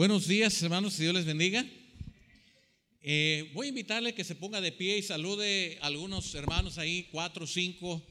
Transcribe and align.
Buenos 0.00 0.26
días, 0.26 0.62
hermanos, 0.62 0.96
Dios 0.96 1.12
les 1.12 1.26
bendiga. 1.26 1.62
Eh, 3.02 3.50
voy 3.52 3.66
a 3.66 3.68
invitarle 3.68 4.14
que 4.14 4.24
se 4.24 4.34
ponga 4.34 4.62
de 4.62 4.72
pie 4.72 4.96
y 4.96 5.02
salude 5.02 5.76
a 5.82 5.88
algunos 5.88 6.34
hermanos 6.34 6.78
ahí, 6.78 7.10
cuatro 7.12 7.46
cinco, 7.46 8.02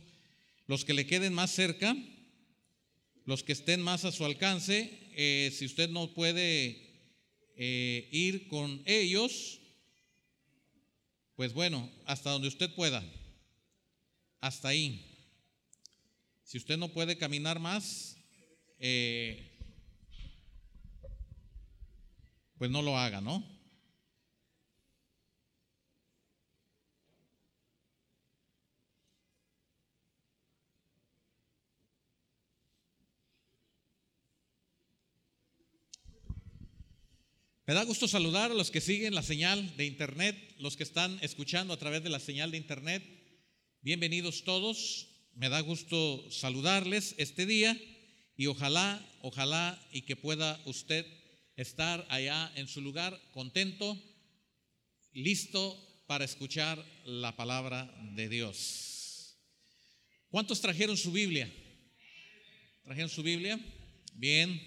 los 0.67 0.85
que 0.85 0.93
le 0.93 1.07
queden 1.07 1.33
más 1.33 1.49
cerca, 1.49 1.97
los 3.25 3.41
que 3.41 3.53
estén 3.53 3.81
más 3.81 4.05
a 4.05 4.11
su 4.11 4.23
alcance. 4.23 5.09
Eh, 5.15 5.51
si 5.51 5.65
usted 5.65 5.89
no 5.89 6.13
puede 6.13 6.79
eh, 7.55 8.07
ir 8.11 8.47
con 8.49 8.83
ellos, 8.85 9.59
pues 11.35 11.53
bueno, 11.53 11.89
hasta 12.05 12.29
donde 12.29 12.49
usted 12.49 12.71
pueda, 12.75 13.03
hasta 14.41 14.67
ahí. 14.67 15.07
Si 16.43 16.59
usted 16.59 16.77
no 16.77 16.89
puede 16.89 17.17
caminar 17.17 17.57
más, 17.57 18.15
pues 22.59 22.69
no 22.69 22.81
lo 22.81 22.97
haga, 22.97 23.21
¿no? 23.21 23.41
Me 37.65 37.73
da 37.75 37.83
gusto 37.83 38.09
saludar 38.09 38.51
a 38.51 38.55
los 38.55 38.71
que 38.71 38.81
siguen 38.81 39.15
la 39.15 39.21
señal 39.23 39.77
de 39.77 39.85
internet, 39.85 40.35
los 40.57 40.75
que 40.75 40.83
están 40.83 41.17
escuchando 41.21 41.71
a 41.71 41.77
través 41.77 42.03
de 42.03 42.09
la 42.09 42.19
señal 42.19 42.51
de 42.51 42.57
internet. 42.57 43.03
Bienvenidos 43.81 44.43
todos. 44.43 45.07
Me 45.33 45.47
da 45.47 45.61
gusto 45.61 46.29
saludarles 46.29 47.15
este 47.19 47.45
día 47.45 47.79
y 48.35 48.47
ojalá, 48.47 49.07
ojalá 49.21 49.79
y 49.93 50.01
que 50.01 50.17
pueda 50.17 50.59
usted 50.65 51.05
estar 51.61 52.05
allá 52.09 52.49
en 52.55 52.69
su 52.69 52.79
lugar 52.79 53.21
contento, 53.33 54.01
listo 55.11 55.77
para 56.07 56.23
escuchar 56.23 56.81
la 57.03 57.35
palabra 57.35 57.93
de 58.15 58.29
Dios. 58.29 59.37
¿Cuántos 60.29 60.61
trajeron 60.61 60.95
su 60.95 61.11
Biblia? 61.11 61.51
¿Trajeron 62.85 63.09
su 63.09 63.21
Biblia? 63.23 63.59
Bien. 64.13 64.57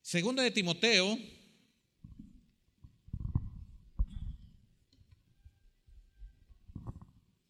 Segunda 0.00 0.42
de 0.42 0.50
Timoteo. 0.50 1.18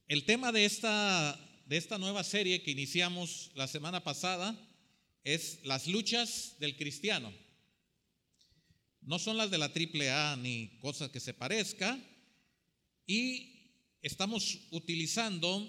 El 0.08 0.24
tema 0.24 0.50
de 0.50 0.64
esta, 0.64 1.62
de 1.66 1.76
esta 1.76 1.96
nueva 1.96 2.24
serie 2.24 2.62
que 2.64 2.72
iniciamos 2.72 3.52
la 3.54 3.68
semana 3.68 4.02
pasada 4.02 4.58
es 5.22 5.60
las 5.62 5.86
luchas 5.86 6.56
del 6.58 6.76
cristiano. 6.76 7.32
No 9.08 9.18
son 9.18 9.38
las 9.38 9.50
de 9.50 9.56
la 9.56 9.72
triple 9.72 10.10
A 10.10 10.36
ni 10.36 10.68
cosas 10.80 11.08
que 11.08 11.18
se 11.18 11.32
parezca. 11.32 11.98
Y 13.06 13.72
estamos 14.02 14.68
utilizando 14.70 15.66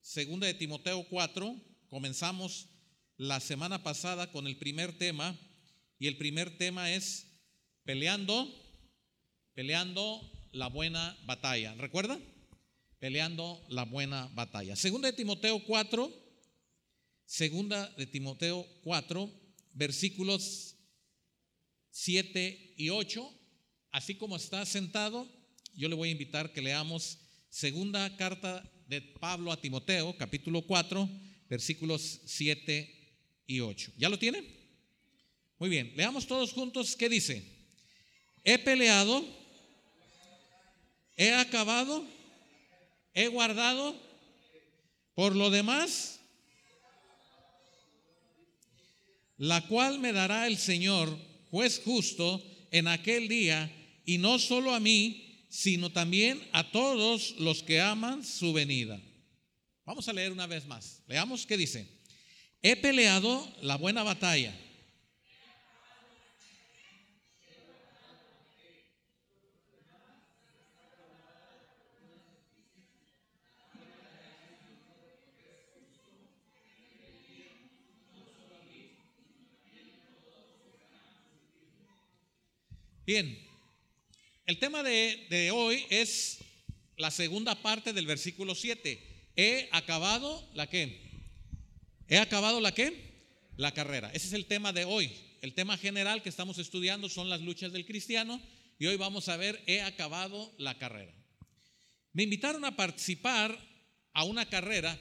segunda 0.00 0.46
de 0.46 0.54
Timoteo 0.54 1.06
4. 1.10 1.54
Comenzamos 1.90 2.70
la 3.18 3.40
semana 3.40 3.82
pasada 3.82 4.32
con 4.32 4.46
el 4.46 4.56
primer 4.56 4.96
tema. 4.96 5.38
Y 5.98 6.06
el 6.06 6.16
primer 6.16 6.56
tema 6.56 6.90
es 6.90 7.26
peleando, 7.84 8.50
peleando 9.52 10.48
la 10.50 10.68
buena 10.68 11.18
batalla. 11.26 11.74
¿Recuerda? 11.74 12.18
Peleando 13.00 13.62
la 13.68 13.84
buena 13.84 14.30
batalla. 14.32 14.76
Segunda 14.76 15.10
de 15.10 15.16
Timoteo 15.18 15.62
4, 15.66 16.10
segunda 17.26 17.86
de 17.98 18.06
Timoteo 18.06 18.66
4, 18.82 19.30
versículos 19.74 20.73
7 21.96 22.74
y 22.76 22.90
8, 22.90 23.32
así 23.92 24.16
como 24.16 24.34
está 24.34 24.66
sentado, 24.66 25.30
yo 25.76 25.88
le 25.88 25.94
voy 25.94 26.08
a 26.08 26.12
invitar 26.12 26.52
que 26.52 26.60
leamos 26.60 27.20
segunda 27.48 28.16
carta 28.16 28.68
de 28.88 29.00
Pablo 29.00 29.52
a 29.52 29.60
Timoteo, 29.60 30.16
capítulo 30.18 30.62
4, 30.62 31.08
versículos 31.48 32.20
7 32.24 33.44
y 33.46 33.60
8. 33.60 33.92
¿Ya 33.96 34.08
lo 34.08 34.18
tiene? 34.18 34.42
Muy 35.56 35.68
bien, 35.68 35.92
leamos 35.94 36.26
todos 36.26 36.52
juntos 36.52 36.96
qué 36.96 37.08
dice. 37.08 37.44
He 38.42 38.58
peleado, 38.58 39.24
he 41.16 41.32
acabado, 41.32 42.04
he 43.14 43.28
guardado, 43.28 43.96
por 45.14 45.36
lo 45.36 45.48
demás, 45.48 46.18
la 49.36 49.64
cual 49.68 50.00
me 50.00 50.12
dará 50.12 50.48
el 50.48 50.58
Señor 50.58 51.33
juez 51.54 51.80
justo 51.84 52.42
en 52.72 52.88
aquel 52.88 53.28
día, 53.28 53.70
y 54.04 54.18
no 54.18 54.40
solo 54.40 54.74
a 54.74 54.80
mí, 54.80 55.46
sino 55.48 55.88
también 55.88 56.42
a 56.50 56.72
todos 56.72 57.36
los 57.38 57.62
que 57.62 57.80
aman 57.80 58.24
su 58.24 58.52
venida. 58.52 59.00
Vamos 59.84 60.08
a 60.08 60.12
leer 60.12 60.32
una 60.32 60.48
vez 60.48 60.66
más. 60.66 61.04
Leamos 61.06 61.46
qué 61.46 61.56
dice. 61.56 61.86
He 62.60 62.74
peleado 62.74 63.48
la 63.62 63.76
buena 63.76 64.02
batalla 64.02 64.52
Bien, 83.06 83.38
el 84.46 84.58
tema 84.58 84.82
de, 84.82 85.50
hoy 85.52 85.84
es 85.90 86.38
la 86.96 87.10
segunda 87.10 87.54
parte 87.60 87.92
del 87.92 88.06
versículo 88.06 88.54
7. 88.54 88.98
He 89.36 89.68
acabado 89.72 90.48
la 90.54 90.70
qué? 90.70 91.02
He 92.08 92.16
acabado 92.16 92.62
la 92.62 92.72
qué? 92.72 93.12
La 93.58 93.72
carrera. 93.72 94.10
Ese 94.14 94.28
es 94.28 94.32
el 94.32 94.46
tema 94.46 94.72
de 94.72 94.86
hoy. 94.86 95.12
El 95.42 95.52
tema 95.52 95.76
general 95.76 96.22
que 96.22 96.30
estamos 96.30 96.56
estudiando 96.56 97.10
son 97.10 97.28
las 97.28 97.42
luchas 97.42 97.72
del 97.72 97.84
cristiano 97.84 98.40
y 98.78 98.86
hoy 98.86 98.96
vamos 98.96 99.28
a 99.28 99.36
ver, 99.36 99.62
he 99.66 99.82
acabado 99.82 100.54
la 100.56 100.78
carrera. 100.78 101.12
Me 102.14 102.22
invitaron 102.22 102.64
a 102.64 102.74
participar 102.74 103.58
a 104.14 104.24
una 104.24 104.48
carrera 104.48 104.98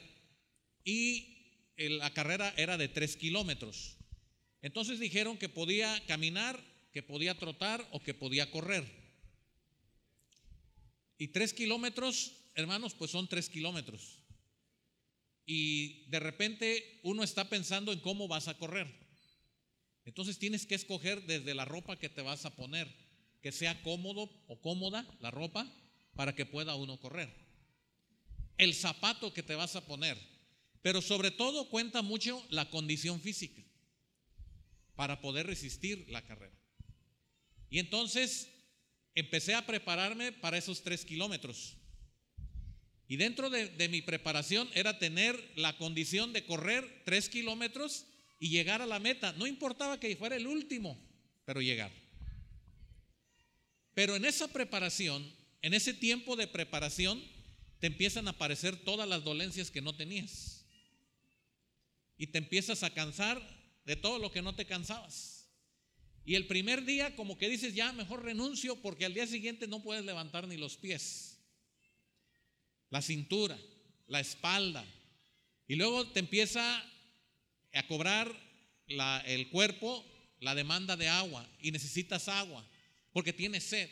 y 0.83 1.37
la 1.77 2.13
carrera 2.13 2.53
era 2.57 2.77
de 2.77 2.89
tres 2.89 3.15
kilómetros. 3.15 3.95
Entonces 4.61 4.99
dijeron 4.99 5.37
que 5.37 5.47
podía 5.47 6.03
caminar 6.05 6.72
que 6.93 7.03
podía 7.03 7.37
trotar 7.37 7.85
o 7.91 7.99
que 7.99 8.13
podía 8.13 8.49
correr. 8.51 8.85
Y 11.17 11.29
tres 11.29 11.53
kilómetros, 11.53 12.33
hermanos, 12.55 12.93
pues 12.93 13.11
son 13.11 13.27
tres 13.27 13.49
kilómetros. 13.49 14.19
Y 15.45 16.05
de 16.09 16.19
repente 16.19 16.99
uno 17.03 17.23
está 17.23 17.49
pensando 17.49 17.91
en 17.91 17.99
cómo 17.99 18.27
vas 18.27 18.47
a 18.47 18.57
correr. 18.57 18.87
Entonces 20.05 20.37
tienes 20.37 20.65
que 20.65 20.75
escoger 20.75 21.25
desde 21.25 21.55
la 21.55 21.65
ropa 21.65 21.97
que 21.97 22.09
te 22.09 22.21
vas 22.21 22.45
a 22.45 22.55
poner, 22.55 22.87
que 23.41 23.51
sea 23.51 23.81
cómodo 23.81 24.29
o 24.47 24.61
cómoda 24.61 25.07
la 25.19 25.31
ropa 25.31 25.69
para 26.15 26.35
que 26.35 26.45
pueda 26.45 26.75
uno 26.75 26.99
correr. 26.99 27.33
El 28.57 28.75
zapato 28.75 29.33
que 29.33 29.43
te 29.43 29.55
vas 29.55 29.75
a 29.75 29.85
poner. 29.85 30.17
Pero 30.81 31.01
sobre 31.01 31.31
todo 31.31 31.69
cuenta 31.69 32.01
mucho 32.01 32.45
la 32.49 32.69
condición 32.69 33.21
física 33.21 33.63
para 34.95 35.21
poder 35.21 35.47
resistir 35.47 36.05
la 36.09 36.21
carrera. 36.25 36.62
Y 37.73 37.79
entonces 37.79 38.49
empecé 39.15 39.55
a 39.55 39.65
prepararme 39.65 40.31
para 40.31 40.59
esos 40.59 40.83
tres 40.83 41.03
kilómetros. 41.03 41.73
Y 43.07 43.15
dentro 43.15 43.49
de, 43.49 43.89
mi 43.89 44.03
preparación 44.03 44.69
era 44.75 44.99
tener 44.99 45.43
la 45.55 45.75
condición 45.75 46.33
de 46.33 46.45
correr 46.45 47.01
tres 47.03 47.29
kilómetros 47.29 48.05
y 48.39 48.49
llegar 48.49 48.83
a 48.83 48.85
la 48.85 48.99
meta. 48.99 49.33
No 49.39 49.47
importaba 49.47 49.99
que 49.99 50.15
fuera 50.15 50.35
el 50.35 50.45
último, 50.45 51.03
pero 51.45 51.63
llegar. 51.63 51.91
Pero 53.95 54.15
en 54.15 54.25
esa 54.25 54.47
preparación, 54.49 55.27
en 55.63 55.73
ese 55.73 55.95
tiempo 55.95 56.35
de 56.35 56.45
preparación, 56.45 57.23
te 57.79 57.87
empiezan 57.87 58.27
a 58.27 58.31
aparecer 58.31 58.77
todas 58.77 59.09
las 59.09 59.23
dolencias 59.23 59.71
que 59.71 59.81
no 59.81 59.95
tenías. 59.95 60.63
Y 62.19 62.27
te 62.27 62.37
empiezas 62.37 62.83
a 62.83 62.93
cansar 62.93 63.41
de 63.83 63.95
todo 63.95 64.19
lo 64.19 64.31
que 64.31 64.43
no 64.43 64.53
te 64.53 64.67
cansabas. 64.67 65.32
Y 66.25 66.35
el 66.35 66.47
primer 66.47 66.85
día 66.85 67.15
como 67.15 67.37
que 67.37 67.49
dices, 67.49 67.73
ya 67.73 67.91
mejor 67.91 68.23
renuncio 68.23 68.81
porque 68.81 69.05
al 69.05 69.13
día 69.13 69.27
siguiente 69.27 69.67
no 69.67 69.83
puedes 69.83 70.05
levantar 70.05 70.47
ni 70.47 70.57
los 70.57 70.77
pies, 70.77 71.37
la 72.89 73.01
cintura, 73.01 73.59
la 74.07 74.19
espalda. 74.19 74.85
Y 75.67 75.75
luego 75.75 76.07
te 76.07 76.19
empieza 76.19 76.83
a 77.73 77.87
cobrar 77.87 78.33
el 78.87 79.49
cuerpo 79.49 80.05
la 80.39 80.55
demanda 80.55 80.95
de 80.95 81.07
agua 81.07 81.49
y 81.61 81.71
necesitas 81.71 82.27
agua 82.27 82.65
porque 83.11 83.33
tienes 83.33 83.63
sed 83.63 83.89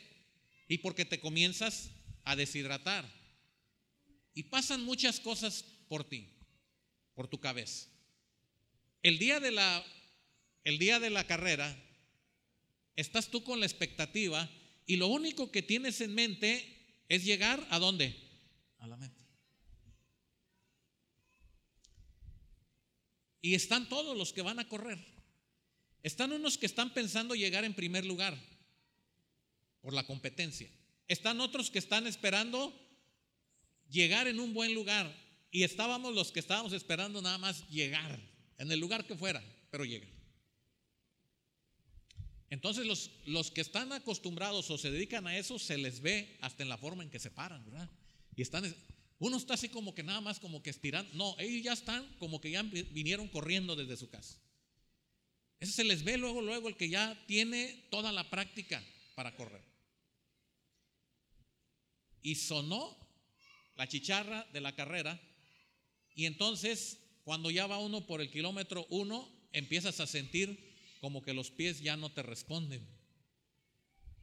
y 0.68 0.78
porque 0.78 1.04
te 1.04 1.20
comienzas 1.20 1.90
a 2.24 2.36
deshidratar. 2.36 3.08
Y 4.34 4.44
pasan 4.44 4.84
muchas 4.84 5.20
cosas 5.20 5.64
por 5.88 6.04
ti, 6.04 6.28
por 7.14 7.28
tu 7.28 7.38
cabeza. 7.38 7.88
El 9.02 9.18
día 9.18 9.40
de 9.40 9.50
la, 9.50 9.84
el 10.64 10.78
día 10.78 11.00
de 11.00 11.10
la 11.10 11.26
carrera 11.26 11.76
estás 12.96 13.30
tú 13.30 13.42
con 13.44 13.60
la 13.60 13.66
expectativa 13.66 14.48
y 14.86 14.96
lo 14.96 15.08
único 15.08 15.50
que 15.50 15.62
tienes 15.62 16.00
en 16.00 16.14
mente 16.14 17.04
es 17.08 17.24
llegar 17.24 17.66
a 17.70 17.78
dónde? 17.78 18.14
A 18.78 18.86
la 18.86 18.96
meta. 18.96 19.22
Y 23.40 23.54
están 23.54 23.88
todos 23.88 24.16
los 24.16 24.32
que 24.32 24.42
van 24.42 24.58
a 24.60 24.68
correr. 24.68 24.98
Están 26.02 26.32
unos 26.32 26.58
que 26.58 26.66
están 26.66 26.94
pensando 26.94 27.34
llegar 27.34 27.64
en 27.64 27.74
primer 27.74 28.04
lugar 28.04 28.38
por 29.80 29.92
la 29.92 30.04
competencia. 30.04 30.70
Están 31.08 31.40
otros 31.40 31.70
que 31.70 31.78
están 31.78 32.06
esperando 32.06 32.72
llegar 33.88 34.28
en 34.28 34.40
un 34.40 34.54
buen 34.54 34.74
lugar. 34.74 35.12
Y 35.50 35.64
estábamos 35.64 36.14
los 36.14 36.32
que 36.32 36.40
estábamos 36.40 36.72
esperando 36.72 37.20
nada 37.20 37.36
más 37.36 37.68
llegar, 37.68 38.18
en 38.58 38.72
el 38.72 38.80
lugar 38.80 39.06
que 39.06 39.16
fuera, 39.16 39.42
pero 39.70 39.84
llegar. 39.84 40.11
Entonces 42.52 42.84
los, 42.84 43.10
los 43.24 43.50
que 43.50 43.62
están 43.62 43.92
acostumbrados 43.92 44.70
o 44.70 44.76
se 44.76 44.90
dedican 44.90 45.26
a 45.26 45.38
eso, 45.38 45.58
se 45.58 45.78
les 45.78 46.02
ve 46.02 46.36
hasta 46.42 46.62
en 46.62 46.68
la 46.68 46.76
forma 46.76 47.02
en 47.02 47.08
que 47.08 47.18
se 47.18 47.30
paran, 47.30 47.64
¿verdad? 47.64 47.88
Y 48.36 48.42
están, 48.42 48.62
uno 49.18 49.38
está 49.38 49.54
así 49.54 49.70
como 49.70 49.94
que 49.94 50.02
nada 50.02 50.20
más 50.20 50.38
como 50.38 50.62
que 50.62 50.68
estirando. 50.68 51.10
No, 51.14 51.34
ellos 51.38 51.64
ya 51.64 51.72
están 51.72 52.06
como 52.18 52.42
que 52.42 52.50
ya 52.50 52.62
vinieron 52.62 53.28
corriendo 53.28 53.74
desde 53.74 53.96
su 53.96 54.10
casa. 54.10 54.38
Ese 55.60 55.72
se 55.72 55.84
les 55.84 56.04
ve 56.04 56.18
luego, 56.18 56.42
luego 56.42 56.68
el 56.68 56.76
que 56.76 56.90
ya 56.90 57.18
tiene 57.26 57.86
toda 57.90 58.12
la 58.12 58.28
práctica 58.28 58.84
para 59.14 59.34
correr. 59.34 59.64
Y 62.20 62.34
sonó 62.34 62.98
la 63.76 63.88
chicharra 63.88 64.46
de 64.52 64.60
la 64.60 64.74
carrera. 64.74 65.18
Y 66.14 66.26
entonces, 66.26 66.98
cuando 67.24 67.50
ya 67.50 67.66
va 67.66 67.78
uno 67.78 68.06
por 68.06 68.20
el 68.20 68.30
kilómetro 68.30 68.86
uno, 68.90 69.26
empiezas 69.54 70.00
a 70.00 70.06
sentir 70.06 70.71
como 71.02 71.20
que 71.20 71.34
los 71.34 71.50
pies 71.50 71.80
ya 71.80 71.96
no 71.96 72.12
te 72.12 72.22
responden. 72.22 72.86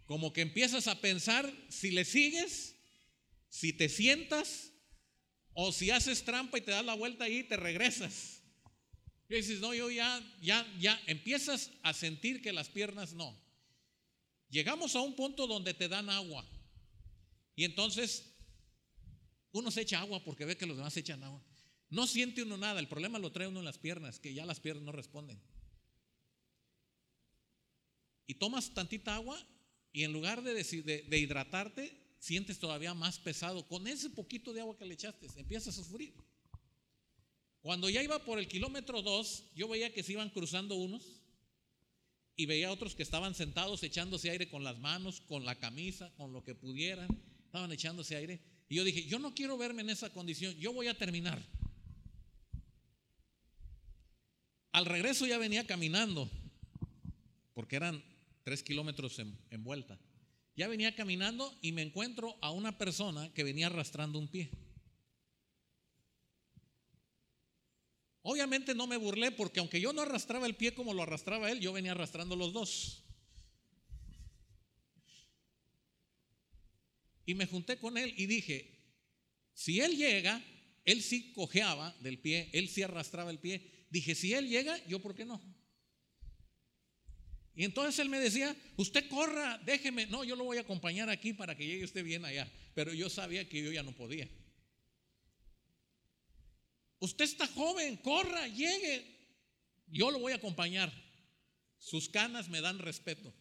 Como 0.06 0.31
que 0.31 0.40
empiezas 0.40 0.88
a 0.88 1.02
pensar 1.02 1.54
si 1.68 1.92
le 1.92 2.06
sigues, 2.06 2.78
si 3.50 3.74
te 3.74 3.90
sientas 3.90 4.72
o 5.52 5.74
si 5.74 5.92
haces 5.92 6.24
trampa 6.24 6.58
y 6.58 6.62
te 6.62 6.72
das 6.72 6.86
la 6.86 6.94
vuelta 6.94 7.26
ahí 7.26 7.40
y 7.40 7.44
te 7.44 7.58
regresas. 7.58 8.44
Y 9.28 9.36
dices, 9.36 9.60
no, 9.60 9.74
yo 9.74 9.92
ya, 9.92 10.24
ya, 10.42 10.66
ya, 10.80 10.98
empiezas 11.06 11.70
a 11.84 11.94
sentir 11.94 12.42
que 12.42 12.54
las 12.54 12.70
piernas 12.70 13.14
no. 13.14 13.38
Llegamos 14.50 14.96
a 14.96 15.02
un 15.02 15.18
punto 15.18 15.48
donde 15.48 15.74
te 15.74 15.90
dan 15.90 16.10
agua. 16.10 16.48
Y 17.58 17.66
entonces 17.66 18.38
uno 19.52 19.70
se 19.70 19.81
echa 19.81 20.00
agua 20.00 20.24
porque 20.24 20.46
ve 20.46 20.56
que 20.56 20.66
los 20.66 20.78
demás 20.78 20.94
se 20.94 21.02
echan 21.02 21.26
agua. 21.26 21.44
No 21.90 22.08
siente 22.08 22.42
uno 22.42 22.56
nada, 22.56 22.80
el 22.80 22.88
problema 22.88 23.20
lo 23.20 23.34
trae 23.34 23.50
uno 23.50 23.60
en 23.60 23.66
las 23.66 23.80
piernas, 23.80 24.22
que 24.22 24.34
ya 24.34 24.46
las 24.46 24.62
piernas 24.62 24.86
no 24.86 24.94
responden 24.94 25.42
y 28.30 28.36
tomas 28.36 28.76
tantita 28.76 29.16
agua 29.16 29.44
y 29.92 30.04
en 30.04 30.14
lugar 30.14 30.44
de, 30.44 30.54
de, 30.54 31.18
hidratarte, 31.18 31.92
sientes 32.20 32.60
todavía 32.60 32.94
más 32.94 33.18
pesado. 33.18 33.68
Con 33.68 33.88
ese 33.88 34.12
poquito 34.12 34.54
de 34.54 34.62
agua 34.62 34.78
que 34.78 34.86
le 34.86 34.94
echaste, 34.94 35.26
empiezas 35.36 35.80
a 35.80 35.84
sufrir. 35.84 36.14
Cuando 37.62 37.90
ya 37.90 38.04
iba 38.04 38.24
por 38.24 38.38
el 38.38 38.48
kilómetro 38.48 39.02
2, 39.02 39.46
yo 39.56 39.68
veía 39.68 39.92
que 39.92 40.04
se 40.04 40.12
iban 40.12 40.30
cruzando 40.30 40.76
unos 40.76 41.24
y 42.36 42.46
veía 42.46 42.72
otros 42.72 42.94
que 42.94 43.02
estaban 43.02 43.34
sentados 43.34 43.81
echándose 43.81 44.30
aire 44.30 44.48
con 44.48 44.64
las 44.64 44.78
manos, 44.78 45.22
con 45.22 45.44
la 45.44 45.56
camisa, 45.56 46.14
con 46.16 46.31
lo 46.31 46.44
que 46.44 46.54
pudieran, 46.54 47.08
estaban 47.46 47.72
echándose 47.72 48.16
aire. 48.16 48.44
Y 48.70 48.76
yo 48.76 48.84
dije, 48.84 49.08
yo 49.08 49.18
no 49.18 49.34
quiero 49.34 49.58
verme 49.58 49.81
en 49.81 49.90
esa 49.90 50.12
condición, 50.12 50.54
yo 50.58 50.72
voy 50.72 50.86
a 50.86 50.96
terminar. 50.96 51.44
Al 54.72 54.86
regreso 54.86 55.26
ya 55.26 55.40
venía 55.40 55.66
caminando, 55.66 56.30
porque 57.56 57.76
eran 57.76 58.04
tres 58.44 58.64
kilómetros 58.64 59.20
en, 59.20 59.64
vuelta. 59.64 60.00
Ya 60.56 60.68
venía 60.68 60.96
caminando 60.96 61.58
y 61.62 61.72
me 61.72 61.82
encuentro 61.82 62.38
a 62.42 62.52
una 62.52 62.78
persona 62.78 63.34
que 63.34 63.44
venía 63.44 63.68
arrastrando 63.68 64.20
un 64.20 64.28
pie. 64.28 64.50
Obviamente 68.22 68.76
no 68.76 68.86
me 68.86 68.98
burlé 68.98 69.32
porque 69.32 69.60
aunque 69.60 69.80
yo 69.80 69.94
no 69.94 70.02
arrastraba 70.02 70.46
el 70.46 70.56
pie 70.56 70.74
como 70.74 70.94
lo 70.94 71.04
arrastraba 71.04 71.50
él, 71.52 71.60
yo 71.60 71.74
venía 71.74 71.92
arrastrando 71.92 72.36
los 72.36 72.52
dos. 72.52 73.04
Y 77.26 77.36
me 77.36 77.46
junté 77.46 77.78
con 77.78 77.98
él 77.98 78.14
y 78.18 78.26
dije, 78.26 78.80
si 79.54 79.80
él 79.80 79.96
llega, 79.96 80.44
él 80.84 81.02
sí 81.02 81.32
cojeaba 81.34 81.96
del 82.02 82.18
pie, 82.18 82.50
él 82.54 82.68
sí 82.70 82.82
arrastraba 82.82 83.30
el 83.30 83.40
pie. 83.40 83.86
Dije, 83.90 84.16
si 84.16 84.34
él 84.34 84.50
llega, 84.50 84.84
yo 84.88 85.00
por 85.00 85.16
qué 85.16 85.26
no. 85.26 85.42
Y 87.60 87.66
entonces 87.66 88.00
él 88.00 88.08
me 88.08 88.22
decía, 88.22 88.56
usted 88.78 89.10
corra, 89.10 89.58
déjeme. 89.66 90.06
No, 90.06 90.24
yo 90.24 90.38
lo 90.38 90.46
voy 90.46 90.56
a 90.56 90.62
acompañar 90.62 91.10
aquí 91.10 91.34
para 91.34 91.58
que 91.58 91.68
llegue 91.68 91.84
usted 91.84 92.06
bien 92.06 92.24
allá. 92.24 92.50
Pero 92.74 92.94
yo 92.94 93.10
sabía 93.10 93.50
que 93.50 93.62
yo 93.62 93.70
ya 93.70 93.84
no 93.84 93.92
podía. 93.92 94.30
Usted 97.00 97.26
está 97.26 97.48
joven, 97.48 97.98
corra, 97.98 98.48
llegue. 98.48 99.06
Yo 99.88 100.10
lo 100.10 100.20
voy 100.20 100.32
a 100.32 100.38
acompañar. 100.38 100.90
Sus 101.78 102.08
canas 102.08 102.48
me 102.48 102.62
dan 102.62 102.80
respeto. 102.80 103.34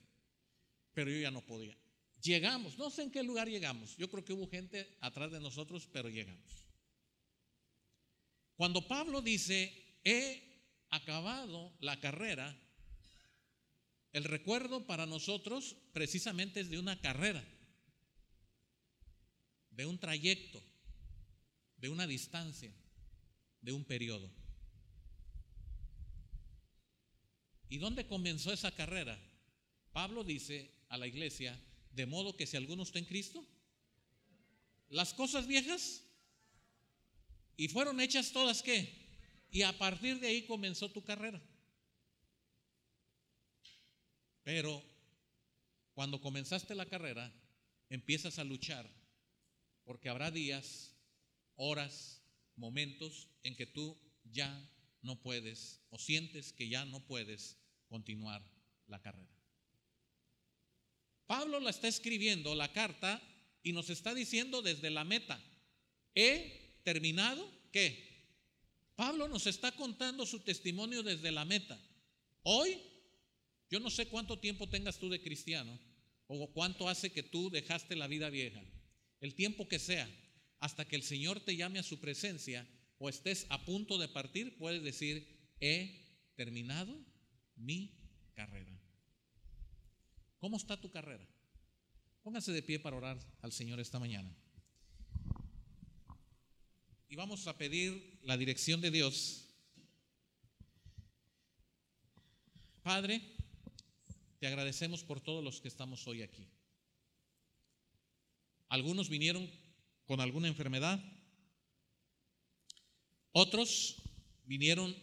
Pero 0.94 1.12
yo 1.12 1.20
ya 1.20 1.30
no 1.30 1.46
podía. 1.46 1.78
Llegamos, 2.20 2.76
no 2.76 2.90
sé 2.90 3.02
en 3.02 3.12
qué 3.12 3.22
lugar 3.22 3.48
llegamos. 3.48 3.96
Yo 3.98 4.10
creo 4.10 4.24
que 4.24 4.32
hubo 4.32 4.50
gente 4.50 4.96
atrás 5.00 5.30
de 5.30 5.38
nosotros, 5.38 5.88
pero 5.92 6.08
llegamos. 6.08 6.66
Cuando 8.56 8.88
Pablo 8.88 9.22
dice, 9.22 10.00
he 10.02 10.42
acabado 10.90 11.72
la 11.78 12.00
carrera, 12.00 12.60
el 14.18 14.24
recuerdo 14.24 14.84
para 14.84 15.06
nosotros 15.06 15.76
precisamente 15.92 16.58
es 16.58 16.70
de 16.70 16.78
una 16.78 17.00
carrera, 17.00 17.42
de 19.70 19.86
un 19.86 19.96
trayecto, 19.96 20.60
de 21.76 21.88
una 21.88 22.04
distancia, 22.04 22.74
de 23.60 23.72
un 23.72 23.84
periodo. 23.84 24.28
¿Y 27.68 27.78
dónde 27.78 28.08
comenzó 28.08 28.52
esa 28.52 28.72
carrera? 28.72 29.16
Pablo 29.92 30.24
dice 30.24 30.74
a 30.88 30.98
la 30.98 31.06
iglesia, 31.06 31.56
de 31.92 32.06
modo 32.06 32.36
que 32.36 32.48
si 32.48 32.56
alguno 32.56 32.82
está 32.82 32.98
en 32.98 33.04
Cristo, 33.04 33.46
las 34.88 35.14
cosas 35.14 35.46
viejas 35.46 36.02
y 37.56 37.68
fueron 37.68 38.00
hechas 38.00 38.32
todas 38.32 38.62
qué? 38.62 38.92
Y 39.52 39.62
a 39.62 39.78
partir 39.78 40.18
de 40.18 40.26
ahí 40.26 40.42
comenzó 40.44 40.90
tu 40.90 41.04
carrera. 41.04 41.40
Pero 44.48 44.82
cuando 45.92 46.22
comenzaste 46.22 46.74
la 46.74 46.86
carrera, 46.86 47.30
empiezas 47.90 48.38
a 48.38 48.44
luchar, 48.44 48.90
porque 49.84 50.08
habrá 50.08 50.30
días, 50.30 50.94
horas, 51.56 52.22
momentos 52.56 53.28
en 53.42 53.54
que 53.54 53.66
tú 53.66 53.94
ya 54.24 54.50
no 55.02 55.20
puedes 55.20 55.82
o 55.90 55.98
sientes 55.98 56.54
que 56.54 56.66
ya 56.66 56.86
no 56.86 57.00
puedes 57.00 57.58
continuar 57.88 58.42
la 58.86 59.02
carrera. 59.02 59.36
Pablo 61.26 61.60
la 61.60 61.68
está 61.68 61.88
escribiendo 61.88 62.54
la 62.54 62.72
carta 62.72 63.20
y 63.62 63.72
nos 63.72 63.90
está 63.90 64.14
diciendo 64.14 64.62
desde 64.62 64.88
la 64.88 65.04
meta, 65.04 65.38
he 66.14 66.80
terminado, 66.84 67.46
¿qué? 67.70 68.32
Pablo 68.96 69.28
nos 69.28 69.46
está 69.46 69.72
contando 69.72 70.24
su 70.24 70.40
testimonio 70.40 71.02
desde 71.02 71.32
la 71.32 71.44
meta. 71.44 71.78
Hoy 72.44 72.80
yo 73.70 73.80
no 73.80 73.90
sé 73.90 74.08
cuánto 74.08 74.38
tiempo 74.38 74.68
tengas 74.68 74.98
tú 74.98 75.08
de 75.08 75.20
cristiano 75.20 75.78
o 76.26 76.52
cuánto 76.52 76.88
hace 76.88 77.10
que 77.10 77.22
tú 77.22 77.50
dejaste 77.50 77.96
la 77.96 78.06
vida 78.06 78.30
vieja. 78.30 78.62
El 79.20 79.34
tiempo 79.34 79.68
que 79.68 79.78
sea, 79.78 80.08
hasta 80.60 80.86
que 80.86 80.96
el 80.96 81.02
Señor 81.02 81.40
te 81.40 81.56
llame 81.56 81.78
a 81.78 81.82
su 81.82 82.00
presencia 82.00 82.66
o 82.98 83.08
estés 83.08 83.46
a 83.50 83.64
punto 83.64 83.98
de 83.98 84.08
partir, 84.08 84.56
puedes 84.58 84.82
decir, 84.82 85.52
he 85.60 86.30
terminado 86.34 86.98
mi 87.56 87.98
carrera. 88.34 88.78
¿Cómo 90.38 90.56
está 90.56 90.80
tu 90.80 90.90
carrera? 90.90 91.26
Póngase 92.22 92.52
de 92.52 92.62
pie 92.62 92.78
para 92.78 92.96
orar 92.96 93.18
al 93.42 93.52
Señor 93.52 93.80
esta 93.80 93.98
mañana. 93.98 94.34
Y 97.08 97.16
vamos 97.16 97.46
a 97.46 97.56
pedir 97.56 98.18
la 98.22 98.36
dirección 98.36 98.80
de 98.80 98.90
Dios. 98.90 99.48
Padre, 102.82 103.37
te 104.38 104.46
agradecemos 104.46 105.02
por 105.02 105.20
todos 105.20 105.42
los 105.42 105.60
que 105.60 105.68
estamos 105.68 106.06
hoy 106.06 106.22
aquí. 106.22 106.46
Algunos 108.68 109.08
vinieron 109.08 109.50
con 110.06 110.20
alguna 110.20 110.48
enfermedad, 110.48 111.02
otros 113.32 113.96
vinieron 114.44 114.96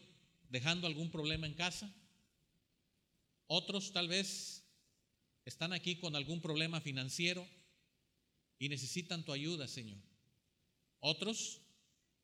dejando 0.50 0.88
algún 0.88 1.12
problema 1.12 1.48
en 1.48 1.54
casa, 1.54 1.94
otros 3.48 3.92
tal 3.92 4.08
vez 4.08 4.63
están 5.46 5.74
aquí 5.74 5.98
con 5.98 6.15
algún 6.15 6.42
problema 6.42 6.82
financiero 6.82 7.48
y 8.58 8.70
necesitan 8.70 9.24
tu 9.24 9.32
ayuda, 9.32 9.68
Señor. 9.68 10.00
Otros 11.00 11.62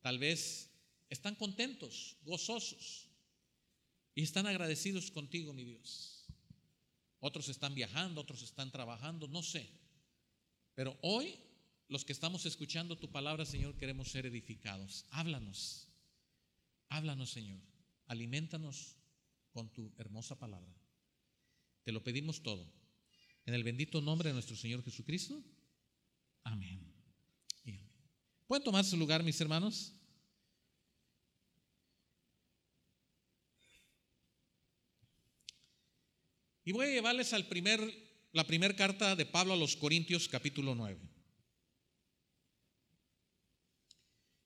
tal 0.00 0.18
vez 0.18 0.70
están 1.10 1.34
contentos, 1.36 2.16
gozosos 2.24 3.08
y 4.14 4.22
están 4.22 4.46
agradecidos 4.46 5.10
contigo, 5.10 5.52
mi 5.52 5.64
Dios. 5.64 6.11
Otros 7.22 7.48
están 7.48 7.74
viajando, 7.74 8.20
otros 8.20 8.42
están 8.42 8.72
trabajando, 8.72 9.28
no 9.28 9.44
sé. 9.44 9.70
Pero 10.74 10.98
hoy, 11.02 11.38
los 11.88 12.04
que 12.04 12.12
estamos 12.12 12.46
escuchando 12.46 12.98
tu 12.98 13.12
palabra, 13.12 13.46
Señor, 13.46 13.76
queremos 13.76 14.10
ser 14.10 14.26
edificados. 14.26 15.06
Háblanos, 15.10 15.88
háblanos, 16.88 17.30
Señor. 17.30 17.60
Alimentanos 18.06 18.96
con 19.52 19.72
tu 19.72 19.92
hermosa 19.98 20.36
palabra. 20.36 20.74
Te 21.84 21.92
lo 21.92 22.02
pedimos 22.02 22.42
todo. 22.42 22.68
En 23.46 23.54
el 23.54 23.62
bendito 23.62 24.00
nombre 24.00 24.30
de 24.30 24.34
nuestro 24.34 24.56
Señor 24.56 24.82
Jesucristo. 24.82 25.40
Amén. 26.42 26.92
¿Pueden 28.48 28.64
tomar 28.64 28.84
su 28.84 28.96
lugar, 28.96 29.22
mis 29.22 29.40
hermanos? 29.40 29.94
Y 36.64 36.70
voy 36.70 36.86
a 36.86 36.90
llevarles 36.90 37.32
al 37.32 37.48
primer, 37.48 37.80
la 38.32 38.46
primera 38.46 38.76
carta 38.76 39.16
de 39.16 39.26
Pablo 39.26 39.54
a 39.54 39.56
los 39.56 39.74
Corintios, 39.74 40.28
capítulo 40.28 40.76
9. 40.76 40.96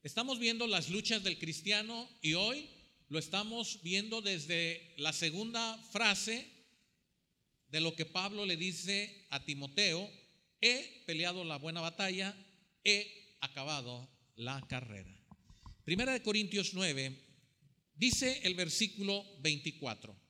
Estamos 0.02 0.38
viendo 0.38 0.66
las 0.66 0.88
luchas 0.88 1.23
del 1.23 1.38
cristiano 1.38 2.08
y 2.23 2.32
hoy 2.32 2.70
lo 3.08 3.18
estamos 3.18 3.82
viendo 3.82 4.23
desde 4.23 4.94
la 4.96 5.12
segunda 5.12 5.76
frase 5.92 6.46
de 7.68 7.80
lo 7.82 7.94
que 7.94 8.06
Pablo 8.06 8.46
le 8.46 8.56
dice 8.56 9.26
a 9.28 9.44
Timoteo, 9.44 10.11
he 10.62 11.02
peleado 11.06 11.44
la 11.44 11.58
buena 11.58 11.82
batalla, 11.82 12.35
he 12.82 13.37
acabado 13.40 14.08
la 14.37 14.66
carrera. 14.68 15.14
Primera 15.85 16.14
de 16.14 16.23
Corintios 16.23 16.73
9 16.73 17.14
dice 17.94 18.40
el 18.44 18.54
versículo 18.54 19.23
24. 19.40 20.25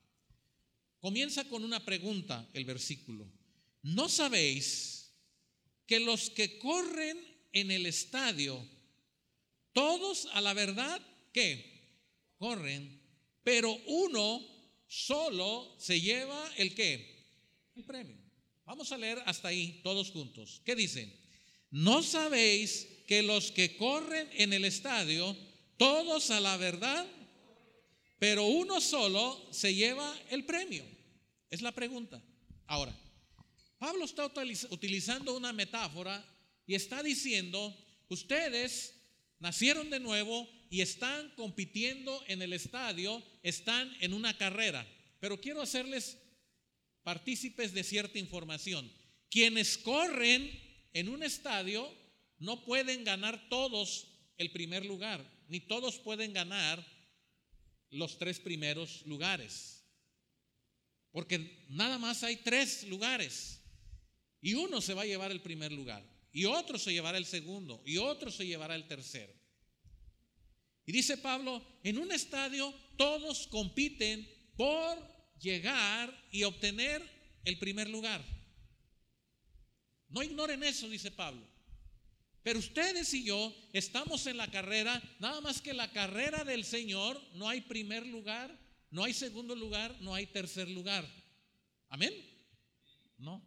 Comienza 0.99 1.43
con 1.45 1.63
una 1.63 1.83
pregunta 1.83 2.49
el 2.53 2.65
versículo. 2.65 3.27
¿No 3.83 4.09
sabéis 4.09 5.13
que 5.85 5.99
los 5.99 6.29
que 6.29 6.57
corren 6.57 7.17
en 7.53 7.71
el 7.71 7.85
estadio, 7.85 8.63
todos 9.73 10.27
a 10.33 10.41
la 10.41 10.53
verdad 10.53 11.01
que 11.31 11.77
corren, 12.37 13.01
pero 13.43 13.73
uno 13.85 14.45
solo 14.87 15.75
se 15.79 16.01
lleva 16.01 16.51
el 16.57 16.73
qué? 16.75 17.25
El 17.75 17.83
premio. 17.83 18.17
Vamos 18.65 18.91
a 18.91 18.97
leer 18.97 19.21
hasta 19.25 19.47
ahí 19.47 19.79
todos 19.83 20.11
juntos. 20.11 20.61
¿Qué 20.65 20.75
dicen? 20.75 21.13
¿No 21.69 22.03
sabéis 22.03 22.87
que 23.07 23.23
los 23.23 23.51
que 23.51 23.77
corren 23.77 24.29
en 24.33 24.51
el 24.51 24.65
estadio, 24.65 25.35
todos 25.77 26.31
a 26.31 26.39
la 26.39 26.57
verdad 26.57 27.07
pero 28.19 28.45
uno 28.45 28.81
solo 28.81 29.47
se 29.51 29.73
lleva 29.73 30.15
el 30.29 30.45
premio. 30.45 30.83
Es 31.49 31.61
la 31.61 31.71
pregunta. 31.71 32.21
Ahora, 32.65 32.93
Pablo 33.77 34.05
está 34.05 34.25
utilizando 34.25 35.35
una 35.35 35.53
metáfora 35.53 36.25
y 36.65 36.75
está 36.75 37.03
diciendo, 37.03 37.75
ustedes 38.09 38.95
nacieron 39.39 39.89
de 39.89 39.99
nuevo 39.99 40.49
y 40.69 40.81
están 40.81 41.31
compitiendo 41.35 42.23
en 42.27 42.41
el 42.41 42.53
estadio, 42.53 43.23
están 43.43 43.95
en 44.01 44.13
una 44.13 44.37
carrera. 44.37 44.85
Pero 45.19 45.39
quiero 45.39 45.61
hacerles 45.61 46.17
partícipes 47.03 47.73
de 47.73 47.83
cierta 47.83 48.17
información. 48.19 48.91
Quienes 49.29 49.77
corren 49.77 50.51
en 50.93 51.09
un 51.09 51.23
estadio 51.23 51.89
no 52.39 52.65
pueden 52.65 53.03
ganar 53.03 53.47
todos 53.49 54.07
el 54.37 54.51
primer 54.51 54.85
lugar, 54.85 55.23
ni 55.47 55.59
todos 55.59 55.99
pueden 55.99 56.33
ganar 56.33 56.85
los 57.89 58.17
tres 58.17 58.39
primeros 58.39 59.05
lugares. 59.05 59.83
Porque 61.11 61.65
nada 61.69 61.97
más 61.97 62.23
hay 62.23 62.37
tres 62.37 62.83
lugares. 62.83 63.61
Y 64.41 64.53
uno 64.53 64.81
se 64.81 64.93
va 64.93 65.01
a 65.03 65.05
llevar 65.05 65.31
el 65.31 65.41
primer 65.41 65.71
lugar. 65.71 66.03
Y 66.31 66.45
otro 66.45 66.77
se 66.77 66.93
llevará 66.93 67.17
el 67.17 67.25
segundo. 67.25 67.81
Y 67.85 67.97
otro 67.97 68.29
se 68.31 68.45
llevará 68.45 68.75
el 68.75 68.87
tercero. 68.87 69.33
Y 70.85 70.91
dice 70.91 71.17
Pablo, 71.17 71.65
en 71.83 71.97
un 71.97 72.11
estadio 72.11 72.73
todos 72.97 73.47
compiten 73.47 74.27
por 74.55 74.97
llegar 75.39 76.27
y 76.31 76.43
obtener 76.43 77.01
el 77.43 77.57
primer 77.59 77.89
lugar. 77.89 78.23
No 80.09 80.23
ignoren 80.23 80.63
eso, 80.63 80.87
dice 80.89 81.11
Pablo. 81.11 81.45
Pero 82.47 82.59
ustedes 82.59 83.13
y 83.13 83.25
yo 83.25 83.53
estamos 83.73 84.25
en 84.25 84.37
la 84.37 84.49
carrera, 84.49 85.03
nada 85.19 85.41
más 85.41 85.59
que 85.59 85.73
la 85.73 85.91
carrera 85.91 86.45
del 86.45 86.63
Señor, 86.63 87.21
no 87.33 87.49
hay 87.49 87.59
primer 87.59 88.07
lugar, 88.07 88.57
no 88.89 89.03
hay 89.03 89.13
segundo 89.13 89.53
lugar, 89.53 89.93
no 89.99 90.15
hay 90.15 90.27
tercer 90.27 90.69
lugar. 90.69 91.05
Amén. 91.89 92.13
No, 93.17 93.45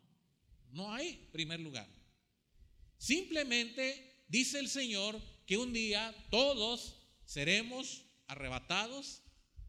no 0.73 0.93
hay 0.93 1.15
primer 1.33 1.61
lugar. 1.61 1.89
Simplemente 2.99 4.27
dice 4.29 4.59
el 4.59 4.69
Señor 4.69 5.19
que 5.47 5.57
un 5.57 5.73
día 5.73 6.15
todos 6.29 6.97
seremos 7.25 8.03
arrebatados 8.27 9.23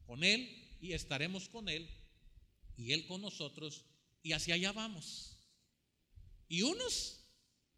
con 0.07 0.25
Él 0.25 0.75
y 0.81 0.91
estaremos 0.91 1.47
con 1.47 1.69
Él 1.69 1.89
y 2.75 2.91
Él 2.91 3.07
con 3.07 3.21
nosotros 3.21 3.85
y 4.23 4.33
hacia 4.33 4.55
allá 4.55 4.73
vamos. 4.73 5.37
Y 6.49 6.63
unos 6.63 7.21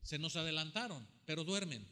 se 0.01 0.17
nos 0.17 0.35
adelantaron, 0.35 1.12
pero 1.25 1.43
duermen. 1.43 1.85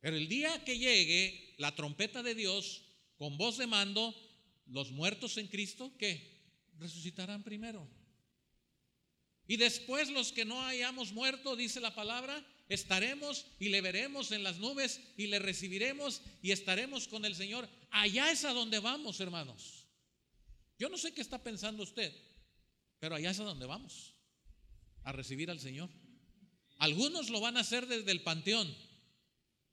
Pero 0.00 0.16
el 0.16 0.28
día 0.28 0.64
que 0.64 0.78
llegue 0.78 1.54
la 1.58 1.74
trompeta 1.74 2.22
de 2.22 2.34
Dios 2.34 2.82
con 3.16 3.36
voz 3.36 3.58
de 3.58 3.66
mando, 3.66 4.14
los 4.66 4.90
muertos 4.92 5.36
en 5.38 5.48
Cristo, 5.48 5.92
¿qué? 5.98 6.40
Resucitarán 6.78 7.42
primero. 7.42 7.88
Y 9.46 9.56
después 9.56 10.10
los 10.10 10.30
que 10.30 10.44
no 10.44 10.62
hayamos 10.62 11.12
muerto, 11.12 11.56
dice 11.56 11.80
la 11.80 11.94
palabra, 11.94 12.46
estaremos 12.68 13.46
y 13.58 13.70
le 13.70 13.80
veremos 13.80 14.30
en 14.30 14.42
las 14.42 14.58
nubes 14.58 15.00
y 15.16 15.26
le 15.26 15.38
recibiremos 15.38 16.20
y 16.42 16.52
estaremos 16.52 17.08
con 17.08 17.24
el 17.24 17.34
Señor. 17.34 17.68
Allá 17.90 18.30
es 18.30 18.44
a 18.44 18.52
donde 18.52 18.78
vamos, 18.78 19.20
hermanos. 19.20 19.86
Yo 20.78 20.88
no 20.88 20.98
sé 20.98 21.12
qué 21.12 21.22
está 21.22 21.42
pensando 21.42 21.82
usted, 21.82 22.14
pero 23.00 23.14
allá 23.14 23.30
es 23.30 23.40
a 23.40 23.44
donde 23.44 23.66
vamos 23.66 24.14
a 25.02 25.12
recibir 25.12 25.50
al 25.50 25.58
Señor. 25.58 25.88
Algunos 26.78 27.28
lo 27.28 27.40
van 27.40 27.56
a 27.56 27.60
hacer 27.60 27.86
desde 27.86 28.10
el 28.10 28.22
panteón. 28.22 28.74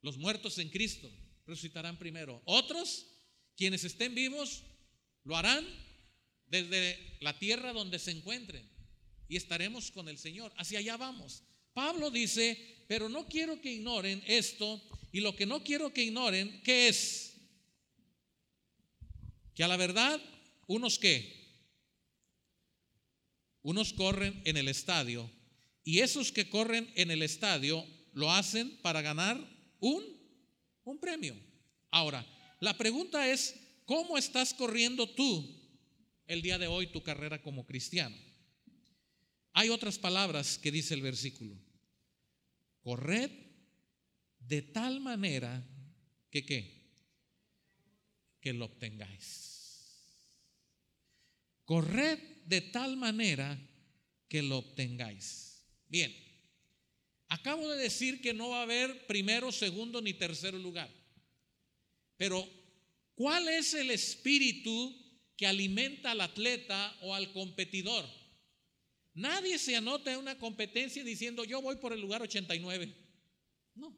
Los 0.02 0.18
muertos 0.18 0.58
en 0.58 0.70
Cristo 0.70 1.12
resucitarán 1.46 1.98
primero. 1.98 2.42
Otros, 2.46 3.06
quienes 3.56 3.84
estén 3.84 4.14
vivos, 4.16 4.64
lo 5.24 5.38
harán 5.38 5.66
desde 6.48 7.18
la 7.22 7.38
tierra 7.38 7.74
donde 7.74 8.00
se 8.00 8.12
encuentren. 8.12 8.68
Y 9.28 9.38
estaremos 9.38 9.92
con 9.92 10.10
el 10.10 10.18
Señor. 10.18 10.54
Hacia 10.58 10.80
allá 10.80 10.98
vamos. 10.98 11.44
Pablo 11.74 12.10
dice, 12.12 12.86
pero 12.88 13.10
no 13.10 13.28
quiero 13.28 13.62
que 13.62 13.74
ignoren 13.74 14.24
esto. 14.26 14.82
Y 15.12 15.22
lo 15.22 15.36
que 15.36 15.46
no 15.46 15.64
quiero 15.64 15.94
que 15.94 16.04
ignoren, 16.04 16.62
¿qué 16.64 16.88
es? 16.88 17.34
Que 19.54 19.64
a 19.64 19.68
la 19.68 19.78
verdad, 19.78 20.22
unos 20.68 21.00
que 21.00 21.46
unos 23.62 23.94
corren 23.94 24.42
en 24.46 24.58
el 24.58 24.68
estadio 24.68 25.28
y 25.86 26.00
esos 26.00 26.32
que 26.32 26.50
corren 26.50 26.92
en 26.96 27.12
el 27.12 27.22
estadio 27.22 27.86
lo 28.12 28.32
hacen 28.32 28.75
para 28.82 29.04
ganar 29.04 29.39
un, 29.80 30.04
un 30.84 31.00
premio. 31.00 31.39
Ahora, 31.92 32.25
la 32.60 32.75
pregunta 32.75 33.32
es, 33.32 33.56
¿cómo 33.86 34.18
estás 34.18 34.54
corriendo 34.56 35.08
tú 35.08 35.48
el 36.25 36.42
día 36.42 36.58
de 36.58 36.65
hoy 36.65 36.88
tu 36.88 37.04
carrera 37.04 37.42
como 37.44 37.68
cristiano? 37.68 38.18
Hay 39.54 39.70
otras 39.70 40.00
palabras 40.00 40.58
que 40.58 40.72
dice 40.72 40.96
el 40.96 41.01
versículo. 41.01 41.56
Corred 42.82 43.30
de 44.39 44.63
tal 44.63 45.00
manera 45.00 45.63
que 46.32 46.46
qué? 46.46 46.89
Que 48.42 48.54
lo 48.54 48.65
obtengáis. 48.65 50.10
Corred 51.63 52.20
de 52.46 52.62
tal 52.62 52.98
manera 52.98 53.60
que 54.27 54.42
lo 54.42 54.58
obtengáis. 54.58 55.55
Bien, 55.96 56.14
acabo 57.30 57.70
de 57.70 57.78
decir 57.78 58.20
que 58.20 58.34
no 58.34 58.50
va 58.50 58.60
a 58.60 58.64
haber 58.64 59.08
primero, 59.08 59.50
segundo 59.54 60.02
ni 60.02 60.14
tercer 60.14 60.54
lugar. 60.54 60.94
Pero, 62.18 62.46
¿cuál 63.16 63.48
es 63.48 63.74
el 63.75 63.90
espíritu 63.92 64.94
que 65.38 65.48
alimenta 65.48 66.12
al 66.12 66.20
atleta 66.20 66.98
o 67.00 67.16
al 67.16 67.32
competidor? 67.32 68.04
Nadie 69.14 69.58
se 69.58 69.78
anota 69.78 70.12
en 70.12 70.20
una 70.20 70.38
competencia 70.38 71.02
diciendo 71.02 71.46
yo 71.46 71.62
voy 71.62 71.78
por 71.78 71.94
el 71.94 72.02
lugar 72.02 72.22
89. 72.22 72.94
No. 73.75 73.98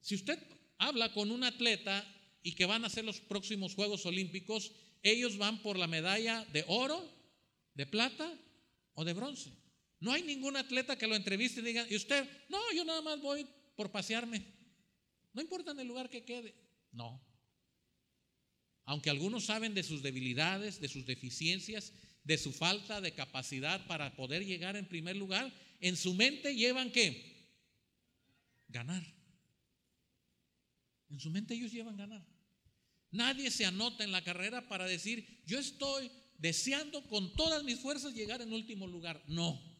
Si 0.00 0.14
usted 0.14 0.38
habla 0.78 1.12
con 1.12 1.30
un 1.30 1.44
atleta 1.44 2.10
y 2.42 2.54
que 2.54 2.64
van 2.64 2.86
a 2.86 2.88
ser 2.88 3.04
los 3.04 3.20
próximos 3.20 3.74
Juegos 3.74 4.06
Olímpicos, 4.06 4.72
ellos 5.02 5.36
van 5.36 5.60
por 5.60 5.78
la 5.78 5.88
medalla 5.88 6.42
de 6.54 6.64
oro, 6.68 7.06
de 7.74 7.84
plata 7.84 8.32
o 8.94 9.04
de 9.04 9.12
bronce. 9.12 9.63
No 10.04 10.12
hay 10.12 10.22
ningún 10.22 10.54
atleta 10.54 10.98
que 10.98 11.06
lo 11.06 11.16
entreviste 11.16 11.60
y 11.60 11.64
diga, 11.64 11.86
¿y 11.88 11.96
usted? 11.96 12.28
No, 12.50 12.60
yo 12.76 12.84
nada 12.84 13.00
más 13.00 13.22
voy 13.22 13.46
por 13.74 13.90
pasearme. 13.90 14.44
No 15.32 15.40
importa 15.40 15.70
en 15.70 15.80
el 15.80 15.88
lugar 15.88 16.10
que 16.10 16.26
quede. 16.26 16.54
No. 16.92 17.24
Aunque 18.84 19.08
algunos 19.08 19.46
saben 19.46 19.72
de 19.72 19.82
sus 19.82 20.02
debilidades, 20.02 20.78
de 20.78 20.88
sus 20.88 21.06
deficiencias, 21.06 21.94
de 22.22 22.36
su 22.36 22.52
falta 22.52 23.00
de 23.00 23.14
capacidad 23.14 23.86
para 23.86 24.14
poder 24.14 24.44
llegar 24.44 24.76
en 24.76 24.86
primer 24.86 25.16
lugar, 25.16 25.50
en 25.80 25.96
su 25.96 26.12
mente 26.12 26.54
llevan 26.54 26.92
qué? 26.92 27.48
Ganar. 28.68 29.02
En 31.08 31.18
su 31.18 31.30
mente 31.30 31.54
ellos 31.54 31.72
llevan 31.72 31.96
ganar. 31.96 32.22
Nadie 33.10 33.50
se 33.50 33.64
anota 33.64 34.04
en 34.04 34.12
la 34.12 34.22
carrera 34.22 34.68
para 34.68 34.86
decir, 34.86 35.40
yo 35.46 35.58
estoy 35.58 36.10
deseando 36.36 37.02
con 37.08 37.32
todas 37.36 37.64
mis 37.64 37.80
fuerzas 37.80 38.12
llegar 38.12 38.42
en 38.42 38.52
último 38.52 38.86
lugar. 38.86 39.24
No. 39.28 39.73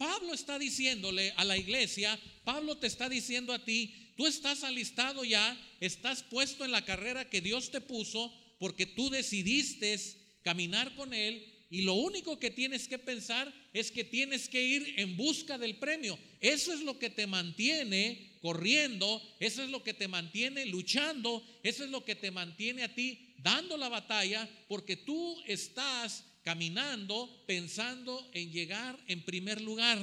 Pablo 0.00 0.32
está 0.32 0.58
diciéndole 0.58 1.34
a 1.36 1.44
la 1.44 1.58
iglesia, 1.58 2.18
Pablo 2.42 2.78
te 2.78 2.86
está 2.86 3.10
diciendo 3.10 3.52
a 3.52 3.62
ti, 3.62 4.14
tú 4.16 4.26
estás 4.26 4.64
alistado 4.64 5.26
ya, 5.26 5.54
estás 5.78 6.22
puesto 6.22 6.64
en 6.64 6.70
la 6.70 6.86
carrera 6.86 7.28
que 7.28 7.42
Dios 7.42 7.70
te 7.70 7.82
puso 7.82 8.32
porque 8.58 8.86
tú 8.86 9.10
decidiste 9.10 9.94
caminar 10.42 10.94
con 10.94 11.12
Él 11.12 11.46
y 11.68 11.82
lo 11.82 11.92
único 11.92 12.38
que 12.38 12.50
tienes 12.50 12.88
que 12.88 12.98
pensar 12.98 13.52
es 13.74 13.90
que 13.90 14.02
tienes 14.02 14.48
que 14.48 14.64
ir 14.64 14.94
en 14.96 15.18
busca 15.18 15.58
del 15.58 15.76
premio. 15.76 16.18
Eso 16.40 16.72
es 16.72 16.80
lo 16.80 16.98
que 16.98 17.10
te 17.10 17.26
mantiene 17.26 18.38
corriendo, 18.40 19.20
eso 19.38 19.62
es 19.62 19.68
lo 19.68 19.82
que 19.82 19.92
te 19.92 20.08
mantiene 20.08 20.64
luchando, 20.64 21.46
eso 21.62 21.84
es 21.84 21.90
lo 21.90 22.06
que 22.06 22.14
te 22.14 22.30
mantiene 22.30 22.84
a 22.84 22.94
ti 22.94 23.34
dando 23.36 23.76
la 23.76 23.90
batalla, 23.90 24.48
porque 24.66 24.96
tú 24.96 25.42
estás 25.46 26.24
caminando 26.42 27.44
pensando 27.46 28.28
en 28.32 28.52
llegar 28.52 28.98
en 29.06 29.24
primer 29.24 29.60
lugar. 29.60 29.98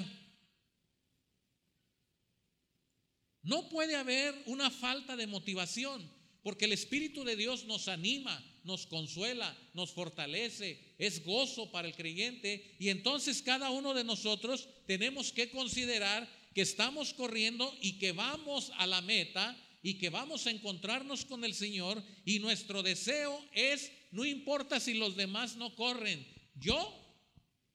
No 3.42 3.70
puede 3.70 3.96
haber 3.96 4.36
una 4.46 4.70
falta 4.70 5.16
de 5.16 5.26
motivación, 5.26 6.12
porque 6.44 6.66
el 6.66 6.74
Espíritu 6.74 7.24
de 7.24 7.36
Dios 7.36 7.66
nos 7.66 7.88
anima, 7.88 8.44
nos 8.64 8.86
consuela, 8.86 9.58
nos 9.74 9.92
fortalece, 9.92 10.96
es 10.98 11.24
gozo 11.24 11.72
para 11.72 11.88
el 11.88 11.96
creyente 11.96 12.76
y 12.80 12.90
entonces 12.90 13.42
cada 13.42 13.70
uno 13.70 13.94
de 13.94 14.04
nosotros 14.04 14.68
tenemos 14.86 15.32
que 15.32 15.50
considerar 15.50 16.28
que 16.54 16.62
estamos 16.62 17.14
corriendo 17.14 17.74
y 17.82 17.94
que 18.00 18.12
vamos 18.12 18.72
a 18.78 18.86
la 18.88 19.02
meta 19.02 19.56
y 19.82 19.94
que 19.94 20.10
vamos 20.10 20.48
a 20.48 20.52
encontrarnos 20.52 21.24
con 21.24 21.46
el 21.46 21.54
Señor 21.54 22.04
y 22.26 22.40
nuestro 22.40 22.84
deseo 22.84 23.42
es, 23.54 23.92
no 24.12 24.26
importa 24.26 24.80
si 24.80 24.94
los 24.94 25.16
demás 25.16 25.56
no 25.56 25.76
corren, 25.76 26.26
yo 26.56 26.78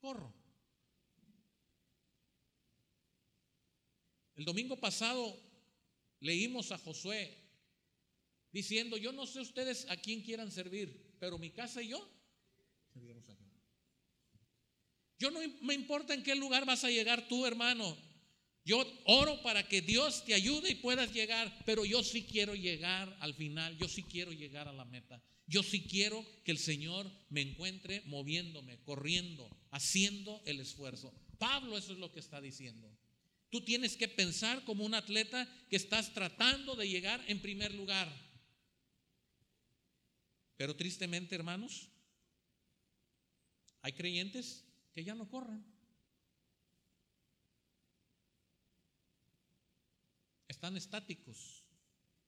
corro. 0.00 0.34
El 4.34 4.44
domingo 4.44 4.76
pasado 4.76 5.38
leímos 6.20 6.72
a 6.72 6.78
Josué 6.78 7.38
diciendo, 8.50 8.96
yo 8.96 9.12
no 9.12 9.26
sé 9.26 9.40
ustedes 9.40 9.88
a 9.90 9.96
quién 9.96 10.22
quieran 10.22 10.50
servir, 10.50 11.16
pero 11.18 11.38
mi 11.38 11.50
casa 11.50 11.82
y 11.82 11.88
yo 11.88 12.08
Yo 15.18 15.30
no 15.30 15.38
me 15.60 15.74
importa 15.74 16.14
en 16.14 16.24
qué 16.24 16.34
lugar 16.34 16.66
vas 16.66 16.82
a 16.82 16.90
llegar 16.90 17.28
tú, 17.28 17.46
hermano. 17.46 17.96
Yo 18.64 18.84
oro 19.04 19.40
para 19.42 19.68
que 19.68 19.80
Dios 19.80 20.24
te 20.24 20.34
ayude 20.34 20.70
y 20.70 20.74
puedas 20.76 21.12
llegar, 21.12 21.62
pero 21.64 21.84
yo 21.84 22.02
sí 22.02 22.24
quiero 22.24 22.54
llegar 22.56 23.16
al 23.20 23.34
final, 23.34 23.76
yo 23.78 23.88
sí 23.88 24.02
quiero 24.02 24.32
llegar 24.32 24.66
a 24.66 24.72
la 24.72 24.84
meta. 24.84 25.22
Yo 25.46 25.62
sí 25.62 25.86
quiero 25.86 26.24
que 26.44 26.52
el 26.52 26.58
Señor 26.58 27.10
me 27.28 27.40
encuentre 27.40 28.02
moviéndome, 28.06 28.78
corriendo, 28.84 29.50
haciendo 29.70 30.42
el 30.46 30.60
esfuerzo. 30.60 31.12
Pablo 31.38 31.76
eso 31.76 31.92
es 31.92 31.98
lo 31.98 32.12
que 32.12 32.20
está 32.20 32.40
diciendo. 32.40 32.88
Tú 33.50 33.60
tienes 33.62 33.96
que 33.96 34.08
pensar 34.08 34.64
como 34.64 34.84
un 34.84 34.94
atleta 34.94 35.46
que 35.68 35.76
estás 35.76 36.14
tratando 36.14 36.74
de 36.74 36.88
llegar 36.88 37.22
en 37.28 37.42
primer 37.42 37.74
lugar. 37.74 38.10
Pero 40.56 40.76
tristemente, 40.76 41.34
hermanos, 41.34 41.88
hay 43.82 43.92
creyentes 43.92 44.64
que 44.92 45.04
ya 45.04 45.14
no 45.14 45.28
corren. 45.28 45.64
Están 50.48 50.76
estáticos, 50.76 51.64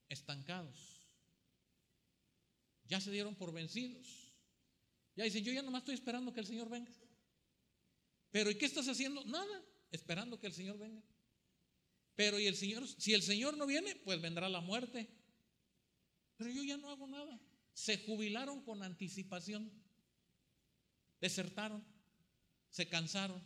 estancados. 0.09 0.94
Ya 2.87 3.01
se 3.01 3.11
dieron 3.11 3.35
por 3.35 3.53
vencidos. 3.53 4.33
Ya 5.17 5.25
dicen, 5.25 5.45
yo 5.45 5.53
ya 5.53 5.63
nomás 5.63 5.83
estoy 5.83 5.95
esperando 5.95 6.33
que 6.33 6.41
el 6.41 6.47
Señor 6.47 6.69
venga. 6.69 6.93
Pero 8.31 8.51
¿y 8.51 8.57
qué 8.57 8.67
estás 8.67 8.89
haciendo? 8.89 9.25
Nada, 9.25 9.65
esperando 9.91 10.39
que 10.39 10.47
el 10.47 10.53
Señor 10.53 10.79
venga. 10.79 11.03
Pero 12.15 12.39
¿y 12.39 12.47
el 12.47 12.57
Señor? 12.57 12.87
Si 12.87 13.15
el 13.15 13.23
Señor 13.23 13.57
no 13.57 13.67
viene, 13.67 13.97
pues 13.97 14.21
vendrá 14.21 14.49
la 14.49 14.61
muerte. 14.61 15.09
Pero 16.37 16.51
yo 16.51 16.65
ya 16.65 16.77
no 16.77 16.91
hago 16.91 17.07
nada 17.07 17.41
se 17.75 17.99
jubilaron 17.99 18.63
con 18.63 18.83
anticipación, 18.83 19.71
desertaron, 21.21 21.85
se 22.71 22.89
cansaron. 22.89 23.43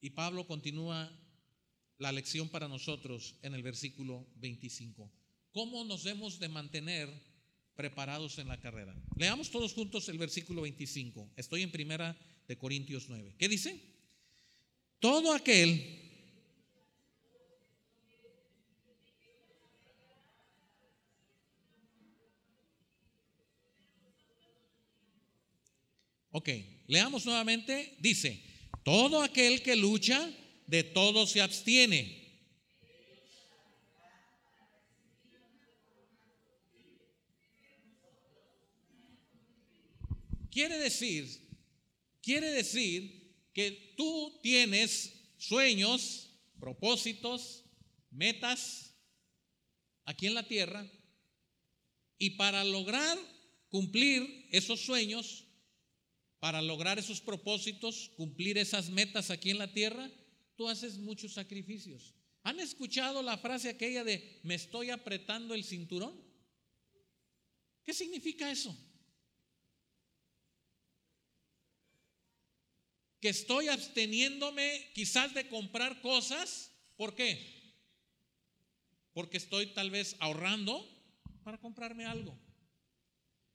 Y 0.00 0.10
Pablo 0.10 0.46
continúa 0.46 1.14
la 1.98 2.10
lección 2.10 2.48
para 2.48 2.68
nosotros 2.68 3.36
en 3.42 3.54
el 3.54 3.62
versículo 3.62 4.26
25. 4.36 5.12
¿Cómo 5.52 5.84
nos 5.84 6.06
hemos 6.06 6.38
de 6.38 6.48
mantener 6.48 7.29
preparados 7.80 8.38
en 8.38 8.46
la 8.46 8.60
carrera? 8.60 8.94
Leamos 9.16 9.50
todos 9.50 9.72
juntos 9.72 10.06
el 10.10 10.18
versículo 10.18 10.60
25. 10.60 11.30
Estoy 11.34 11.62
en 11.62 11.70
primera 11.70 12.14
de 12.46 12.58
Corintios 12.58 13.06
9. 13.08 13.36
¿Qué 13.38 13.48
dice? 13.48 13.80
Todo 14.98 15.32
aquel 15.32 15.96
Ok, 26.32 26.48
leamos 26.86 27.24
nuevamente. 27.24 27.96
Dice, 27.98 28.42
todo 28.84 29.22
aquel 29.22 29.62
que 29.62 29.74
lucha, 29.74 30.30
de 30.66 30.84
todo 30.84 31.26
se 31.26 31.40
abstiene. 31.40 32.19
Quiere 40.50 40.78
decir, 40.78 41.48
quiere 42.22 42.50
decir 42.50 43.34
que 43.52 43.94
tú 43.96 44.40
tienes 44.42 45.32
sueños, 45.36 46.30
propósitos, 46.58 47.64
metas 48.10 48.96
aquí 50.04 50.26
en 50.26 50.34
la 50.34 50.46
tierra 50.46 50.90
y 52.18 52.30
para 52.30 52.64
lograr 52.64 53.18
cumplir 53.68 54.48
esos 54.50 54.80
sueños 54.80 55.46
para 56.40 56.62
lograr 56.62 56.98
esos 56.98 57.20
propósitos, 57.20 58.10
cumplir 58.16 58.56
esas 58.56 58.88
metas 58.88 59.30
aquí 59.30 59.50
en 59.50 59.58
la 59.58 59.72
tierra, 59.72 60.10
tú 60.56 60.68
haces 60.68 60.96
muchos 60.96 61.34
sacrificios. 61.34 62.14
¿Han 62.42 62.58
escuchado 62.58 63.22
la 63.22 63.36
frase 63.36 63.68
aquella 63.68 64.02
de 64.02 64.40
me 64.42 64.54
estoy 64.54 64.88
apretando 64.88 65.54
el 65.54 65.64
cinturón? 65.64 66.18
¿Qué 67.84 67.92
significa 67.92 68.50
eso? 68.50 68.74
Que 73.20 73.28
estoy 73.28 73.68
absteniéndome 73.68 74.90
quizás 74.94 75.34
de 75.34 75.48
comprar 75.48 76.00
cosas. 76.00 76.72
¿Por 76.96 77.14
qué? 77.14 77.74
Porque 79.12 79.36
estoy 79.36 79.66
tal 79.74 79.90
vez 79.90 80.16
ahorrando 80.20 80.86
para 81.44 81.58
comprarme 81.58 82.04
algo. 82.04 82.38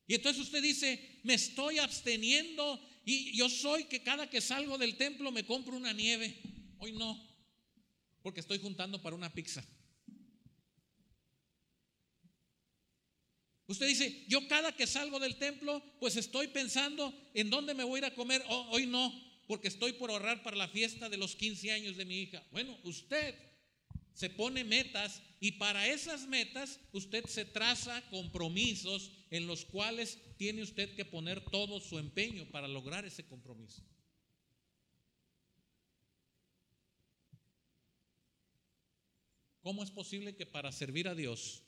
Y 0.06 0.14
entonces 0.14 0.42
usted 0.42 0.62
dice, 0.62 1.20
me 1.24 1.34
estoy 1.34 1.78
absteniendo 1.78 2.80
y 3.04 3.36
yo 3.36 3.48
soy 3.48 3.84
que 3.84 4.02
cada 4.02 4.28
que 4.30 4.40
salgo 4.40 4.78
del 4.78 4.96
templo 4.96 5.32
me 5.32 5.44
compro 5.44 5.76
una 5.76 5.92
nieve. 5.92 6.40
Hoy 6.78 6.92
no, 6.92 7.20
porque 8.22 8.40
estoy 8.40 8.58
juntando 8.58 9.02
para 9.02 9.16
una 9.16 9.32
pizza. 9.32 9.64
Usted 13.68 13.88
dice, 13.88 14.24
yo 14.28 14.46
cada 14.46 14.72
que 14.76 14.86
salgo 14.86 15.18
del 15.18 15.36
templo, 15.36 15.82
pues 15.98 16.16
estoy 16.16 16.48
pensando 16.48 17.12
en 17.34 17.50
dónde 17.50 17.74
me 17.74 17.82
voy 17.82 17.96
a 17.96 17.98
ir 17.98 18.04
a 18.04 18.14
comer. 18.14 18.44
hoy 18.48 18.86
no, 18.86 19.12
porque 19.46 19.68
estoy 19.68 19.92
por 19.92 20.10
ahorrar 20.10 20.42
para 20.42 20.56
la 20.56 20.68
fiesta 20.68 21.08
de 21.08 21.16
los 21.16 21.36
15 21.36 21.72
años 21.72 21.96
de 21.96 22.04
mi 22.04 22.20
hija. 22.20 22.42
Bueno, 22.50 22.76
usted 22.82 23.34
se 24.12 24.30
pone 24.30 24.64
metas 24.64 25.22
y 25.40 25.52
para 25.52 25.86
esas 25.86 26.26
metas 26.26 26.80
usted 26.92 27.26
se 27.26 27.44
traza 27.44 28.02
compromisos 28.10 29.12
en 29.30 29.46
los 29.46 29.64
cuales 29.64 30.18
tiene 30.36 30.62
usted 30.62 30.94
que 30.96 31.04
poner 31.04 31.44
todo 31.44 31.80
su 31.80 31.98
empeño 31.98 32.50
para 32.50 32.66
lograr 32.66 33.04
ese 33.04 33.26
compromiso. 33.26 33.82
¿Cómo 39.60 39.82
es 39.82 39.90
posible 39.90 40.34
que 40.34 40.46
para 40.46 40.72
servir 40.72 41.08
a 41.08 41.14
Dios 41.14 41.64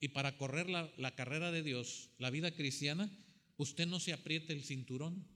y 0.00 0.08
para 0.08 0.36
correr 0.38 0.68
la, 0.68 0.90
la, 0.96 1.14
carrera 1.14 1.52
de 1.52 1.62
Dios, 1.62 2.10
la 2.18 2.30
vida 2.30 2.50
cristiana, 2.52 3.10
usted 3.58 3.86
no 3.86 4.00
se 4.00 4.14
apriete 4.14 4.54
el 4.54 4.64
cinturón? 4.64 5.28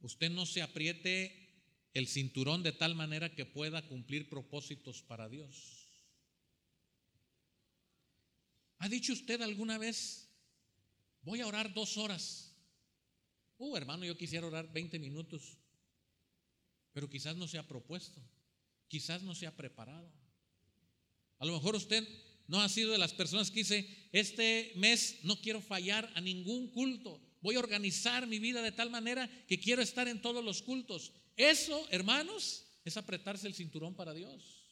Usted 0.00 0.30
no 0.30 0.46
se 0.46 0.62
apriete 0.62 1.50
el 1.92 2.08
cinturón 2.08 2.62
de 2.62 2.72
tal 2.72 2.94
manera 2.94 3.34
que 3.34 3.44
pueda 3.44 3.86
cumplir 3.86 4.28
propósitos 4.28 5.02
para 5.02 5.28
Dios. 5.28 5.88
¿Ha 8.78 8.88
dicho 8.88 9.12
usted 9.12 9.42
alguna 9.42 9.76
vez, 9.76 10.28
voy 11.22 11.40
a 11.40 11.46
orar 11.46 11.74
dos 11.74 11.98
horas? 11.98 12.56
Uh, 13.58 13.76
hermano, 13.76 14.06
yo 14.06 14.16
quisiera 14.16 14.46
orar 14.46 14.72
20 14.72 14.98
minutos, 14.98 15.58
pero 16.92 17.10
quizás 17.10 17.36
no 17.36 17.46
se 17.46 17.58
ha 17.58 17.68
propuesto, 17.68 18.22
quizás 18.88 19.22
no 19.22 19.34
se 19.34 19.46
ha 19.46 19.54
preparado. 19.54 20.10
A 21.38 21.44
lo 21.44 21.52
mejor 21.52 21.76
usted 21.76 22.06
no 22.46 22.60
ha 22.60 22.68
sido 22.70 22.92
de 22.92 22.98
las 22.98 23.12
personas 23.12 23.50
que 23.50 23.60
dice, 23.60 24.08
este 24.12 24.72
mes 24.76 25.18
no 25.24 25.40
quiero 25.40 25.60
fallar 25.60 26.10
a 26.14 26.20
ningún 26.22 26.68
culto, 26.68 27.20
voy 27.40 27.56
a 27.56 27.60
organizar 27.60 28.26
mi 28.26 28.38
vida 28.38 28.62
de 28.62 28.72
tal 28.72 28.90
manera 28.90 29.28
que 29.46 29.60
quiero 29.60 29.82
estar 29.82 30.08
en 30.08 30.20
todos 30.20 30.44
los 30.44 30.62
cultos. 30.62 31.12
Eso, 31.36 31.86
hermanos, 31.90 32.66
es 32.84 32.96
apretarse 32.96 33.46
el 33.46 33.54
cinturón 33.54 33.94
para 33.94 34.14
Dios. 34.14 34.64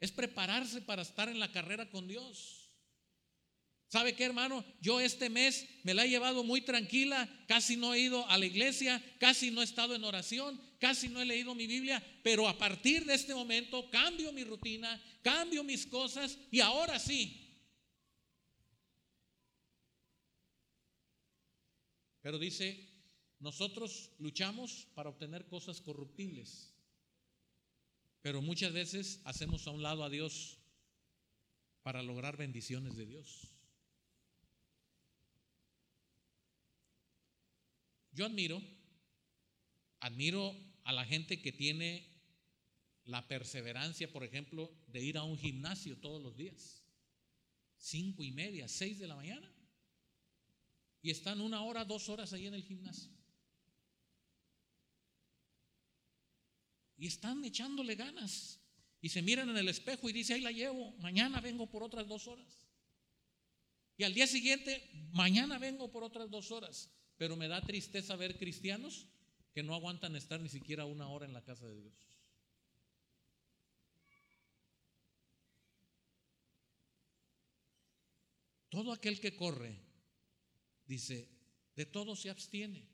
Es 0.00 0.10
prepararse 0.10 0.80
para 0.80 1.02
estar 1.02 1.28
en 1.28 1.38
la 1.38 1.52
carrera 1.52 1.90
con 1.90 2.08
Dios. 2.08 2.62
¿Sabe 3.92 4.14
qué, 4.14 4.24
hermano? 4.24 4.64
Yo 4.80 5.00
este 5.00 5.28
mes 5.28 5.68
me 5.82 5.92
la 5.92 6.06
he 6.06 6.08
llevado 6.08 6.44
muy 6.44 6.62
tranquila, 6.62 7.28
casi 7.46 7.76
no 7.76 7.92
he 7.92 8.00
ido 8.00 8.26
a 8.30 8.38
la 8.38 8.46
iglesia, 8.46 9.02
casi 9.18 9.50
no 9.50 9.60
he 9.60 9.64
estado 9.64 9.94
en 9.94 10.02
oración, 10.02 10.58
casi 10.78 11.10
no 11.10 11.20
he 11.20 11.26
leído 11.26 11.54
mi 11.54 11.66
Biblia, 11.66 12.02
pero 12.22 12.48
a 12.48 12.56
partir 12.56 13.04
de 13.04 13.12
este 13.12 13.34
momento 13.34 13.90
cambio 13.90 14.32
mi 14.32 14.44
rutina, 14.44 14.98
cambio 15.20 15.62
mis 15.62 15.86
cosas 15.86 16.38
y 16.50 16.60
ahora 16.60 16.98
sí. 16.98 17.41
Pero 22.22 22.38
dice, 22.38 22.88
nosotros 23.40 24.10
luchamos 24.18 24.86
para 24.94 25.10
obtener 25.10 25.46
cosas 25.48 25.80
corruptibles. 25.80 26.72
Pero 28.22 28.40
muchas 28.40 28.72
veces 28.72 29.20
hacemos 29.24 29.66
a 29.66 29.72
un 29.72 29.82
lado 29.82 30.04
a 30.04 30.10
Dios 30.10 30.58
para 31.82 32.02
lograr 32.02 32.36
bendiciones 32.36 32.96
de 32.96 33.06
Dios. 33.06 33.48
Yo 38.12 38.26
admiro, 38.26 38.62
admiro 39.98 40.54
a 40.84 40.92
la 40.92 41.04
gente 41.04 41.42
que 41.42 41.50
tiene 41.50 42.08
la 43.04 43.26
perseverancia, 43.26 44.12
por 44.12 44.22
ejemplo, 44.22 44.70
de 44.86 45.02
ir 45.02 45.18
a 45.18 45.24
un 45.24 45.36
gimnasio 45.36 45.98
todos 45.98 46.22
los 46.22 46.36
días. 46.36 46.84
Cinco 47.76 48.22
y 48.22 48.30
media, 48.30 48.68
seis 48.68 49.00
de 49.00 49.08
la 49.08 49.16
mañana. 49.16 49.52
Y 51.02 51.10
están 51.10 51.40
una 51.40 51.62
hora, 51.62 51.84
dos 51.84 52.08
horas 52.08 52.32
ahí 52.32 52.46
en 52.46 52.54
el 52.54 52.62
gimnasio. 52.62 53.12
y 57.02 57.08
están 57.08 57.44
echándole 57.44 57.96
ganas. 57.96 58.60
Y 59.00 59.08
se 59.08 59.22
miran 59.22 59.50
en 59.50 59.56
el 59.56 59.68
espejo 59.68 60.08
y 60.08 60.12
dice, 60.12 60.34
ahí 60.34 60.40
la 60.40 60.52
llevo, 60.52 60.92
mañana 60.98 61.40
vengo 61.40 61.68
por 61.68 61.82
otras 61.82 62.06
dos 62.06 62.28
horas. 62.28 62.64
Y 63.96 64.04
al 64.04 64.14
día 64.14 64.28
siguiente, 64.28 64.88
mañana 65.10 65.58
vengo 65.58 65.90
por 65.90 66.04
otras 66.04 66.30
dos 66.30 66.52
horas. 66.52 66.92
Pero 67.16 67.34
me 67.34 67.48
da 67.48 67.60
tristeza 67.60 68.14
ver 68.14 68.38
cristianos 68.38 69.08
que 69.52 69.64
no 69.64 69.74
aguantan 69.74 70.14
estar 70.14 70.40
ni 70.40 70.48
siquiera 70.48 70.84
una 70.84 71.08
hora 71.08 71.26
en 71.26 71.32
la 71.32 71.42
casa 71.42 71.66
de 71.66 71.80
Dios. 71.80 71.94
Todo 78.68 78.92
aquel 78.92 79.18
que 79.18 79.34
corre, 79.34 79.76
dice, 80.92 81.26
de 81.74 81.86
todo 81.86 82.14
se 82.16 82.28
abstiene. 82.28 82.86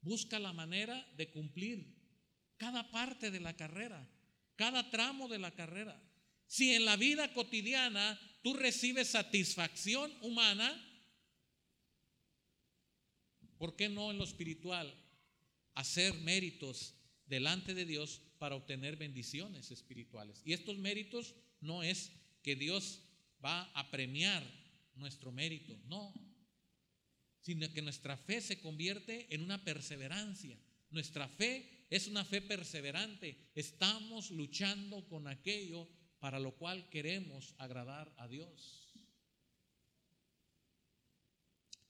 Busca 0.00 0.40
la 0.40 0.52
manera 0.52 1.06
de 1.16 1.30
cumplir 1.30 1.94
cada 2.56 2.90
parte 2.90 3.30
de 3.30 3.38
la 3.38 3.54
carrera, 3.54 4.08
cada 4.56 4.90
tramo 4.90 5.28
de 5.28 5.38
la 5.38 5.52
carrera. 5.52 6.02
Si 6.48 6.74
en 6.74 6.84
la 6.84 6.96
vida 6.96 7.32
cotidiana 7.32 8.18
tú 8.42 8.54
recibes 8.54 9.08
satisfacción 9.08 10.12
humana, 10.20 10.68
¿por 13.56 13.76
qué 13.76 13.88
no 13.88 14.10
en 14.10 14.18
lo 14.18 14.24
espiritual 14.24 14.92
hacer 15.74 16.12
méritos 16.14 16.94
delante 17.26 17.72
de 17.72 17.84
Dios 17.84 18.20
para 18.38 18.56
obtener 18.56 18.96
bendiciones 18.96 19.70
espirituales? 19.70 20.42
Y 20.44 20.54
estos 20.54 20.76
méritos 20.78 21.36
no 21.60 21.84
es 21.84 22.10
que 22.42 22.56
Dios 22.56 23.00
va 23.44 23.62
a 23.74 23.92
premiar 23.92 24.42
nuestro 24.96 25.30
mérito, 25.30 25.78
no, 25.86 26.12
sino 27.42 27.70
que 27.72 27.82
nuestra 27.82 28.16
fe 28.16 28.40
se 28.40 28.60
convierte 28.60 29.34
en 29.34 29.42
una 29.42 29.62
perseverancia. 29.62 30.58
Nuestra 30.90 31.28
fe 31.28 31.86
es 31.90 32.06
una 32.06 32.24
fe 32.24 32.40
perseverante. 32.40 33.50
Estamos 33.54 34.30
luchando 34.30 35.06
con 35.08 35.26
aquello 35.26 35.88
para 36.20 36.38
lo 36.38 36.52
cual 36.56 36.88
queremos 36.88 37.54
agradar 37.58 38.14
a 38.16 38.28
Dios. 38.28 38.94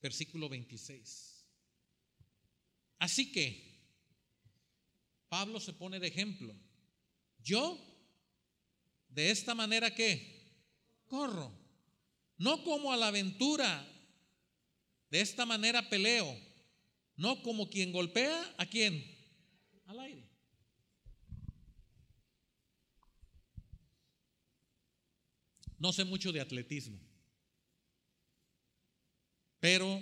Versículo 0.01 0.49
26. 0.49 1.45
Así 2.99 3.31
que 3.31 3.73
Pablo 5.29 5.61
se 5.61 5.75
pone 5.75 6.01
de 6.01 6.09
ejemplo. 6.09 6.55
Yo, 7.43 7.79
de 9.09 9.31
esta 9.31 9.55
manera 9.55 9.95
que 9.95 10.57
corro, 11.05 11.53
no 12.39 12.65
como 12.65 12.91
a 12.93 12.97
la 12.97 13.09
aventura, 13.09 13.92
de 15.13 15.21
esta 15.21 15.45
manera 15.45 15.91
peleo, 15.91 16.35
no 17.17 17.43
como 17.43 17.69
quien 17.69 17.93
golpea 17.93 18.55
a 18.57 18.65
quien 18.65 19.05
al 19.85 20.01
aire. 20.01 20.27
No 25.77 25.93
sé 25.93 26.07
mucho 26.07 26.33
de 26.33 26.41
atletismo, 26.41 26.99
pero 29.61 30.01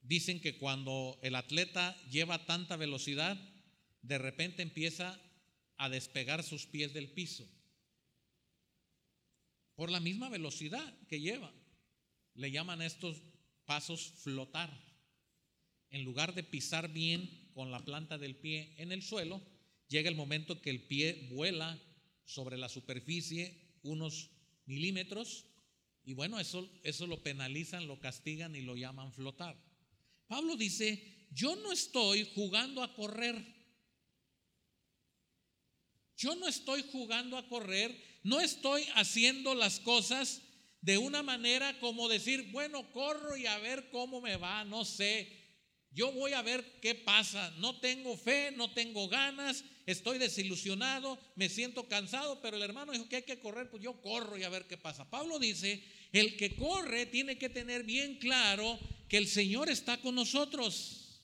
dicen 0.00 0.40
que 0.40 0.56
cuando 0.56 1.18
el 1.20 1.34
atleta 1.34 1.94
lleva 2.08 2.46
tanta 2.46 2.76
velocidad, 2.76 3.38
de 4.00 4.16
repente 4.16 4.62
empieza 4.62 5.20
a 5.76 5.90
despegar 5.90 6.42
sus 6.42 6.64
pies 6.64 6.94
del 6.94 7.10
piso. 7.10 7.46
Por 9.74 9.90
la 9.90 10.00
misma 10.00 10.30
velocidad 10.30 10.98
que 11.08 11.20
lleva. 11.20 11.52
Le 12.36 12.50
llaman 12.50 12.80
estos 12.80 13.22
pasos 13.66 14.12
flotar. 14.18 14.70
En 15.90 16.04
lugar 16.04 16.34
de 16.34 16.42
pisar 16.42 16.92
bien 16.92 17.50
con 17.52 17.70
la 17.70 17.84
planta 17.84 18.18
del 18.18 18.36
pie 18.36 18.74
en 18.78 18.92
el 18.92 19.02
suelo, 19.02 19.40
llega 19.88 20.08
el 20.08 20.16
momento 20.16 20.60
que 20.60 20.70
el 20.70 20.82
pie 20.82 21.28
vuela 21.30 21.80
sobre 22.24 22.56
la 22.56 22.68
superficie 22.68 23.78
unos 23.82 24.30
milímetros 24.66 25.46
y 26.04 26.12
bueno, 26.12 26.38
eso, 26.38 26.68
eso 26.82 27.06
lo 27.06 27.22
penalizan, 27.22 27.86
lo 27.86 27.98
castigan 27.98 28.54
y 28.54 28.60
lo 28.60 28.76
llaman 28.76 29.12
flotar. 29.12 29.56
Pablo 30.26 30.56
dice, 30.56 31.26
yo 31.30 31.56
no 31.56 31.72
estoy 31.72 32.28
jugando 32.34 32.82
a 32.82 32.94
correr. 32.94 33.54
Yo 36.16 36.34
no 36.36 36.46
estoy 36.46 36.82
jugando 36.92 37.36
a 37.36 37.48
correr, 37.48 38.20
no 38.22 38.40
estoy 38.40 38.84
haciendo 38.94 39.54
las 39.54 39.80
cosas 39.80 40.42
de 40.84 40.98
una 40.98 41.22
manera 41.22 41.78
como 41.80 42.10
decir, 42.10 42.50
bueno, 42.52 42.92
corro 42.92 43.38
y 43.38 43.46
a 43.46 43.56
ver 43.56 43.88
cómo 43.88 44.20
me 44.20 44.36
va, 44.36 44.64
no 44.64 44.84
sé, 44.84 45.44
yo 45.92 46.12
voy 46.12 46.32
a 46.34 46.42
ver 46.42 46.78
qué 46.82 46.94
pasa. 46.94 47.50
No 47.58 47.80
tengo 47.80 48.18
fe, 48.18 48.52
no 48.54 48.70
tengo 48.74 49.08
ganas, 49.08 49.64
estoy 49.86 50.18
desilusionado, 50.18 51.18
me 51.36 51.48
siento 51.48 51.88
cansado, 51.88 52.42
pero 52.42 52.58
el 52.58 52.62
hermano 52.62 52.92
dijo 52.92 53.08
que 53.08 53.16
hay 53.16 53.22
que 53.22 53.40
correr, 53.40 53.70
pues 53.70 53.82
yo 53.82 53.98
corro 54.02 54.36
y 54.36 54.42
a 54.42 54.50
ver 54.50 54.66
qué 54.66 54.76
pasa. 54.76 55.08
Pablo 55.08 55.38
dice, 55.38 55.82
el 56.12 56.36
que 56.36 56.54
corre 56.54 57.06
tiene 57.06 57.38
que 57.38 57.48
tener 57.48 57.84
bien 57.84 58.18
claro 58.18 58.78
que 59.08 59.16
el 59.16 59.26
Señor 59.26 59.70
está 59.70 59.96
con 60.02 60.14
nosotros. 60.14 61.22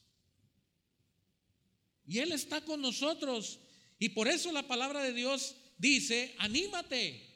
Y 2.07 2.21
Él 2.21 2.33
está 2.33 2.63
con 2.63 2.81
nosotros. 2.81 3.59
Y 3.99 4.09
por 4.11 4.27
eso 4.27 4.53
la 4.53 4.67
palabra 4.67 5.03
de 5.03 5.13
Dios 5.13 5.55
dice, 5.77 6.35
anímate, 6.39 7.30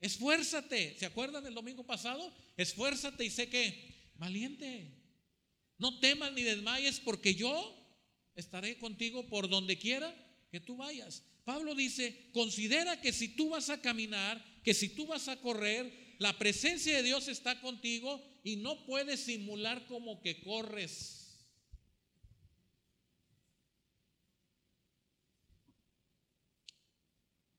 esfuérzate. 0.00 0.96
¿Se 0.98 1.06
acuerdan 1.06 1.44
del 1.44 1.54
domingo 1.54 1.84
pasado? 1.84 2.32
Esfuérzate 2.56 3.24
y 3.24 3.30
sé 3.30 3.48
que, 3.48 4.10
valiente. 4.16 4.94
No 5.78 5.98
temas 6.00 6.32
ni 6.32 6.42
desmayes 6.42 7.00
porque 7.00 7.34
yo 7.34 7.74
estaré 8.34 8.78
contigo 8.78 9.26
por 9.28 9.48
donde 9.48 9.78
quiera 9.78 10.14
que 10.50 10.60
tú 10.60 10.76
vayas. 10.76 11.22
Pablo 11.44 11.74
dice, 11.74 12.28
considera 12.32 13.00
que 13.00 13.12
si 13.12 13.28
tú 13.28 13.50
vas 13.50 13.70
a 13.70 13.80
caminar, 13.80 14.44
que 14.62 14.74
si 14.74 14.90
tú 14.90 15.06
vas 15.06 15.28
a 15.28 15.36
correr, 15.36 16.16
la 16.18 16.38
presencia 16.38 16.96
de 16.96 17.02
Dios 17.02 17.28
está 17.28 17.60
contigo 17.60 18.22
y 18.44 18.56
no 18.56 18.84
puedes 18.84 19.20
simular 19.20 19.86
como 19.86 20.20
que 20.20 20.40
corres. 20.40 21.17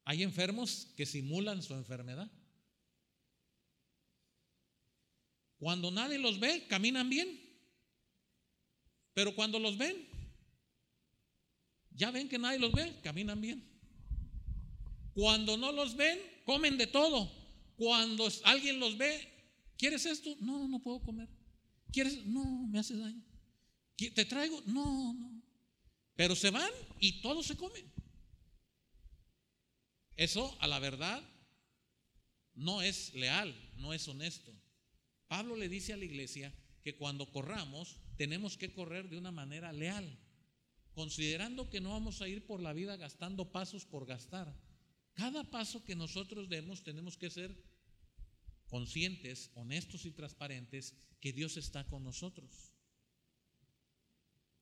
Hay 0.10 0.24
enfermos 0.24 0.88
que 0.98 1.06
simulan 1.06 1.62
su 1.62 1.76
enfermedad. 1.76 2.32
Cuando 5.60 5.92
nadie 5.92 6.18
los 6.18 6.40
ve, 6.40 6.66
caminan 6.68 7.08
bien. 7.12 7.40
Pero 9.14 9.36
cuando 9.36 9.60
los 9.60 9.78
ven, 9.78 9.96
ya 11.92 12.10
ven 12.10 12.28
que 12.28 12.40
nadie 12.40 12.58
los 12.58 12.72
ve, 12.72 13.00
caminan 13.04 13.40
bien. 13.40 13.64
Cuando 15.14 15.58
no 15.58 15.72
los 15.72 15.96
ven, 15.96 16.20
comen 16.44 16.76
de 16.80 16.88
todo. 16.88 17.32
Cuando 17.76 18.28
alguien 18.46 18.80
los 18.80 18.98
ve, 18.98 19.32
¿quieres 19.78 20.08
esto? 20.08 20.36
No, 20.40 20.68
no 20.68 20.82
puedo 20.82 21.04
comer. 21.04 21.30
¿Quieres? 21.92 22.26
No, 22.26 22.66
me 22.68 22.80
hace 22.80 22.98
daño. 22.98 23.24
¿Te 23.96 24.26
traigo? 24.26 24.60
No, 24.66 25.14
no. 25.14 25.40
Pero 26.16 26.36
se 26.36 26.50
van 26.50 26.72
y 27.00 27.22
todos 27.22 27.46
se 27.46 27.56
comen. 27.56 27.99
Eso, 30.20 30.54
a 30.60 30.68
la 30.68 30.80
verdad, 30.80 31.24
no 32.54 32.82
es 32.82 33.14
leal, 33.14 33.56
no 33.78 33.94
es 33.94 34.06
honesto. 34.10 34.54
Pablo 35.30 35.56
le 35.56 35.70
dice 35.70 35.94
a 35.94 35.98
la 35.98 36.04
iglesia 36.04 36.54
que 36.82 36.98
cuando 36.98 37.32
corramos 37.32 37.96
tenemos 38.18 38.58
que 38.58 38.74
correr 38.74 39.10
de 39.10 39.18
una 39.18 39.32
manera 39.32 39.72
leal, 39.72 40.20
considerando 40.92 41.70
que 41.70 41.80
no 41.80 41.92
vamos 41.92 42.22
a 42.22 42.28
ir 42.28 42.46
por 42.46 42.60
la 42.60 42.74
vida 42.74 42.98
gastando 42.98 43.54
pasos 43.54 43.86
por 43.86 44.06
gastar. 44.06 44.54
Cada 45.14 45.50
paso 45.50 45.86
que 45.86 45.96
nosotros 45.96 46.50
demos 46.50 46.84
tenemos 46.84 47.16
que 47.16 47.30
ser 47.30 47.56
conscientes, 48.68 49.52
honestos 49.56 50.04
y 50.04 50.12
transparentes 50.12 50.96
que 51.22 51.32
Dios 51.32 51.56
está 51.56 51.88
con 51.88 52.04
nosotros 52.04 52.74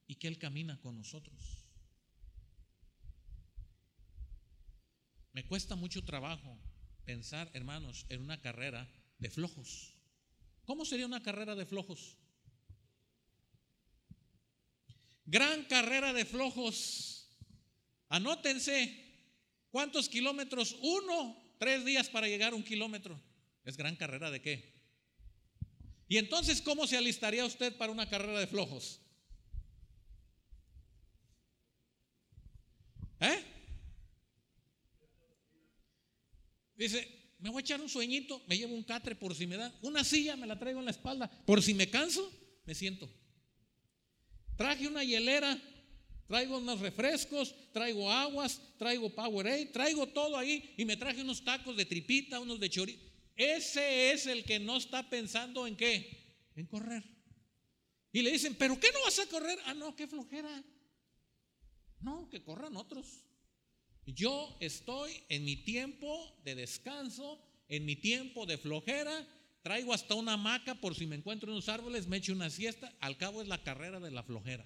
y 0.05 0.13
que 0.17 0.27
Él 0.27 0.37
camina 0.37 0.79
con 0.81 0.95
nosotros. 0.95 1.66
Me 5.37 5.45
cuesta 5.45 5.75
mucho 5.75 6.03
trabajo 6.03 6.57
pensar, 7.05 7.47
hermanos, 7.53 8.07
en 8.09 8.23
una 8.23 8.41
carrera 8.41 8.89
de 9.19 9.29
flojos. 9.29 9.93
¿Cómo 10.65 10.83
sería 10.83 11.05
una 11.05 11.21
carrera 11.21 11.53
de 11.53 11.67
flojos? 11.67 12.17
Gran 15.27 15.65
carrera 15.65 16.11
de 16.11 16.25
flojos. 16.25 17.29
Anótense. 18.09 18.81
¿Cuántos 19.69 20.09
kilómetros? 20.09 20.75
Uno. 20.81 21.37
Tres 21.59 21.85
días 21.85 22.09
para 22.09 22.27
llegar 22.27 22.53
a 22.53 22.55
un 22.55 22.63
kilómetro. 22.63 23.21
¿Es 23.63 23.77
gran 23.77 23.95
carrera 23.95 24.31
de 24.31 24.41
qué? 24.41 24.73
Y 26.07 26.17
entonces, 26.17 26.63
¿cómo 26.63 26.87
se 26.87 26.97
alistaría 26.97 27.45
usted 27.45 27.77
para 27.77 27.91
una 27.91 28.09
carrera 28.09 28.39
de 28.39 28.47
flojos? 28.47 29.01
¿Eh? 33.19 33.56
Dice, 36.77 37.35
me 37.39 37.49
voy 37.49 37.59
a 37.59 37.61
echar 37.61 37.81
un 37.81 37.89
sueñito, 37.89 38.41
me 38.47 38.57
llevo 38.57 38.75
un 38.75 38.83
catre 38.83 39.15
por 39.15 39.35
si 39.35 39.47
me 39.47 39.57
da, 39.57 39.73
una 39.81 40.03
silla 40.03 40.35
me 40.35 40.47
la 40.47 40.57
traigo 40.57 40.79
en 40.79 40.85
la 40.85 40.91
espalda, 40.91 41.29
por 41.45 41.61
si 41.61 41.73
me 41.73 41.89
canso, 41.89 42.31
me 42.65 42.75
siento. 42.75 43.09
Traje 44.55 44.87
una 44.87 45.03
hielera, 45.03 45.59
traigo 46.27 46.57
unos 46.57 46.79
refrescos, 46.79 47.55
traigo 47.73 48.11
aguas, 48.11 48.61
traigo 48.77 49.13
Powerade, 49.13 49.67
traigo 49.67 50.07
todo 50.07 50.37
ahí 50.37 50.73
y 50.77 50.85
me 50.85 50.97
traje 50.97 51.21
unos 51.21 51.43
tacos 51.43 51.75
de 51.75 51.85
tripita, 51.85 52.39
unos 52.39 52.59
de 52.59 52.69
chorizo. 52.69 52.99
Ese 53.35 54.11
es 54.11 54.25
el 54.25 54.43
que 54.43 54.59
no 54.59 54.77
está 54.77 55.07
pensando 55.09 55.67
en 55.67 55.75
qué, 55.75 56.49
en 56.55 56.65
correr. 56.65 57.03
Y 58.11 58.23
le 58.23 58.31
dicen, 58.31 58.55
¿pero 58.55 58.79
qué 58.79 58.87
no 58.91 59.01
vas 59.03 59.19
a 59.19 59.27
correr? 59.27 59.59
Ah, 59.65 59.75
no, 59.75 59.95
qué 59.95 60.07
flojera. 60.07 60.63
No, 61.99 62.27
que 62.29 62.43
corran 62.43 62.75
otros. 62.75 63.26
Yo 64.07 64.55
estoy 64.61 65.21
en 65.27 65.43
mi 65.43 65.57
tiempo 65.57 66.33
de 66.45 66.55
descanso, 66.55 67.39
en 67.67 67.85
mi 67.85 67.97
tiempo 67.97 68.45
de 68.45 68.57
flojera, 68.57 69.27
traigo 69.61 69.93
hasta 69.93 70.15
una 70.15 70.33
hamaca 70.33 70.75
por 70.75 70.95
si 70.95 71.05
me 71.05 71.17
encuentro 71.17 71.49
en 71.49 71.55
unos 71.55 71.67
árboles, 71.67 72.07
me 72.07 72.15
echo 72.15 72.31
una 72.31 72.49
siesta, 72.49 72.93
al 73.01 73.17
cabo 73.17 73.41
es 73.41 73.49
la 73.49 73.61
carrera 73.63 73.99
de 73.99 74.11
la 74.11 74.23
flojera. 74.23 74.65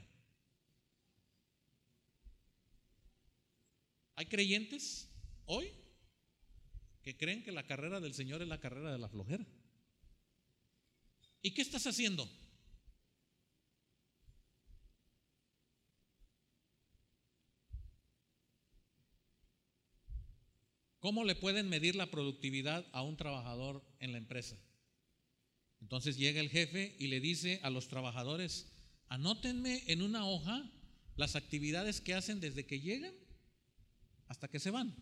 ¿Hay 4.16 4.28
creyentes 4.28 5.10
hoy 5.46 5.72
que 7.02 7.18
creen 7.18 7.44
que 7.44 7.52
la 7.52 7.66
carrera 7.66 8.00
del 8.00 8.14
Señor 8.14 8.44
es 8.44 8.48
la 8.48 8.60
carrera 8.60 8.92
de 8.92 9.00
la 9.00 9.10
flojera? 9.10 9.44
¿Y 11.42 11.56
qué 11.56 11.64
estás 11.64 11.88
haciendo? 11.88 12.30
¿Cómo 21.02 21.26
le 21.26 21.34
pueden 21.34 21.68
medir 21.68 21.96
la 21.96 22.12
productividad 22.12 22.86
a 22.92 23.02
un 23.02 23.18
trabajador 23.18 23.84
en 24.00 24.12
la 24.12 24.20
empresa? 24.20 24.56
Entonces 25.82 26.16
llega 26.16 26.40
el 26.40 26.52
jefe 26.52 26.96
y 27.00 27.08
le 27.08 27.20
dice 27.20 27.60
a 27.64 27.72
los 27.72 27.88
trabajadores, 27.88 28.68
anótenme 29.08 29.84
en 29.88 30.04
una 30.04 30.28
hoja 30.28 30.64
las 31.16 31.36
actividades 31.36 32.02
que 32.02 32.14
hacen 32.14 32.40
desde 32.40 32.68
que 32.68 32.82
llegan 32.82 33.16
hasta 34.28 34.48
que 34.48 34.60
se 34.60 34.70
van. 34.70 34.96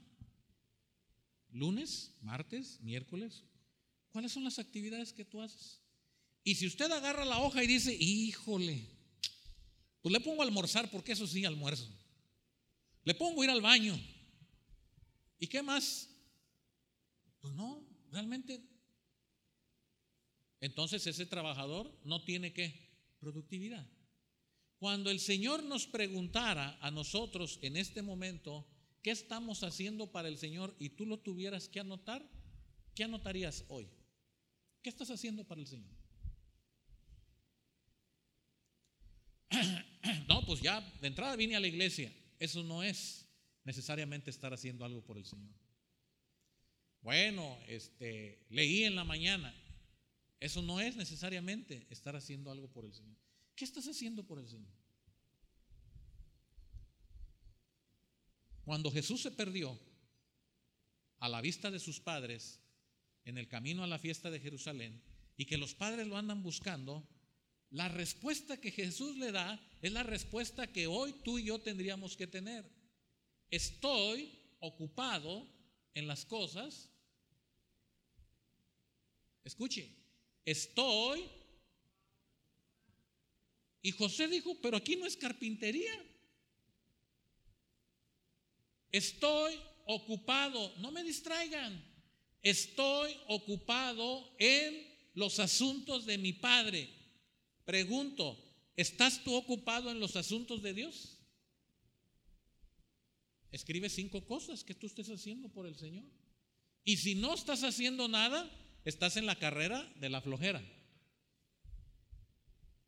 Lunes, 1.51 2.15
martes, 2.21 2.79
miércoles. 2.79 3.43
¿Cuáles 4.11 4.31
son 4.31 4.45
las 4.45 4.57
actividades 4.57 5.11
que 5.11 5.25
tú 5.25 5.41
haces? 5.41 5.81
Y 6.45 6.55
si 6.55 6.65
usted 6.65 6.89
agarra 6.89 7.25
la 7.25 7.39
hoja 7.39 7.61
y 7.61 7.67
dice, 7.67 7.93
híjole, 7.93 8.85
pues 10.01 10.13
le 10.13 10.21
pongo 10.21 10.43
a 10.43 10.45
almorzar 10.45 10.89
porque 10.89 11.11
eso 11.11 11.27
sí 11.27 11.43
almuerzo. 11.43 11.93
Le 13.03 13.13
pongo 13.15 13.41
a 13.41 13.45
ir 13.45 13.51
al 13.51 13.61
baño 13.61 13.99
¿Y 15.39 15.47
qué 15.47 15.63
más? 15.63 16.09
Pues 17.39 17.53
no, 17.53 17.85
realmente. 18.11 18.61
Entonces 20.59 21.07
ese 21.07 21.25
trabajador 21.25 21.97
no 22.03 22.23
tiene 22.23 22.53
qué? 22.53 22.89
Productividad. 23.19 23.87
Cuando 24.77 25.09
el 25.09 25.19
Señor 25.19 25.63
nos 25.63 25.87
preguntara 25.87 26.77
a 26.81 26.91
nosotros 26.91 27.59
en 27.61 27.77
este 27.77 28.01
momento, 28.01 28.65
¿qué 29.01 29.11
estamos 29.11 29.63
haciendo 29.63 30.11
para 30.11 30.27
el 30.27 30.37
Señor? 30.37 30.75
Y 30.79 30.89
tú 30.89 31.05
lo 31.05 31.19
tuvieras 31.19 31.67
que 31.67 31.79
anotar, 31.79 32.25
¿qué 32.95 33.03
anotarías 33.03 33.65
hoy? 33.69 33.89
¿Qué 34.81 34.89
estás 34.89 35.09
haciendo 35.09 35.43
para 35.43 35.61
el 35.61 35.67
Señor? 35.67 35.91
No, 40.27 40.45
pues 40.45 40.61
ya 40.61 40.79
de 41.01 41.07
entrada 41.07 41.35
vine 41.35 41.55
a 41.55 41.59
la 41.59 41.67
iglesia. 41.67 42.13
Eso 42.39 42.63
no 42.63 42.83
es 42.83 43.28
necesariamente 43.69 44.31
estar 44.31 44.51
haciendo 44.51 44.83
algo 44.83 45.03
por 45.03 45.15
el 45.15 45.25
Señor. 45.25 45.53
Bueno, 47.03 47.55
este, 47.67 48.43
leí 48.49 48.83
en 48.83 48.95
la 48.95 49.03
mañana. 49.03 49.53
Eso 50.39 50.63
no 50.63 50.79
es 50.79 50.95
necesariamente 50.95 51.85
estar 51.91 52.15
haciendo 52.15 52.49
algo 52.49 52.67
por 52.67 52.83
el 52.83 52.95
Señor. 52.95 53.15
¿Qué 53.55 53.65
estás 53.65 53.87
haciendo 53.87 54.23
por 54.23 54.39
el 54.39 54.49
Señor? 54.49 54.73
Cuando 58.65 58.89
Jesús 58.89 59.21
se 59.21 59.29
perdió 59.29 59.79
a 61.19 61.29
la 61.29 61.39
vista 61.39 61.69
de 61.69 61.79
sus 61.79 61.99
padres 61.99 62.59
en 63.23 63.37
el 63.37 63.47
camino 63.47 63.83
a 63.83 63.87
la 63.87 63.99
fiesta 63.99 64.31
de 64.31 64.39
Jerusalén 64.39 64.99
y 65.37 65.45
que 65.45 65.59
los 65.59 65.75
padres 65.75 66.07
lo 66.07 66.17
andan 66.17 66.41
buscando, 66.41 67.07
la 67.69 67.87
respuesta 67.87 68.59
que 68.59 68.71
Jesús 68.71 69.15
le 69.17 69.31
da 69.31 69.61
es 69.83 69.91
la 69.91 70.01
respuesta 70.01 70.65
que 70.65 70.87
hoy 70.87 71.13
tú 71.23 71.37
y 71.37 71.43
yo 71.43 71.59
tendríamos 71.59 72.17
que 72.17 72.25
tener. 72.25 72.78
Estoy 73.49 74.31
ocupado 74.59 75.47
en 75.93 76.07
las 76.07 76.25
cosas. 76.25 76.89
Escuche, 79.43 79.89
estoy. 80.45 81.29
Y 83.81 83.91
José 83.91 84.27
dijo, 84.27 84.59
pero 84.61 84.77
aquí 84.77 84.95
no 84.95 85.05
es 85.05 85.15
carpintería. 85.15 85.93
Estoy 88.91 89.59
ocupado, 89.85 90.75
no 90.77 90.91
me 90.91 91.03
distraigan. 91.03 91.83
Estoy 92.41 93.15
ocupado 93.27 94.35
en 94.39 94.87
los 95.13 95.39
asuntos 95.39 96.05
de 96.05 96.17
mi 96.17 96.33
padre. 96.33 96.89
Pregunto, 97.65 98.37
¿estás 98.75 99.23
tú 99.23 99.35
ocupado 99.35 99.91
en 99.91 99.99
los 99.99 100.15
asuntos 100.15 100.61
de 100.61 100.73
Dios? 100.73 101.18
Escribe 103.51 103.89
cinco 103.89 104.25
cosas 104.25 104.63
que 104.63 104.75
tú 104.75 104.87
estés 104.87 105.09
haciendo 105.09 105.49
por 105.49 105.65
el 105.65 105.75
Señor. 105.75 106.05
Y 106.83 106.97
si 106.97 107.15
no 107.15 107.33
estás 107.33 107.63
haciendo 107.63 108.07
nada, 108.07 108.49
estás 108.85 109.17
en 109.17 109.25
la 109.25 109.37
carrera 109.37 109.91
de 109.99 110.09
la 110.09 110.21
flojera. 110.21 110.61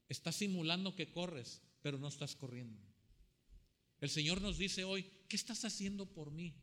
Estás 0.07 0.35
simulando 0.35 0.95
que 0.95 1.11
corres, 1.11 1.61
pero 1.81 1.97
no 1.97 2.07
estás 2.07 2.35
corriendo. 2.35 2.81
El 3.99 4.09
Señor 4.09 4.41
nos 4.41 4.57
dice 4.57 4.83
hoy, 4.83 5.05
¿qué 5.27 5.35
estás 5.35 5.63
haciendo 5.63 6.05
por 6.05 6.31
mí? 6.31 6.55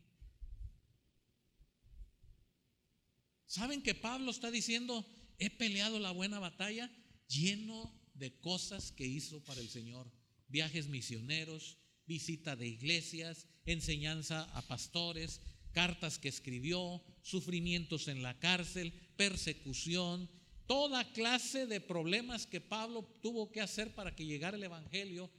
¿Saben 3.45 3.81
que 3.81 3.95
Pablo 3.95 4.29
está 4.29 4.51
diciendo, 4.51 5.05
he 5.39 5.49
peleado 5.49 5.99
la 5.99 6.11
buena 6.11 6.39
batalla 6.39 6.91
lleno 7.27 7.97
de 8.13 8.39
cosas 8.39 8.91
que 8.91 9.07
hizo 9.07 9.43
para 9.43 9.61
el 9.61 9.69
Señor? 9.69 10.11
Viajes 10.49 10.87
misioneros, 10.87 11.77
visita 12.05 12.55
de 12.55 12.67
iglesias, 12.67 13.47
enseñanza 13.73 14.43
a 14.55 14.61
pastores, 14.61 15.41
cartas 15.71 16.17
que 16.17 16.29
escribió, 16.29 17.01
sufrimientos 17.21 18.07
en 18.07 18.23
la 18.23 18.37
cárcel, 18.39 18.93
persecución, 19.15 20.29
toda 20.65 21.11
clase 21.13 21.65
de 21.65 21.81
problemas 21.81 22.45
que 22.45 22.61
Pablo 22.61 23.03
tuvo 23.21 23.51
que 23.51 23.61
hacer 23.61 23.93
para 23.95 24.15
que 24.15 24.25
llegara 24.25 24.57
el 24.57 24.63
Evangelio, 24.63 25.29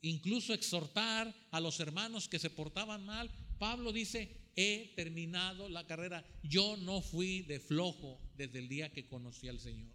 incluso 0.00 0.54
exhortar 0.54 1.34
a 1.50 1.60
los 1.60 1.80
hermanos 1.80 2.28
que 2.28 2.38
se 2.38 2.50
portaban 2.50 3.04
mal. 3.04 3.30
Pablo 3.58 3.92
dice, 3.92 4.52
he 4.54 4.92
terminado 4.96 5.68
la 5.68 5.86
carrera. 5.86 6.24
Yo 6.42 6.76
no 6.78 7.00
fui 7.00 7.42
de 7.42 7.60
flojo 7.60 8.20
desde 8.36 8.58
el 8.58 8.68
día 8.68 8.92
que 8.92 9.06
conocí 9.06 9.48
al 9.48 9.60
Señor. 9.60 9.92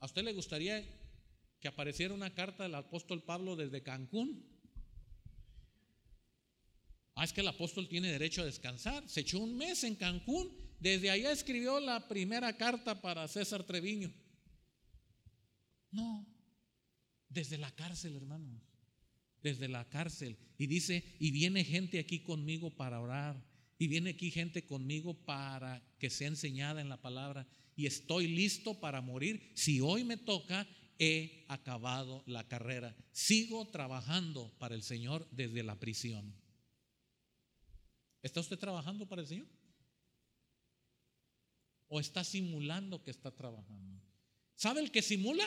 ¿A 0.00 0.06
usted 0.06 0.22
le 0.22 0.34
gustaría 0.34 0.84
que 1.64 1.68
apareciera 1.68 2.12
una 2.12 2.34
carta 2.34 2.64
del 2.64 2.74
apóstol 2.74 3.22
Pablo 3.22 3.56
desde 3.56 3.82
Cancún? 3.82 4.44
Ah, 7.14 7.24
es 7.24 7.32
que 7.32 7.40
el 7.40 7.48
apóstol 7.48 7.88
tiene 7.88 8.12
derecho 8.12 8.42
a 8.42 8.44
descansar. 8.44 9.08
Se 9.08 9.20
echó 9.20 9.38
un 9.38 9.56
mes 9.56 9.82
en 9.82 9.94
Cancún. 9.94 10.54
Desde 10.78 11.08
allá 11.08 11.32
escribió 11.32 11.80
la 11.80 12.06
primera 12.06 12.54
carta 12.58 13.00
para 13.00 13.26
César 13.28 13.64
Treviño. 13.64 14.12
No, 15.90 16.26
desde 17.30 17.56
la 17.56 17.74
cárcel, 17.74 18.14
hermanos. 18.14 18.60
Desde 19.42 19.66
la 19.66 19.88
cárcel. 19.88 20.36
Y 20.58 20.66
dice, 20.66 21.16
y 21.18 21.30
viene 21.30 21.64
gente 21.64 21.98
aquí 21.98 22.20
conmigo 22.20 22.76
para 22.76 23.00
orar. 23.00 23.42
Y 23.78 23.88
viene 23.88 24.10
aquí 24.10 24.30
gente 24.30 24.66
conmigo 24.66 25.14
para 25.24 25.82
que 25.98 26.10
sea 26.10 26.28
enseñada 26.28 26.82
en 26.82 26.90
la 26.90 27.00
palabra. 27.00 27.48
Y 27.74 27.86
estoy 27.86 28.28
listo 28.28 28.80
para 28.80 29.00
morir. 29.00 29.50
Si 29.54 29.80
hoy 29.80 30.04
me 30.04 30.18
toca, 30.18 30.68
he 30.98 31.44
acabado 31.48 32.22
la 32.26 32.46
carrera. 32.48 32.94
Sigo 33.12 33.68
trabajando 33.68 34.52
para 34.58 34.74
el 34.74 34.82
Señor 34.82 35.28
desde 35.30 35.62
la 35.62 35.78
prisión. 35.78 36.34
¿Está 38.22 38.40
usted 38.40 38.58
trabajando 38.58 39.06
para 39.06 39.22
el 39.22 39.28
Señor? 39.28 39.46
¿O 41.88 42.00
está 42.00 42.24
simulando 42.24 43.02
que 43.02 43.10
está 43.10 43.30
trabajando? 43.30 44.00
¿Sabe 44.56 44.80
el 44.80 44.90
que 44.90 45.02
simula? 45.02 45.46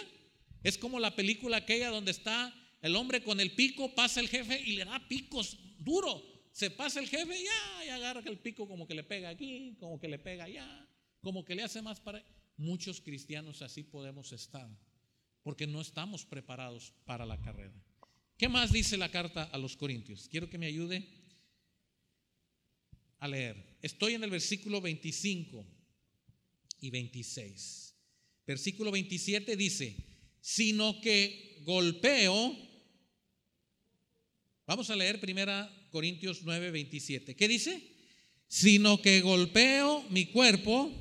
Es 0.63 0.77
como 0.77 0.99
la 0.99 1.15
película 1.15 1.57
aquella 1.57 1.89
donde 1.89 2.11
está 2.11 2.53
el 2.81 2.95
hombre 2.95 3.23
con 3.23 3.39
el 3.39 3.55
pico, 3.55 3.95
pasa 3.95 4.19
el 4.19 4.29
jefe 4.29 4.61
y 4.61 4.73
le 4.73 4.85
da 4.85 5.07
picos 5.07 5.57
duro. 5.79 6.21
Se 6.51 6.71
pasa 6.71 6.99
el 6.99 7.07
jefe 7.07 7.43
ya, 7.43 7.85
y 7.85 7.89
agarra 7.89 8.21
el 8.25 8.39
pico 8.39 8.67
como 8.67 8.87
que 8.87 8.95
le 8.95 9.03
pega 9.03 9.29
aquí, 9.29 9.75
como 9.79 9.99
que 9.99 10.07
le 10.07 10.17
pega 10.17 10.45
allá, 10.45 10.87
como 11.21 11.45
que 11.45 11.55
le 11.55 11.63
hace 11.63 11.81
más 11.81 11.99
para... 11.99 12.23
Muchos 12.59 13.01
cristianos 13.01 13.61
así 13.61 13.83
podemos 13.83 14.31
estar, 14.31 14.67
porque 15.47 15.65
no 15.65 15.79
estamos 15.79 16.25
preparados 16.25 16.91
para 17.05 17.25
la 17.25 17.39
carrera. 17.39 17.81
¿Qué 18.37 18.49
más 18.49 18.69
dice 18.69 18.97
la 18.97 19.09
carta 19.09 19.43
a 19.43 19.57
los 19.57 19.77
Corintios? 19.77 20.27
Quiero 20.27 20.49
que 20.49 20.57
me 20.57 20.65
ayude 20.65 21.07
a 23.19 23.29
leer. 23.29 23.77
Estoy 23.81 24.15
en 24.15 24.25
el 24.25 24.29
versículo 24.29 24.81
25 24.81 25.65
y 26.81 26.89
26. 26.89 27.95
Versículo 28.45 28.91
27 28.91 29.55
dice, 29.55 29.95
sino 30.41 30.99
que 30.99 31.61
golpeo, 31.63 32.53
vamos 34.65 34.89
a 34.89 34.97
leer 34.97 35.21
primera 35.21 35.87
Corintios 35.91 36.41
9, 36.43 36.71
27. 36.71 37.37
¿Qué 37.37 37.47
dice? 37.47 37.81
Sino 38.49 39.01
que 39.01 39.21
golpeo 39.21 40.03
mi 40.09 40.25
cuerpo. 40.25 40.91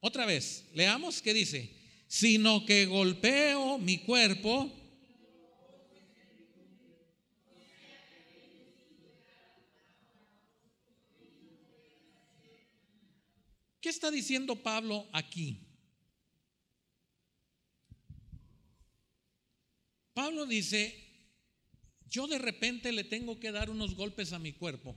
Otra 0.00 0.26
vez, 0.26 0.64
leamos 0.74 1.22
qué 1.22 1.34
dice 1.34 1.78
sino 2.08 2.64
que 2.64 2.86
golpeo 2.86 3.78
mi 3.78 3.98
cuerpo. 3.98 4.74
¿Qué 13.80 13.90
está 13.90 14.10
diciendo 14.10 14.56
Pablo 14.56 15.06
aquí? 15.12 15.64
Pablo 20.14 20.46
dice, 20.46 20.98
yo 22.08 22.26
de 22.26 22.38
repente 22.38 22.90
le 22.90 23.04
tengo 23.04 23.38
que 23.38 23.52
dar 23.52 23.70
unos 23.70 23.94
golpes 23.94 24.32
a 24.32 24.38
mi 24.38 24.52
cuerpo 24.52 24.96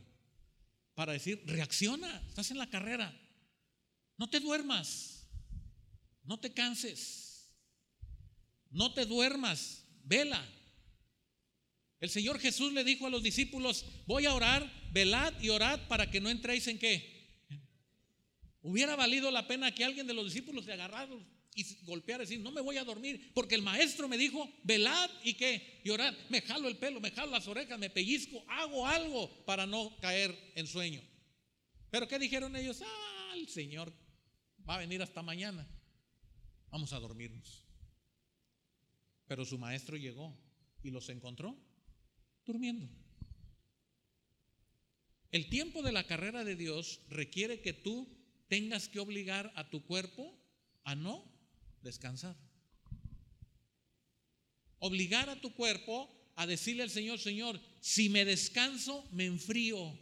para 0.96 1.14
decir, 1.14 1.44
reacciona, 1.46 2.26
estás 2.28 2.50
en 2.52 2.58
la 2.58 2.70
carrera, 2.70 3.14
no 4.22 4.30
te 4.30 4.40
duermas. 4.40 5.28
No 6.24 6.40
te 6.40 6.54
canses. 6.54 7.58
No 8.70 8.94
te 8.94 9.08
duermas. 9.08 9.84
Vela. 10.04 10.48
El 12.00 12.12
Señor 12.12 12.38
Jesús 12.38 12.72
le 12.72 12.84
dijo 12.84 13.08
a 13.08 13.10
los 13.10 13.24
discípulos, 13.24 13.84
voy 14.06 14.28
a 14.28 14.36
orar, 14.36 14.72
velad 14.92 15.34
y 15.42 15.50
orad 15.50 15.88
para 15.88 16.12
que 16.12 16.22
no 16.22 16.30
entréis 16.30 16.68
en 16.68 16.78
qué. 16.78 17.50
Hubiera 18.62 18.96
valido 18.96 19.32
la 19.32 19.48
pena 19.48 19.74
que 19.74 19.84
alguien 19.84 20.06
de 20.06 20.14
los 20.14 20.26
discípulos 20.26 20.66
se 20.66 20.74
agarrara 20.74 21.10
y 21.56 21.66
golpeara 21.86 22.22
y 22.22 22.28
decir, 22.28 22.42
no 22.42 22.52
me 22.52 22.62
voy 22.62 22.78
a 22.78 22.84
dormir, 22.84 23.32
porque 23.34 23.56
el 23.56 23.64
maestro 23.64 24.08
me 24.08 24.20
dijo, 24.20 24.48
velad 24.62 25.10
y 25.24 25.34
qué, 25.34 25.82
y 25.84 25.90
orad. 25.90 26.14
Me 26.30 26.42
jalo 26.42 26.68
el 26.68 26.78
pelo, 26.78 27.00
me 27.00 27.10
jalo 27.10 27.32
las 27.32 27.48
orejas, 27.48 27.80
me 27.80 27.90
pellizco, 27.90 28.46
hago 28.48 28.86
algo 28.86 29.44
para 29.46 29.66
no 29.66 29.98
caer 30.00 30.38
en 30.54 30.68
sueño. 30.68 31.02
Pero 31.90 32.08
¿qué 32.08 32.20
dijeron 32.20 32.56
ellos? 32.56 32.84
Ah, 32.86 33.34
el 33.36 33.50
Señor 33.50 33.92
va 34.70 34.76
a 34.76 34.80
venir 34.80 35.02
hasta 35.02 35.22
mañana 35.22 35.68
vamos 36.72 36.94
a 36.94 37.00
dormirnos. 37.00 37.66
Pero 39.28 39.46
su 39.46 39.58
maestro 39.58 39.98
llegó 39.98 40.36
y 40.82 40.90
los 40.90 41.10
encontró 41.10 41.56
durmiendo. 42.46 42.90
El 45.32 45.50
tiempo 45.50 45.84
de 45.84 45.92
la 45.92 46.06
carrera 46.06 46.44
de 46.44 46.56
Dios 46.56 47.02
requiere 47.10 47.62
que 47.62 47.74
tú 47.74 48.10
tengas 48.48 48.90
que 48.90 49.00
obligar 49.00 49.52
a 49.56 49.70
tu 49.70 49.86
cuerpo 49.86 50.38
a 50.84 50.96
no 50.96 51.24
descansar. 51.84 52.36
Obligar 54.80 55.30
a 55.30 55.40
tu 55.40 55.54
cuerpo 55.54 56.10
a 56.36 56.48
decirle 56.48 56.84
al 56.84 56.90
Señor, 56.90 57.20
Señor, 57.20 57.62
si 57.80 58.10
me 58.10 58.26
descanso, 58.26 59.08
me 59.12 59.26
enfrío. 59.26 59.98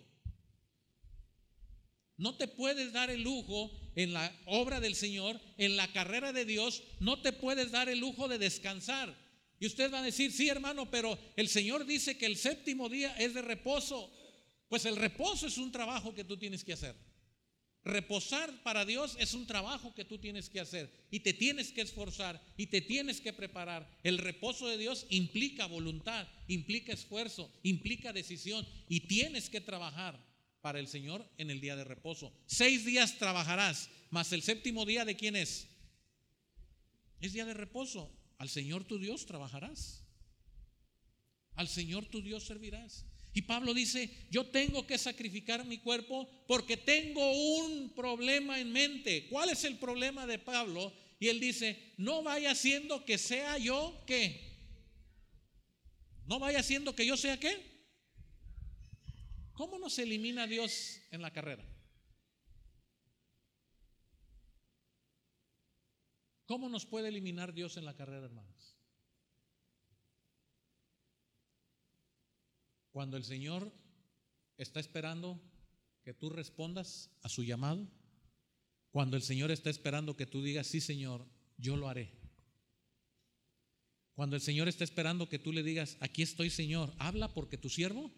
No 2.20 2.36
te 2.36 2.50
puedes 2.50 2.92
dar 2.92 3.10
el 3.10 3.24
lujo 3.24 3.72
en 3.96 4.12
la 4.12 4.30
obra 4.46 4.82
del 4.82 4.94
Señor, 4.94 5.40
en 5.58 5.78
la 5.78 5.88
carrera 5.94 6.34
de 6.34 6.44
Dios, 6.44 6.84
no 7.00 7.22
te 7.22 7.32
puedes 7.32 7.72
dar 7.72 7.88
el 7.88 8.00
lujo 8.00 8.28
de 8.28 8.38
descansar. 8.38 9.16
Y 9.58 9.66
usted 9.66 9.92
va 9.92 10.00
a 10.00 10.04
decir, 10.04 10.34
sí 10.34 10.50
hermano, 10.50 10.92
pero 10.92 11.18
el 11.38 11.48
Señor 11.48 11.86
dice 11.86 12.18
que 12.18 12.26
el 12.26 12.36
séptimo 12.36 12.90
día 12.90 13.16
es 13.18 13.34
de 13.34 13.42
reposo. 13.42 14.12
Pues 14.68 14.84
el 14.84 14.98
reposo 14.98 15.48
es 15.48 15.58
un 15.58 15.72
trabajo 15.72 16.14
que 16.14 16.26
tú 16.26 16.36
tienes 16.36 16.66
que 16.66 16.74
hacer. 16.74 16.94
Reposar 17.86 18.64
para 18.64 18.84
Dios 18.84 19.16
es 19.18 19.34
un 19.34 19.48
trabajo 19.48 19.96
que 19.96 20.04
tú 20.04 20.18
tienes 20.18 20.50
que 20.50 20.60
hacer 20.60 20.92
y 21.10 21.22
te 21.22 21.32
tienes 21.32 21.72
que 21.72 21.80
esforzar 21.80 22.42
y 22.58 22.68
te 22.68 22.82
tienes 22.82 23.22
que 23.22 23.32
preparar. 23.32 23.90
El 24.04 24.18
reposo 24.18 24.68
de 24.68 24.78
Dios 24.78 25.08
implica 25.10 25.68
voluntad, 25.68 26.28
implica 26.50 26.92
esfuerzo, 26.92 27.50
implica 27.64 28.12
decisión 28.12 28.68
y 28.90 29.08
tienes 29.08 29.50
que 29.50 29.62
trabajar 29.62 30.29
para 30.62 30.80
el 30.80 30.88
Señor 30.88 31.28
en 31.38 31.50
el 31.50 31.62
día 31.62 31.76
de 31.76 31.84
reposo. 31.84 32.34
Seis 32.46 32.86
días 32.86 33.18
trabajarás, 33.18 33.90
mas 34.10 34.32
el 34.34 34.42
séptimo 34.42 34.86
día 34.86 35.06
de 35.06 35.16
quién 35.16 35.36
es? 35.36 35.68
Es 37.22 37.34
día 37.34 37.46
de 37.46 37.54
reposo. 37.54 38.12
Al 38.38 38.50
Señor 38.50 38.86
tu 38.86 39.00
Dios 39.00 39.26
trabajarás. 39.26 40.04
Al 41.56 41.68
Señor 41.68 42.06
tu 42.06 42.22
Dios 42.22 42.46
servirás. 42.46 43.06
Y 43.34 43.44
Pablo 43.44 43.74
dice, 43.74 44.10
yo 44.32 44.48
tengo 44.48 44.88
que 44.88 44.98
sacrificar 44.98 45.66
mi 45.66 45.78
cuerpo 45.78 46.30
porque 46.48 46.78
tengo 46.78 47.32
un 47.60 47.94
problema 47.94 48.60
en 48.60 48.72
mente. 48.72 49.28
¿Cuál 49.30 49.50
es 49.50 49.64
el 49.66 49.78
problema 49.78 50.26
de 50.26 50.40
Pablo? 50.40 50.94
Y 51.20 51.28
él 51.28 51.40
dice, 51.40 51.94
no 51.98 52.24
vaya 52.24 52.56
siendo 52.56 53.06
que 53.06 53.18
sea 53.18 53.58
yo 53.58 54.04
qué. 54.08 54.50
No 56.26 56.40
vaya 56.40 56.64
siendo 56.64 56.96
que 56.96 57.06
yo 57.06 57.18
sea 57.18 57.40
qué. 57.40 57.79
¿Cómo 59.60 59.78
nos 59.78 60.00
elimina 60.00 60.48
Dios 60.48 61.02
en 61.12 61.22
la 61.22 61.34
carrera? 61.34 61.66
¿Cómo 66.46 66.70
nos 66.70 66.86
puede 66.86 67.10
eliminar 67.10 67.54
Dios 67.54 67.76
en 67.76 67.84
la 67.84 67.94
carrera, 67.94 68.28
hermanos? 68.28 68.78
Cuando 72.92 73.18
el 73.18 73.26
Señor 73.26 73.70
está 74.56 74.80
esperando 74.80 75.42
que 76.06 76.14
tú 76.14 76.30
respondas 76.30 77.12
a 77.22 77.28
su 77.28 77.44
llamado, 77.44 77.86
cuando 78.92 79.18
el 79.18 79.24
Señor 79.24 79.52
está 79.52 79.70
esperando 79.70 80.16
que 80.16 80.26
tú 80.26 80.42
digas, 80.42 80.68
sí 80.68 80.80
Señor, 80.80 81.28
yo 81.58 81.76
lo 81.76 81.90
haré. 81.90 82.14
Cuando 84.14 84.38
el 84.38 84.42
Señor 84.42 84.70
está 84.70 84.86
esperando 84.86 85.28
que 85.28 85.38
tú 85.38 85.52
le 85.52 85.64
digas, 85.64 85.98
aquí 86.00 86.22
estoy 86.22 86.50
Señor, 86.50 86.94
habla 86.98 87.34
porque 87.34 87.58
tu 87.58 87.70
siervo 87.70 88.10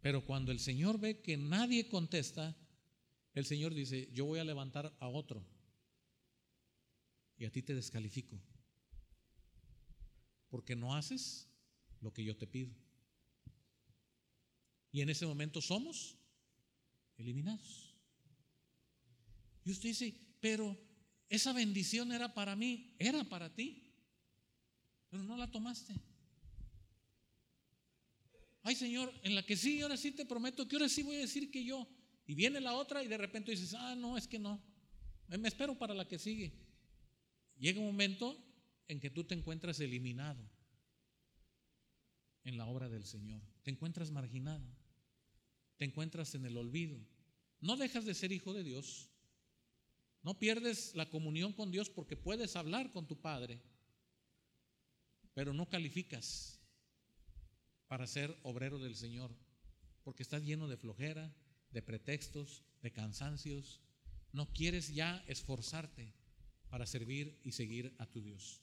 pero 0.00 0.24
cuando 0.24 0.52
el 0.52 0.60
Señor 0.60 0.98
ve 0.98 1.20
que 1.20 1.36
nadie 1.36 1.88
contesta, 1.88 2.56
el 3.34 3.44
Señor 3.44 3.74
dice, 3.74 4.08
yo 4.12 4.24
voy 4.24 4.38
a 4.38 4.44
levantar 4.44 4.96
a 4.98 5.08
otro 5.08 5.44
y 7.36 7.44
a 7.44 7.50
ti 7.50 7.62
te 7.62 7.74
descalifico, 7.74 8.40
porque 10.48 10.74
no 10.74 10.94
haces 10.94 11.48
lo 12.00 12.12
que 12.12 12.24
yo 12.24 12.36
te 12.36 12.46
pido. 12.46 12.74
Y 14.92 15.02
en 15.02 15.10
ese 15.10 15.26
momento 15.26 15.60
somos 15.60 16.16
eliminados. 17.16 17.94
Y 19.64 19.70
usted 19.70 19.90
dice, 19.90 20.14
pero 20.40 20.76
esa 21.28 21.52
bendición 21.52 22.12
era 22.12 22.34
para 22.34 22.56
mí, 22.56 22.94
era 22.98 23.22
para 23.24 23.54
ti, 23.54 23.94
pero 25.08 25.22
no 25.22 25.36
la 25.36 25.50
tomaste. 25.50 25.94
Ay 28.62 28.74
Señor, 28.74 29.12
en 29.22 29.34
la 29.34 29.44
que 29.44 29.56
sí, 29.56 29.80
ahora 29.80 29.96
sí 29.96 30.12
te 30.12 30.26
prometo 30.26 30.68
que 30.68 30.76
ahora 30.76 30.88
sí 30.88 31.02
voy 31.02 31.16
a 31.16 31.20
decir 31.20 31.50
que 31.50 31.64
yo. 31.64 31.88
Y 32.26 32.34
viene 32.34 32.60
la 32.60 32.74
otra 32.74 33.02
y 33.02 33.08
de 33.08 33.16
repente 33.16 33.50
dices, 33.50 33.74
ah, 33.74 33.94
no, 33.96 34.16
es 34.16 34.28
que 34.28 34.38
no. 34.38 34.62
Me 35.26 35.48
espero 35.48 35.76
para 35.78 35.94
la 35.94 36.06
que 36.06 36.18
sigue. 36.18 36.52
Llega 37.56 37.80
un 37.80 37.86
momento 37.86 38.36
en 38.88 39.00
que 39.00 39.10
tú 39.10 39.24
te 39.24 39.34
encuentras 39.34 39.80
eliminado 39.80 40.48
en 42.44 42.56
la 42.56 42.66
obra 42.66 42.88
del 42.88 43.04
Señor. 43.04 43.42
Te 43.62 43.70
encuentras 43.70 44.10
marginado. 44.10 44.64
Te 45.76 45.84
encuentras 45.84 46.34
en 46.34 46.44
el 46.46 46.56
olvido. 46.56 46.98
No 47.60 47.76
dejas 47.76 48.04
de 48.04 48.14
ser 48.14 48.32
hijo 48.32 48.52
de 48.52 48.64
Dios. 48.64 49.10
No 50.22 50.38
pierdes 50.38 50.94
la 50.94 51.08
comunión 51.08 51.52
con 51.52 51.70
Dios 51.70 51.88
porque 51.88 52.16
puedes 52.16 52.56
hablar 52.56 52.92
con 52.92 53.06
tu 53.06 53.20
Padre, 53.20 53.62
pero 55.32 55.54
no 55.54 55.68
calificas 55.68 56.59
para 57.90 58.06
ser 58.06 58.38
obrero 58.44 58.78
del 58.78 58.94
Señor 58.94 59.36
porque 60.04 60.22
estás 60.22 60.44
lleno 60.44 60.68
de 60.68 60.76
flojera, 60.76 61.34
de 61.72 61.82
pretextos, 61.82 62.62
de 62.82 62.92
cansancios. 62.92 63.80
No 64.30 64.52
quieres 64.52 64.94
ya 64.94 65.24
esforzarte 65.26 66.14
para 66.68 66.86
servir 66.86 67.40
y 67.42 67.50
seguir 67.50 67.92
a 67.98 68.06
tu 68.06 68.22
Dios. 68.22 68.62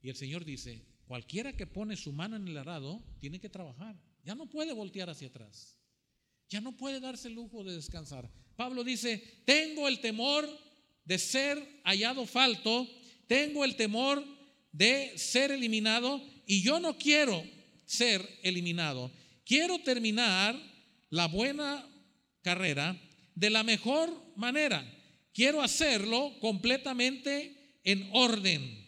Y 0.00 0.10
el 0.10 0.14
Señor 0.14 0.44
dice, 0.44 0.86
cualquiera 1.06 1.54
que 1.54 1.66
pone 1.66 1.96
su 1.96 2.12
mano 2.12 2.36
en 2.36 2.46
el 2.46 2.56
arado 2.56 3.02
tiene 3.18 3.40
que 3.40 3.50
trabajar. 3.50 4.00
Ya 4.22 4.36
no 4.36 4.48
puede 4.48 4.72
voltear 4.72 5.10
hacia 5.10 5.26
atrás. 5.26 5.76
Ya 6.48 6.60
no 6.60 6.76
puede 6.76 7.00
darse 7.00 7.26
el 7.26 7.34
lujo 7.34 7.64
de 7.64 7.74
descansar. 7.74 8.30
Pablo 8.54 8.84
dice, 8.84 9.42
tengo 9.44 9.88
el 9.88 10.00
temor 10.00 10.48
de 11.04 11.18
ser 11.18 11.80
hallado 11.82 12.26
falto, 12.26 12.88
tengo 13.26 13.64
el 13.64 13.74
temor 13.74 14.24
de 14.70 15.18
ser 15.18 15.50
eliminado 15.50 16.22
y 16.46 16.62
yo 16.62 16.78
no 16.78 16.96
quiero 16.96 17.42
ser 17.86 18.26
eliminado. 18.42 19.10
Quiero 19.44 19.78
terminar 19.80 20.58
la 21.10 21.26
buena 21.26 21.86
carrera 22.42 23.00
de 23.34 23.50
la 23.50 23.62
mejor 23.62 24.10
manera. 24.36 24.84
Quiero 25.32 25.62
hacerlo 25.62 26.32
completamente 26.40 27.78
en 27.84 28.08
orden. 28.12 28.84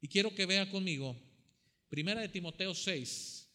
Y 0.00 0.08
quiero 0.08 0.34
que 0.34 0.46
vea 0.46 0.70
conmigo, 0.70 1.16
Primera 1.88 2.20
de 2.20 2.28
Timoteo 2.28 2.74
6, 2.74 3.48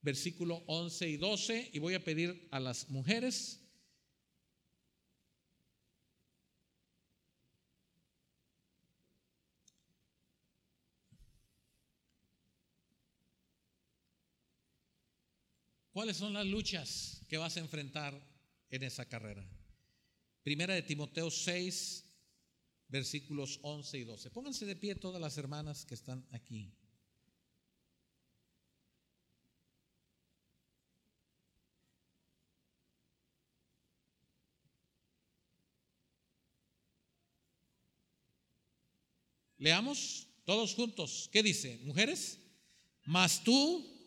versículo 0.00 0.62
11 0.66 1.08
y 1.08 1.16
12, 1.16 1.70
y 1.72 1.78
voy 1.78 1.94
a 1.94 2.02
pedir 2.02 2.48
a 2.50 2.58
las 2.58 2.88
mujeres 2.88 3.60
¿Cuáles 15.98 16.18
son 16.18 16.32
las 16.32 16.46
luchas 16.46 17.22
que 17.28 17.38
vas 17.38 17.56
a 17.56 17.58
enfrentar 17.58 18.14
en 18.70 18.84
esa 18.84 19.04
carrera? 19.06 19.44
Primera 20.44 20.72
de 20.72 20.82
Timoteo 20.82 21.28
6, 21.28 22.04
versículos 22.86 23.58
11 23.62 23.98
y 23.98 24.04
12. 24.04 24.30
Pónganse 24.30 24.64
de 24.64 24.76
pie 24.76 24.94
todas 24.94 25.20
las 25.20 25.36
hermanas 25.38 25.84
que 25.84 25.96
están 25.96 26.24
aquí. 26.30 26.72
Leamos 39.56 40.28
todos 40.44 40.76
juntos. 40.76 41.28
¿Qué 41.32 41.42
dice? 41.42 41.80
Mujeres, 41.82 42.38
mas 43.04 43.42
tú 43.42 43.97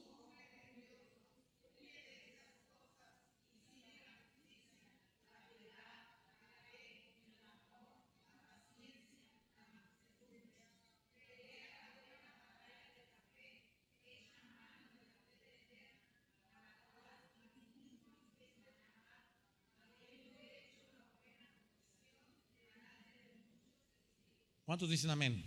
¿Cuántos 24.72 24.90
dicen 24.90 25.10
amén? 25.10 25.44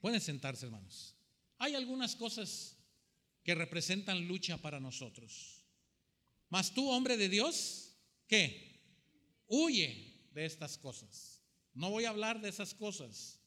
Pueden 0.00 0.22
sentarse, 0.22 0.64
hermanos. 0.64 1.14
Hay 1.58 1.74
algunas 1.74 2.16
cosas 2.16 2.78
que 3.44 3.54
representan 3.54 4.26
lucha 4.26 4.56
para 4.56 4.80
nosotros. 4.80 5.66
Mas 6.48 6.72
tú, 6.72 6.88
hombre 6.88 7.18
de 7.18 7.28
Dios, 7.28 7.94
¿qué? 8.26 8.80
Huye 9.48 10.30
de 10.32 10.46
estas 10.46 10.78
cosas. 10.78 11.42
No 11.74 11.90
voy 11.90 12.06
a 12.06 12.08
hablar 12.08 12.40
de 12.40 12.48
esas 12.48 12.72
cosas 12.72 13.38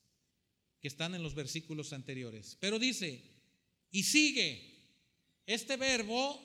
que 0.79 0.87
están 0.87 1.15
en 1.15 1.23
los 1.23 1.33
versículos 1.33 1.93
anteriores. 1.93 2.55
Pero 2.59 2.77
dice, 2.77 3.23
y 3.89 4.03
sigue. 4.03 4.85
Este 5.47 5.77
verbo 5.77 6.39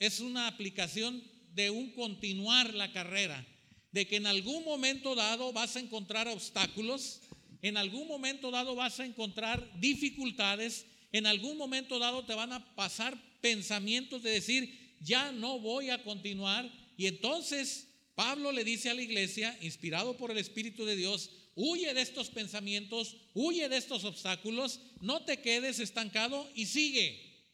es 0.00 0.18
una 0.18 0.48
aplicación 0.48 1.22
de 1.52 1.70
un 1.70 1.92
continuar 1.92 2.74
la 2.74 2.92
carrera 2.92 3.46
de 3.94 4.08
que 4.08 4.16
en 4.16 4.26
algún 4.26 4.64
momento 4.64 5.14
dado 5.14 5.52
vas 5.52 5.76
a 5.76 5.78
encontrar 5.80 6.26
obstáculos, 6.26 7.20
en 7.62 7.76
algún 7.76 8.08
momento 8.08 8.50
dado 8.50 8.74
vas 8.74 8.98
a 8.98 9.06
encontrar 9.06 9.70
dificultades, 9.78 10.84
en 11.12 11.26
algún 11.26 11.56
momento 11.56 12.00
dado 12.00 12.24
te 12.24 12.34
van 12.34 12.52
a 12.52 12.74
pasar 12.74 13.16
pensamientos 13.40 14.24
de 14.24 14.30
decir, 14.30 14.96
ya 15.00 15.30
no 15.30 15.60
voy 15.60 15.90
a 15.90 16.02
continuar. 16.02 16.68
Y 16.96 17.06
entonces 17.06 17.86
Pablo 18.16 18.50
le 18.50 18.64
dice 18.64 18.90
a 18.90 18.94
la 18.94 19.02
iglesia, 19.02 19.56
inspirado 19.62 20.16
por 20.16 20.32
el 20.32 20.38
Espíritu 20.38 20.84
de 20.84 20.96
Dios, 20.96 21.30
huye 21.54 21.94
de 21.94 22.00
estos 22.00 22.30
pensamientos, 22.30 23.14
huye 23.32 23.68
de 23.68 23.76
estos 23.76 24.02
obstáculos, 24.02 24.80
no 25.00 25.24
te 25.24 25.40
quedes 25.40 25.78
estancado 25.78 26.50
y 26.56 26.66
sigue. 26.66 27.44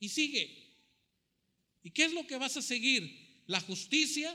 Y 0.00 0.08
sigue. 0.08 0.72
¿Y 1.82 1.90
qué 1.90 2.06
es 2.06 2.14
lo 2.14 2.26
que 2.26 2.38
vas 2.38 2.56
a 2.56 2.62
seguir? 2.62 3.42
La 3.46 3.60
justicia, 3.60 4.34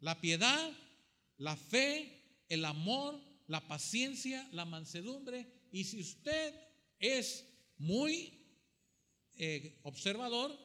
la 0.00 0.20
piedad, 0.20 0.72
la 1.38 1.56
fe, 1.56 2.44
el 2.48 2.64
amor, 2.64 3.20
la 3.46 3.66
paciencia, 3.66 4.48
la 4.52 4.64
mansedumbre. 4.64 5.46
Y 5.72 5.84
si 5.84 6.00
usted 6.00 6.54
es 6.98 7.46
muy 7.78 8.32
eh, 9.36 9.78
observador, 9.82 10.56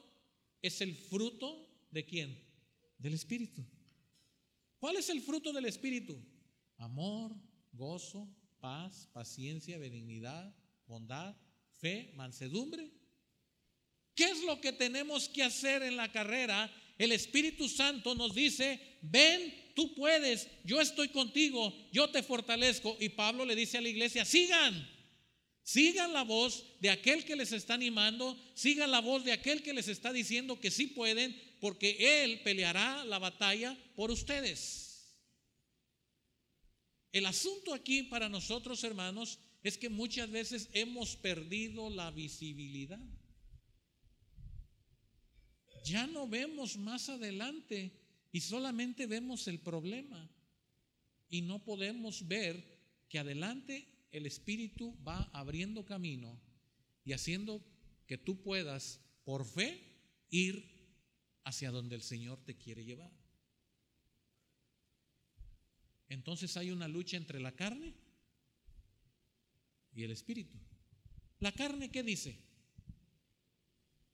es 0.62 0.82
el 0.82 0.96
fruto 0.96 1.70
de 1.92 2.06
quién? 2.06 2.44
Del 2.98 3.14
Espíritu. 3.14 3.66
¿Cuál 4.80 4.98
es 4.98 5.10
el 5.10 5.22
fruto 5.22 5.54
del 5.54 5.66
Espíritu? 5.66 6.22
Amor, 6.78 7.36
gozo, 7.72 8.28
paz, 8.60 9.08
paciencia, 9.14 9.78
benignidad, 9.78 10.54
bondad, 10.88 11.36
fe, 11.78 12.12
mansedumbre. 12.16 12.92
¿Qué 14.14 14.26
es 14.26 14.44
lo 14.44 14.60
que 14.62 14.72
tenemos 14.72 15.28
que 15.30 15.44
hacer 15.44 15.84
en 15.84 15.98
la 15.98 16.12
carrera 16.12 16.72
el 16.98 17.12
Espíritu 17.12 17.68
Santo 17.68 18.16
nos 18.16 18.34
dice, 18.34 18.80
ven, 19.02 19.54
tú 19.76 19.94
puedes, 19.94 20.48
yo 20.64 20.80
estoy 20.80 21.10
contigo, 21.10 21.74
yo 21.92 22.10
te 22.10 22.24
fortalezco. 22.24 22.96
Y 23.00 23.10
Pablo 23.10 23.46
le 23.46 23.56
dice 23.56 23.78
a 23.78 23.82
la 23.82 23.90
iglesia, 23.90 24.24
sigan, 24.24 24.90
sigan 25.64 26.14
la 26.14 26.24
voz 26.24 26.64
de 26.80 26.90
aquel 26.90 27.26
que 27.26 27.36
les 27.36 27.52
está 27.52 27.74
animando, 27.74 28.38
sigan 28.54 28.92
la 28.92 29.02
voz 29.02 29.26
de 29.26 29.34
aquel 29.34 29.62
que 29.62 29.74
les 29.74 29.90
está 29.90 30.14
diciendo 30.14 30.60
que 30.60 30.72
sí 30.72 30.88
pueden, 30.88 31.36
porque 31.60 32.24
Él 32.24 32.42
peleará 32.44 33.04
la 33.04 33.20
batalla 33.20 33.78
por 33.96 34.12
ustedes. 34.12 35.16
El 37.12 37.26
asunto 37.26 37.74
aquí 37.74 38.04
para 38.04 38.30
nosotros, 38.30 38.84
hermanos, 38.84 39.40
es 39.64 39.78
que 39.78 39.90
muchas 39.90 40.30
veces 40.30 40.70
hemos 40.74 41.16
perdido 41.16 41.90
la 41.90 42.12
visibilidad 42.12 43.00
ya 45.86 46.08
no 46.08 46.28
vemos 46.28 46.78
más 46.78 47.10
adelante 47.10 47.92
y 48.32 48.42
solamente 48.42 49.06
vemos 49.06 49.48
el 49.48 49.60
problema. 49.60 50.30
Y 51.30 51.42
no 51.42 51.64
podemos 51.64 52.28
ver 52.28 52.64
que 53.08 53.20
adelante 53.20 53.88
el 54.12 54.26
Espíritu 54.26 54.98
va 55.08 55.30
abriendo 55.32 55.86
camino 55.86 56.40
y 57.04 57.14
haciendo 57.14 57.64
que 58.08 58.18
tú 58.18 58.42
puedas, 58.42 59.00
por 59.24 59.46
fe, 59.46 59.82
ir 60.30 60.66
hacia 61.44 61.72
donde 61.72 61.96
el 61.96 62.02
Señor 62.02 62.44
te 62.44 62.58
quiere 62.58 62.84
llevar. 62.84 63.12
Entonces 66.10 66.58
hay 66.58 66.72
una 66.72 66.88
lucha 66.88 67.18
entre 67.18 67.40
la 67.40 67.56
carne 67.56 67.94
y 69.94 70.04
el 70.04 70.12
Espíritu. 70.12 70.58
¿La 71.40 71.52
carne 71.52 71.92
qué 71.92 72.04
dice? 72.04 72.40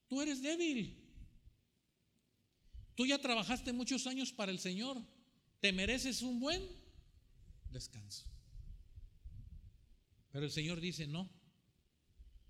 Tú 0.08 0.22
eres 0.22 0.42
débil. 0.42 1.01
Tú 2.96 3.06
ya 3.06 3.20
trabajaste 3.20 3.74
muchos 3.74 4.08
años 4.08 4.32
para 4.32 4.52
el 4.52 4.60
Señor. 4.60 5.02
Te 5.60 5.72
mereces 5.72 6.22
un 6.22 6.40
buen 6.40 6.68
descanso. 7.70 8.26
Pero 10.32 10.46
el 10.46 10.52
Señor 10.52 10.80
dice, 10.80 11.08
no, 11.08 11.30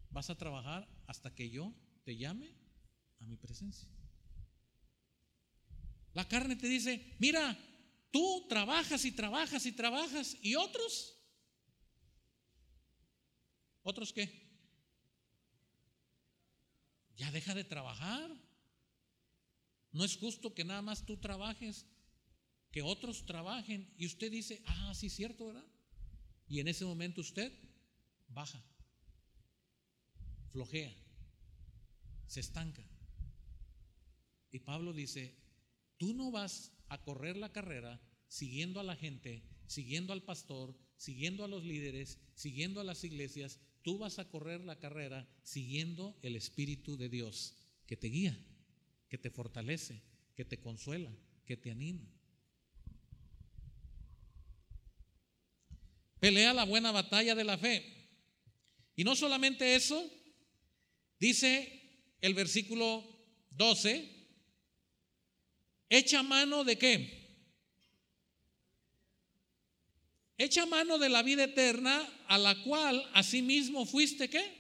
vas 0.10 0.30
a 0.30 0.38
trabajar 0.38 0.88
hasta 1.08 1.34
que 1.34 1.50
yo 1.50 1.74
te 2.04 2.16
llame 2.16 2.56
a 3.20 3.26
mi 3.26 3.38
presencia. 3.38 3.90
La 6.14 6.28
carne 6.28 6.56
te 6.56 6.68
dice, 6.68 7.16
mira, 7.20 7.58
tú 8.12 8.46
trabajas 8.50 9.06
y 9.06 9.12
trabajas 9.12 9.66
y 9.66 9.72
trabajas 9.72 10.38
y 10.42 10.56
otros, 10.56 11.18
¿otros 13.84 14.12
qué? 14.12 14.42
Ya 17.16 17.32
deja 17.32 17.56
de 17.56 17.64
trabajar. 17.64 18.32
No 19.92 20.06
es 20.06 20.18
justo 20.18 20.54
que 20.54 20.64
nada 20.64 20.82
más 20.82 21.06
tú 21.06 21.18
trabajes, 21.18 21.86
que 22.72 22.82
otros 22.82 23.26
trabajen 23.26 23.94
y 23.98 24.06
usted 24.06 24.32
dice, 24.32 24.62
ah, 24.66 24.94
sí, 24.96 25.10
cierto, 25.10 25.48
¿verdad? 25.48 25.66
Y 26.48 26.60
en 26.60 26.68
ese 26.68 26.86
momento 26.86 27.22
usted 27.22 27.52
baja, 28.30 28.64
flojea, 30.52 30.94
se 32.28 32.40
estanca. 32.40 32.84
Y 34.52 34.60
Pablo 34.60 34.94
dice, 34.94 35.36
tú 35.98 36.14
no 36.14 36.32
vas 36.32 36.72
a 36.90 37.02
correr 37.02 37.38
la 37.38 37.52
carrera 37.52 38.02
siguiendo 38.28 38.80
a 38.80 38.84
la 38.84 38.96
gente, 38.96 39.44
siguiendo 39.68 40.14
al 40.14 40.24
pastor, 40.24 40.78
siguiendo 40.96 41.44
a 41.44 41.48
los 41.48 41.64
líderes, 41.64 42.20
siguiendo 42.36 42.80
a 42.80 42.84
las 42.84 43.04
iglesias, 43.04 43.60
tú 43.82 43.98
vas 43.98 44.20
a 44.20 44.30
correr 44.30 44.62
la 44.62 44.80
carrera 44.80 45.28
siguiendo 45.44 46.18
el 46.22 46.36
Espíritu 46.36 46.98
de 46.98 47.10
Dios 47.10 47.56
que 47.86 47.98
te 47.98 48.08
guía, 48.08 48.38
que 49.12 49.18
te 49.18 49.30
fortalece, 49.30 50.02
que 50.38 50.46
te 50.46 50.62
consuela, 50.62 51.12
que 51.46 51.58
te 51.58 51.70
anima. 51.70 52.08
Pelea 56.22 56.54
la 56.54 56.64
buena 56.64 56.94
batalla 56.94 57.36
de 57.36 57.44
la 57.44 57.58
fe. 57.58 58.08
Y 58.96 59.04
no 59.04 59.18
solamente 59.18 59.76
eso, 59.76 60.10
dice 61.20 62.16
el 62.22 62.34
versículo 62.34 63.04
12, 63.50 64.10
echa 65.90 66.24
mano 66.24 66.64
de 66.64 66.78
qué? 66.78 67.22
Echa 70.38 70.66
mano 70.68 70.98
de 70.98 71.10
la 71.10 71.22
vida 71.22 71.44
eterna 71.44 72.02
a 72.28 72.38
la 72.38 72.64
cual 72.64 73.10
asimismo 73.14 73.86
fuiste 73.86 74.30
qué? 74.30 74.58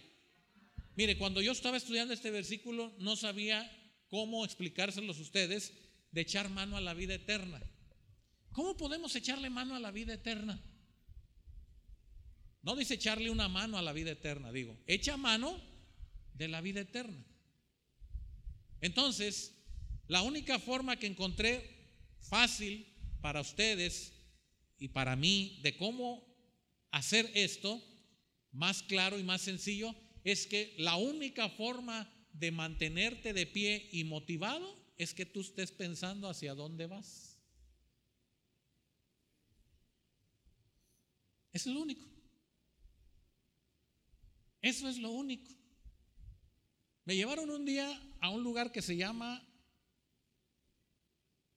Mire, 0.97 1.17
cuando 1.17 1.41
yo 1.41 1.53
estaba 1.53 1.77
estudiando 1.77 2.13
este 2.13 2.31
versículo 2.31 2.93
no 2.99 3.15
sabía 3.15 3.77
cómo 4.11 4.43
explicárselos 4.43 5.19
ustedes 5.19 5.73
de 6.11 6.21
echar 6.21 6.49
mano 6.49 6.75
a 6.75 6.81
la 6.81 6.93
vida 6.93 7.15
eterna. 7.15 7.61
¿Cómo 8.51 8.75
podemos 8.75 9.15
echarle 9.15 9.49
mano 9.49 9.73
a 9.73 9.79
la 9.79 9.89
vida 9.89 10.13
eterna? 10.13 10.61
No 12.61 12.75
dice 12.75 12.95
echarle 12.95 13.31
una 13.31 13.47
mano 13.47 13.77
a 13.77 13.81
la 13.81 13.93
vida 13.93 14.11
eterna, 14.11 14.51
digo, 14.51 14.77
echa 14.85 15.15
mano 15.15 15.59
de 16.33 16.49
la 16.49 16.59
vida 16.59 16.81
eterna. 16.81 17.25
Entonces, 18.81 19.55
la 20.07 20.21
única 20.23 20.59
forma 20.59 20.97
que 20.97 21.07
encontré 21.07 21.95
fácil 22.19 22.85
para 23.21 23.39
ustedes 23.39 24.11
y 24.77 24.89
para 24.89 25.15
mí 25.15 25.59
de 25.63 25.77
cómo 25.77 26.27
hacer 26.91 27.31
esto 27.33 27.81
más 28.51 28.83
claro 28.83 29.17
y 29.17 29.23
más 29.23 29.41
sencillo 29.41 29.95
es 30.25 30.47
que 30.47 30.75
la 30.77 30.97
única 30.97 31.47
forma 31.47 32.11
de 32.33 32.51
mantenerte 32.51 33.33
de 33.33 33.45
pie 33.45 33.89
y 33.91 34.03
motivado 34.03 34.75
es 34.97 35.13
que 35.13 35.25
tú 35.25 35.41
estés 35.41 35.71
pensando 35.71 36.29
hacia 36.29 36.55
dónde 36.55 36.87
vas. 36.87 37.39
Es 41.53 41.65
lo 41.65 41.81
único. 41.81 42.05
Eso 44.61 44.87
es 44.87 44.97
lo 44.97 45.11
único. 45.11 45.51
Me 47.05 47.15
llevaron 47.15 47.49
un 47.49 47.65
día 47.65 47.89
a 48.19 48.29
un 48.29 48.43
lugar 48.43 48.71
que 48.71 48.81
se 48.81 48.95
llama 48.95 49.45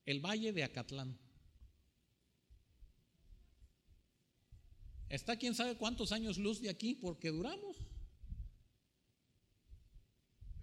el 0.06 0.20
Valle 0.20 0.52
de 0.52 0.64
Acatlán. 0.64 1.18
Está 5.08 5.36
quién 5.36 5.54
sabe 5.54 5.76
cuántos 5.76 6.12
años 6.12 6.38
luz 6.38 6.60
de 6.60 6.70
aquí 6.70 6.94
porque 6.94 7.28
duramos. 7.28 7.76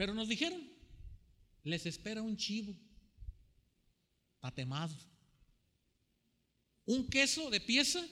Pero 0.02 0.16
nos 0.16 0.28
dijeron, 0.28 0.68
les 1.62 1.86
espera 1.86 2.24
un 2.24 2.36
chivo 2.36 2.76
patemado, 4.40 4.96
un 6.86 7.08
queso 7.08 7.52
de 7.52 7.62
pieza, 7.62 8.04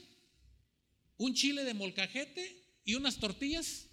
un 1.18 1.34
chile 1.34 1.64
de 1.64 1.74
molcajete 1.74 2.64
y 2.86 2.94
unas 2.94 3.18
tortillas 3.18 3.88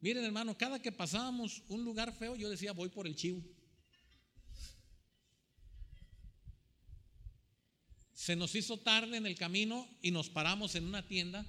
Miren 0.00 0.22
hermano, 0.22 0.58
cada 0.58 0.82
que 0.82 0.92
pasábamos 0.92 1.62
un 1.68 1.84
lugar 1.84 2.12
feo, 2.12 2.36
yo 2.36 2.50
decía, 2.50 2.72
voy 2.72 2.90
por 2.90 3.06
el 3.06 3.16
chivo. 3.16 3.42
Se 8.12 8.36
nos 8.36 8.54
hizo 8.54 8.76
tarde 8.76 9.16
en 9.16 9.24
el 9.24 9.36
camino 9.36 9.88
y 10.02 10.10
nos 10.10 10.28
paramos 10.28 10.74
en 10.74 10.84
una 10.84 11.08
tienda. 11.08 11.46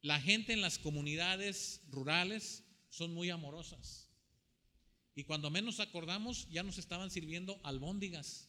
La 0.00 0.18
gente 0.22 0.54
en 0.54 0.62
las 0.62 0.78
comunidades 0.78 1.82
rurales 1.90 2.63
son 2.94 3.12
muy 3.12 3.30
amorosas. 3.30 4.08
Y 5.14 5.24
cuando 5.24 5.50
menos 5.50 5.80
acordamos, 5.80 6.48
ya 6.48 6.62
nos 6.62 6.78
estaban 6.78 7.10
sirviendo 7.10 7.60
albóndigas. 7.62 8.48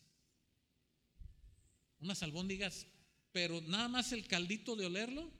Unas 1.99 2.21
albóndigas, 2.23 2.87
pero 3.31 3.61
nada 3.61 3.87
más 3.87 4.11
el 4.11 4.27
caldito 4.27 4.75
de 4.75 4.85
olerlo 4.85 5.31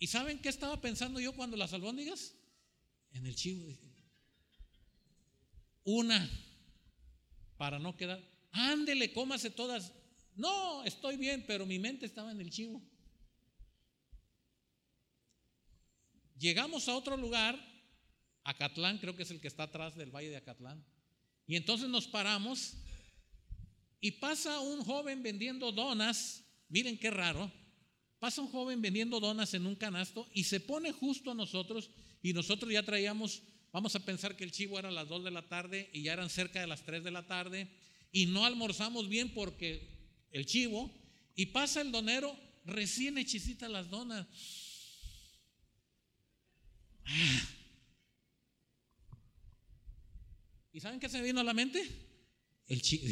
¿Y 0.00 0.06
saben 0.06 0.38
qué 0.38 0.48
estaba 0.48 0.80
pensando 0.80 1.20
yo 1.20 1.34
cuando 1.34 1.58
las 1.58 1.74
albóndigas? 1.74 2.34
En 3.12 3.26
el 3.26 3.36
chivo. 3.36 3.70
Una, 5.84 6.28
para 7.58 7.78
no 7.78 7.94
quedar, 7.96 8.18
ándele, 8.50 9.12
cómase 9.12 9.50
todas. 9.50 9.92
No, 10.36 10.84
estoy 10.84 11.18
bien, 11.18 11.44
pero 11.46 11.66
mi 11.66 11.78
mente 11.78 12.06
estaba 12.06 12.32
en 12.32 12.40
el 12.40 12.50
chivo. 12.50 12.82
Llegamos 16.38 16.88
a 16.88 16.96
otro 16.96 17.18
lugar, 17.18 17.60
Acatlán, 18.50 18.98
creo 18.98 19.16
que 19.16 19.22
es 19.22 19.30
el 19.30 19.40
que 19.40 19.48
está 19.48 19.64
atrás 19.64 19.96
del 19.96 20.10
valle 20.10 20.30
de 20.30 20.36
Acatlán. 20.36 20.84
Y 21.46 21.56
entonces 21.56 21.88
nos 21.88 22.06
paramos 22.06 22.74
y 24.00 24.12
pasa 24.12 24.60
un 24.60 24.84
joven 24.84 25.22
vendiendo 25.22 25.72
donas. 25.72 26.44
Miren 26.68 26.98
qué 26.98 27.10
raro. 27.10 27.50
Pasa 28.18 28.42
un 28.42 28.48
joven 28.48 28.82
vendiendo 28.82 29.18
donas 29.18 29.54
en 29.54 29.66
un 29.66 29.74
canasto 29.74 30.28
y 30.34 30.44
se 30.44 30.60
pone 30.60 30.92
justo 30.92 31.30
a 31.30 31.34
nosotros 31.34 31.90
y 32.22 32.32
nosotros 32.34 32.70
ya 32.70 32.82
traíamos, 32.82 33.42
vamos 33.72 33.96
a 33.96 34.04
pensar 34.04 34.36
que 34.36 34.44
el 34.44 34.52
chivo 34.52 34.78
era 34.78 34.90
a 34.90 34.92
las 34.92 35.08
2 35.08 35.24
de 35.24 35.30
la 35.30 35.48
tarde 35.48 35.88
y 35.94 36.02
ya 36.02 36.12
eran 36.12 36.28
cerca 36.28 36.60
de 36.60 36.66
las 36.66 36.84
3 36.84 37.02
de 37.02 37.10
la 37.10 37.26
tarde 37.26 37.68
y 38.12 38.26
no 38.26 38.44
almorzamos 38.44 39.08
bien 39.08 39.32
porque 39.32 39.88
el 40.32 40.44
chivo 40.44 40.90
y 41.34 41.46
pasa 41.46 41.80
el 41.80 41.92
donero 41.92 42.36
recién 42.66 43.16
hechicita 43.16 43.68
las 43.68 43.88
donas. 43.88 44.26
¿Y 50.72 50.80
saben 50.80 51.00
qué 51.00 51.08
se 51.08 51.20
vino 51.20 51.40
a 51.40 51.44
la 51.44 51.54
mente? 51.54 51.82
El 52.66 52.82
chivo. 52.82 53.04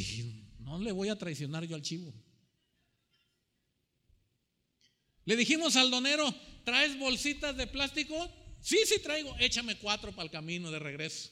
no 0.60 0.78
le 0.78 0.92
voy 0.92 1.08
a 1.08 1.18
traicionar 1.18 1.64
yo 1.64 1.74
al 1.74 1.82
chivo. 1.82 2.14
Le 5.24 5.36
dijimos 5.36 5.76
al 5.76 5.90
donero, 5.90 6.32
¿traes 6.64 6.98
bolsitas 6.98 7.56
de 7.56 7.66
plástico? 7.66 8.30
Sí, 8.60 8.78
sí 8.86 9.00
traigo, 9.02 9.36
échame 9.38 9.76
cuatro 9.76 10.12
para 10.12 10.24
el 10.24 10.30
camino 10.30 10.70
de 10.70 10.78
regreso. 10.78 11.30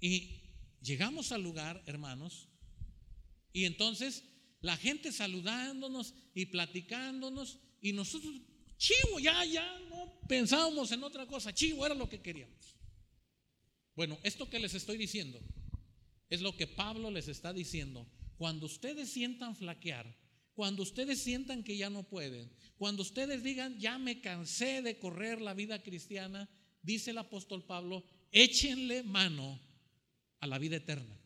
Y 0.00 0.42
llegamos 0.80 1.32
al 1.32 1.42
lugar, 1.42 1.82
hermanos, 1.86 2.48
y 3.52 3.64
entonces 3.64 4.22
la 4.60 4.76
gente 4.76 5.12
saludándonos 5.12 6.14
y 6.34 6.46
platicándonos, 6.46 7.58
y 7.80 7.92
nosotros, 7.92 8.34
chivo, 8.76 9.18
ya, 9.18 9.44
ya, 9.44 9.78
no 9.90 10.20
pensábamos 10.28 10.92
en 10.92 11.02
otra 11.02 11.26
cosa, 11.26 11.54
chivo 11.54 11.84
era 11.86 11.94
lo 11.94 12.08
que 12.08 12.20
queríamos. 12.20 12.75
Bueno, 13.96 14.18
esto 14.22 14.48
que 14.48 14.60
les 14.60 14.74
estoy 14.74 14.98
diciendo 14.98 15.40
es 16.28 16.42
lo 16.42 16.56
que 16.56 16.66
Pablo 16.66 17.10
les 17.10 17.28
está 17.28 17.52
diciendo. 17.52 18.06
Cuando 18.36 18.66
ustedes 18.66 19.10
sientan 19.10 19.56
flaquear, 19.56 20.14
cuando 20.54 20.82
ustedes 20.82 21.20
sientan 21.22 21.64
que 21.64 21.76
ya 21.76 21.88
no 21.88 22.02
pueden, 22.02 22.52
cuando 22.76 23.02
ustedes 23.02 23.42
digan, 23.42 23.78
ya 23.78 23.98
me 23.98 24.20
cansé 24.20 24.82
de 24.82 24.98
correr 24.98 25.40
la 25.40 25.54
vida 25.54 25.82
cristiana, 25.82 26.48
dice 26.82 27.10
el 27.10 27.18
apóstol 27.18 27.64
Pablo, 27.64 28.04
échenle 28.32 29.02
mano 29.02 29.58
a 30.40 30.46
la 30.46 30.58
vida 30.58 30.76
eterna. 30.76 31.18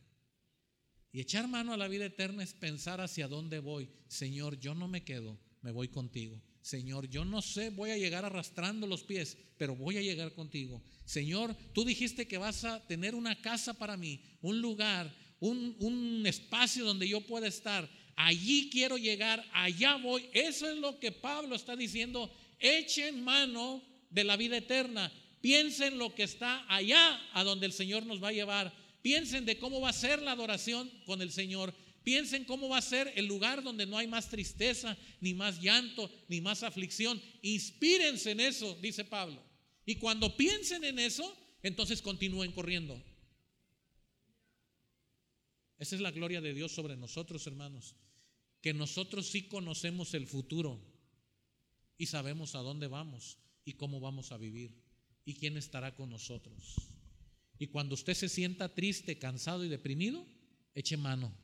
Y 1.11 1.19
echar 1.19 1.49
mano 1.49 1.73
a 1.73 1.77
la 1.77 1.89
vida 1.89 2.05
eterna 2.05 2.41
es 2.41 2.53
pensar 2.53 3.01
hacia 3.01 3.27
dónde 3.27 3.59
voy. 3.59 3.89
Señor, 4.07 4.59
yo 4.59 4.73
no 4.73 4.87
me 4.87 5.03
quedo, 5.03 5.37
me 5.61 5.71
voy 5.71 5.89
contigo. 5.89 6.41
Señor, 6.61 7.09
yo 7.09 7.25
no 7.25 7.41
sé, 7.41 7.71
voy 7.71 7.89
a 7.89 7.97
llegar 7.97 8.23
arrastrando 8.23 8.85
los 8.85 9.03
pies, 9.03 9.37
pero 9.57 9.75
voy 9.75 9.97
a 9.97 10.01
llegar 10.01 10.33
contigo. 10.33 10.81
Señor, 11.05 11.55
tú 11.73 11.83
dijiste 11.83 12.27
que 12.27 12.37
vas 12.37 12.63
a 12.63 12.85
tener 12.87 13.15
una 13.15 13.41
casa 13.41 13.73
para 13.73 13.97
mí, 13.97 14.21
un 14.41 14.61
lugar, 14.61 15.13
un, 15.39 15.75
un 15.79 16.25
espacio 16.27 16.85
donde 16.85 17.07
yo 17.07 17.21
pueda 17.21 17.47
estar. 17.47 17.89
Allí 18.15 18.69
quiero 18.69 18.97
llegar, 18.97 19.43
allá 19.53 19.95
voy. 19.95 20.29
Eso 20.33 20.69
es 20.69 20.77
lo 20.77 20.99
que 20.99 21.11
Pablo 21.11 21.55
está 21.55 21.75
diciendo. 21.75 22.31
Echen 22.59 23.23
mano 23.23 23.81
de 24.11 24.23
la 24.23 24.37
vida 24.37 24.57
eterna. 24.57 25.11
Piensen 25.41 25.97
lo 25.97 26.13
que 26.13 26.23
está 26.23 26.63
allá 26.73 27.19
a 27.33 27.43
donde 27.43 27.65
el 27.65 27.73
Señor 27.73 28.05
nos 28.05 28.23
va 28.23 28.27
a 28.27 28.33
llevar. 28.33 28.71
Piensen 29.01 29.45
de 29.45 29.57
cómo 29.57 29.81
va 29.81 29.89
a 29.89 29.93
ser 29.93 30.21
la 30.21 30.33
adoración 30.33 30.91
con 31.05 31.23
el 31.23 31.31
Señor. 31.31 31.73
Piensen 32.03 32.45
cómo 32.45 32.69
va 32.69 32.77
a 32.77 32.81
ser 32.81 33.11
el 33.15 33.27
lugar 33.27 33.63
donde 33.63 33.85
no 33.85 33.97
hay 33.97 34.07
más 34.07 34.29
tristeza, 34.29 34.97
ni 35.19 35.33
más 35.33 35.61
llanto, 35.61 36.09
ni 36.27 36.41
más 36.41 36.63
aflicción. 36.63 37.21
Inspírense 37.43 38.31
en 38.31 38.39
eso, 38.39 38.75
dice 38.81 39.05
Pablo. 39.05 39.43
Y 39.85 39.95
cuando 39.95 40.35
piensen 40.35 40.83
en 40.83 40.97
eso, 40.97 41.37
entonces 41.61 42.01
continúen 42.01 42.51
corriendo. 42.53 43.01
Esa 45.77 45.95
es 45.95 46.01
la 46.01 46.11
gloria 46.11 46.41
de 46.41 46.53
Dios 46.53 46.71
sobre 46.71 46.97
nosotros, 46.97 47.45
hermanos. 47.45 47.95
Que 48.61 48.73
nosotros 48.73 49.27
sí 49.27 49.43
conocemos 49.43 50.13
el 50.15 50.27
futuro 50.27 50.79
y 51.97 52.07
sabemos 52.07 52.55
a 52.55 52.59
dónde 52.59 52.87
vamos 52.87 53.37
y 53.63 53.73
cómo 53.73 53.99
vamos 53.99 54.31
a 54.31 54.37
vivir 54.37 54.75
y 55.23 55.35
quién 55.35 55.55
estará 55.57 55.95
con 55.95 56.09
nosotros. 56.09 56.75
Y 57.59 57.67
cuando 57.67 57.93
usted 57.93 58.15
se 58.15 58.27
sienta 58.27 58.73
triste, 58.73 59.19
cansado 59.19 59.63
y 59.63 59.69
deprimido, 59.69 60.25
eche 60.73 60.97
mano 60.97 61.40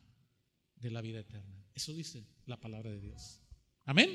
de 0.82 0.92
la 0.92 1.02
vida 1.02 1.20
eterna. 1.20 1.64
Eso 1.74 1.94
dice 1.94 2.26
la 2.46 2.60
palabra 2.60 2.92
de 2.92 3.00
Dios. 3.00 3.40
Amén. 3.86 4.10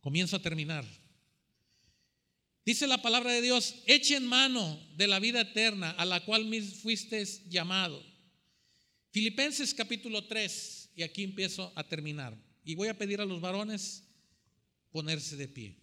Comienzo 0.00 0.36
a 0.36 0.42
terminar. 0.42 0.84
Dice 2.64 2.86
la 2.86 3.00
palabra 3.00 3.32
de 3.32 3.40
Dios, 3.40 3.76
echen 3.86 4.26
mano 4.26 4.78
de 4.96 5.06
la 5.06 5.20
vida 5.20 5.40
eterna 5.40 5.90
a 5.92 6.04
la 6.04 6.24
cual 6.24 6.46
fuisteis 6.82 7.48
llamado. 7.48 8.04
Filipenses 9.10 9.72
capítulo 9.72 10.26
3, 10.26 10.90
y 10.96 11.02
aquí 11.02 11.24
empiezo 11.24 11.72
a 11.74 11.88
terminar. 11.88 12.36
Y 12.64 12.74
voy 12.74 12.88
a 12.88 12.98
pedir 12.98 13.20
a 13.20 13.24
los 13.24 13.40
varones 13.40 14.04
ponerse 14.90 15.36
de 15.36 15.48
pie. 15.48 15.76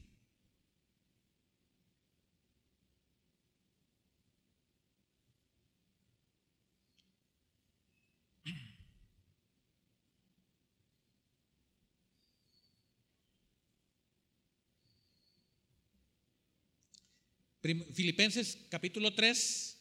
Filipenses 17.94 18.60
capítulo 18.70 19.16
3, 19.16 19.78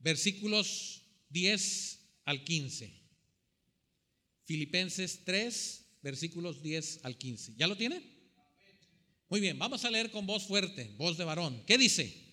versículos 0.00 1.02
10 1.30 2.00
al 2.24 2.42
15. 2.42 2.92
Filipenses 4.44 5.24
3, 5.24 5.98
versículos 6.02 6.60
10 6.60 7.04
al 7.04 7.16
15. 7.16 7.54
¿Ya 7.56 7.68
lo 7.68 7.76
tiene? 7.76 8.02
Muy 9.28 9.40
bien, 9.40 9.56
vamos 9.58 9.84
a 9.84 9.90
leer 9.90 10.10
con 10.10 10.26
voz 10.26 10.44
fuerte, 10.44 10.92
voz 10.96 11.16
de 11.16 11.24
varón. 11.24 11.62
¿Qué 11.66 11.78
dice? 11.78 12.25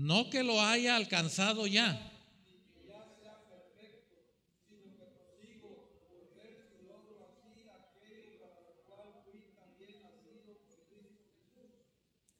No 0.00 0.30
que 0.30 0.42
lo 0.42 0.62
haya 0.62 0.96
alcanzado 0.96 1.66
ya. 1.66 2.10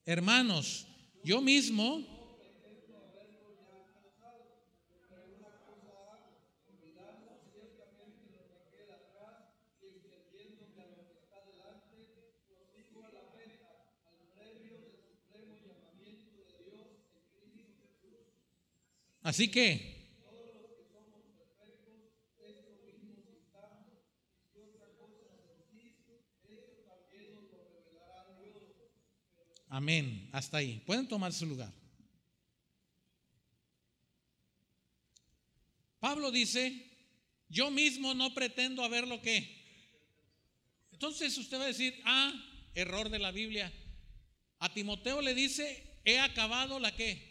Hermanos, 0.06 0.86
yo 1.22 1.42
mismo 1.42 2.19
Así 19.30 19.48
que, 19.48 20.00
Amén. 29.68 30.28
Hasta 30.32 30.56
ahí. 30.56 30.82
Pueden 30.84 31.06
tomar 31.06 31.32
su 31.32 31.46
lugar. 31.46 31.72
Pablo 36.00 36.32
dice, 36.32 36.90
yo 37.48 37.70
mismo 37.70 38.12
no 38.14 38.34
pretendo 38.34 38.82
haber 38.82 39.06
lo 39.06 39.22
que. 39.22 39.38
Entonces 40.90 41.38
usted 41.38 41.56
va 41.56 41.64
a 41.64 41.68
decir, 41.68 41.94
ah, 42.04 42.32
error 42.74 43.08
de 43.08 43.20
la 43.20 43.30
Biblia. 43.30 43.72
A 44.58 44.74
Timoteo 44.74 45.22
le 45.22 45.34
dice, 45.34 46.00
he 46.04 46.18
acabado 46.18 46.80
la 46.80 46.96
que. 46.96 47.29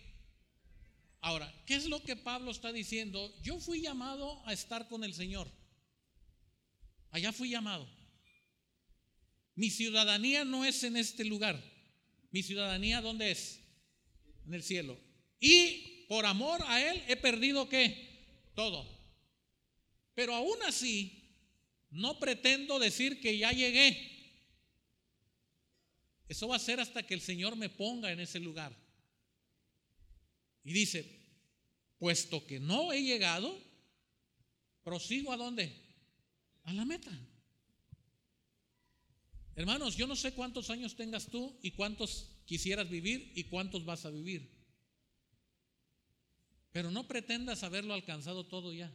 Ahora, 1.22 1.54
¿qué 1.66 1.76
es 1.76 1.86
lo 1.86 2.02
que 2.02 2.16
Pablo 2.16 2.52
está 2.52 2.72
diciendo? 2.72 3.34
Yo 3.42 3.60
fui 3.60 3.82
llamado 3.82 4.42
a 4.48 4.54
estar 4.54 4.88
con 4.88 5.04
el 5.04 5.14
Señor. 5.14 5.52
Allá 7.12 7.34
fui 7.34 7.50
llamado. 7.50 7.88
Mi 9.56 9.70
ciudadanía 9.70 10.46
no 10.46 10.64
es 10.64 10.84
en 10.84 10.96
este 10.96 11.26
lugar. 11.26 11.62
Mi 12.32 12.44
ciudadanía, 12.44 13.02
¿dónde 13.02 13.32
es? 13.32 13.60
En 14.46 14.54
el 14.54 14.64
cielo. 14.64 14.98
Y 15.40 16.06
por 16.08 16.26
amor 16.26 16.62
a 16.68 16.82
Él 16.82 17.04
he 17.08 17.18
perdido 17.18 17.68
qué? 17.68 18.52
Todo. 18.56 18.88
Pero 20.14 20.34
aún 20.34 20.58
así, 20.66 21.20
no 21.90 22.20
pretendo 22.20 22.80
decir 22.80 23.20
que 23.20 23.38
ya 23.38 23.52
llegué. 23.52 24.10
Eso 26.28 26.48
va 26.48 26.56
a 26.56 26.60
ser 26.60 26.80
hasta 26.80 27.04
que 27.04 27.16
el 27.16 27.22
Señor 27.22 27.56
me 27.56 27.70
ponga 27.70 28.12
en 28.12 28.20
ese 28.20 28.40
lugar. 28.40 28.76
Y 30.64 30.74
dice, 30.74 31.20
puesto 31.98 32.46
que 32.46 32.60
no 32.60 32.92
he 32.92 33.02
llegado, 33.02 33.56
prosigo 34.84 35.32
a 35.32 35.38
dónde? 35.38 35.74
A 36.64 36.74
la 36.74 36.86
meta. 36.86 37.12
Hermanos, 39.56 39.98
yo 39.98 40.08
no 40.08 40.16
sé 40.16 40.34
cuántos 40.34 40.70
años 40.70 40.96
tengas 40.96 41.28
tú 41.28 41.60
y 41.62 41.72
cuántos 41.72 42.30
quisieras 42.46 42.90
vivir 42.90 43.34
y 43.36 43.46
cuántos 43.46 43.84
vas 43.84 44.06
a 44.06 44.10
vivir. 44.10 44.50
Pero 46.72 46.92
no 46.92 47.08
pretendas 47.08 47.64
haberlo 47.64 47.94
alcanzado 47.94 48.46
todo 48.46 48.74
ya. 48.74 48.90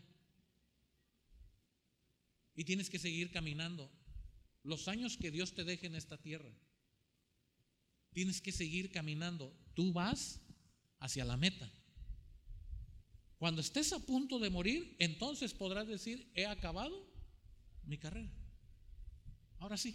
Y 2.55 2.65
tienes 2.65 2.89
que 2.89 2.99
seguir 2.99 3.31
caminando. 3.31 3.91
Los 4.63 4.89
años 4.89 5.17
que 5.17 5.31
Dios 5.31 5.55
te 5.55 5.65
deje 5.65 5.87
en 5.87 5.97
esta 5.97 6.17
tierra. 6.17 6.51
Tienes 8.13 8.41
que 8.41 8.53
seguir 8.53 8.91
caminando. 8.91 9.55
Tú 9.75 9.93
vas 9.93 10.41
hacia 11.05 11.25
la 11.27 11.37
meta. 11.37 11.71
Cuando 13.37 13.61
estés 13.61 13.93
a 13.93 13.99
punto 13.99 14.39
de 14.39 14.49
morir, 14.49 14.97
entonces 14.99 15.53
podrás 15.53 15.87
decir, 15.87 16.31
he 16.35 16.47
acabado 16.47 17.07
mi 17.85 17.99
carrera. 17.99 18.33
Ahora 19.59 19.77
sí, 19.77 19.95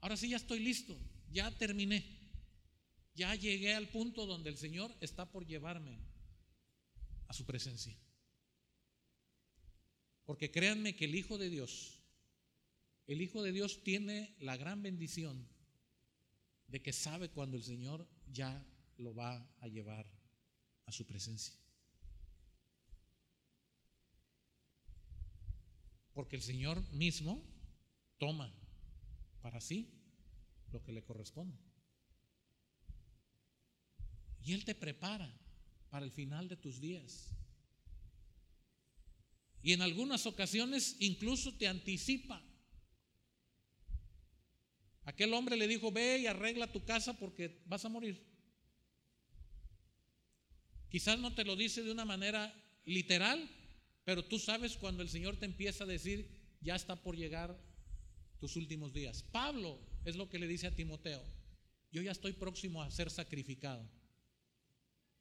ahora 0.00 0.16
sí 0.16 0.30
ya 0.30 0.38
estoy 0.38 0.58
listo, 0.58 0.98
ya 1.30 1.56
terminé, 1.56 2.04
ya 3.14 3.32
llegué 3.36 3.74
al 3.76 3.88
punto 3.88 4.26
donde 4.26 4.50
el 4.50 4.56
Señor 4.56 4.92
está 5.00 5.30
por 5.30 5.46
llevarme 5.46 6.00
a 7.28 7.32
su 7.32 7.44
presencia. 7.44 7.96
Porque 10.24 10.50
créanme 10.50 10.96
que 10.96 11.04
el 11.04 11.14
Hijo 11.14 11.38
de 11.38 11.48
Dios, 11.48 12.00
el 13.06 13.22
Hijo 13.22 13.40
de 13.40 13.52
Dios 13.52 13.84
tiene 13.84 14.34
la 14.40 14.56
gran 14.56 14.82
bendición 14.82 15.48
de 16.66 16.82
que 16.82 16.92
sabe 16.92 17.28
cuando 17.28 17.56
el 17.56 17.62
Señor 17.62 18.08
ya 18.32 18.66
lo 18.98 19.14
va 19.14 19.46
a 19.60 19.68
llevar 19.68 20.06
a 20.86 20.92
su 20.92 21.06
presencia. 21.06 21.54
Porque 26.12 26.36
el 26.36 26.42
Señor 26.42 26.82
mismo 26.92 27.44
toma 28.18 28.52
para 29.42 29.60
sí 29.60 29.92
lo 30.72 30.82
que 30.82 30.92
le 30.92 31.04
corresponde. 31.04 31.58
Y 34.42 34.52
Él 34.54 34.64
te 34.64 34.74
prepara 34.74 35.30
para 35.90 36.06
el 36.06 36.12
final 36.12 36.48
de 36.48 36.56
tus 36.56 36.80
días. 36.80 37.36
Y 39.62 39.72
en 39.72 39.82
algunas 39.82 40.26
ocasiones 40.26 40.96
incluso 41.00 41.52
te 41.54 41.66
anticipa. 41.66 42.42
Aquel 45.04 45.34
hombre 45.34 45.56
le 45.56 45.68
dijo, 45.68 45.90
ve 45.90 46.18
y 46.20 46.26
arregla 46.26 46.72
tu 46.72 46.84
casa 46.84 47.18
porque 47.18 47.62
vas 47.66 47.84
a 47.84 47.88
morir. 47.88 48.35
Quizás 50.88 51.18
no 51.18 51.34
te 51.34 51.44
lo 51.44 51.56
dice 51.56 51.82
de 51.82 51.92
una 51.92 52.04
manera 52.04 52.54
literal, 52.84 53.48
pero 54.04 54.24
tú 54.24 54.38
sabes 54.38 54.76
cuando 54.76 55.02
el 55.02 55.08
Señor 55.08 55.36
te 55.36 55.46
empieza 55.46 55.84
a 55.84 55.88
decir, 55.88 56.28
ya 56.60 56.76
está 56.76 56.96
por 56.96 57.16
llegar 57.16 57.58
tus 58.38 58.56
últimos 58.56 58.92
días. 58.92 59.22
Pablo 59.22 59.80
es 60.04 60.16
lo 60.16 60.28
que 60.28 60.38
le 60.38 60.46
dice 60.46 60.66
a 60.66 60.74
Timoteo, 60.74 61.22
yo 61.90 62.02
ya 62.02 62.12
estoy 62.12 62.32
próximo 62.32 62.82
a 62.82 62.90
ser 62.90 63.10
sacrificado, 63.10 63.88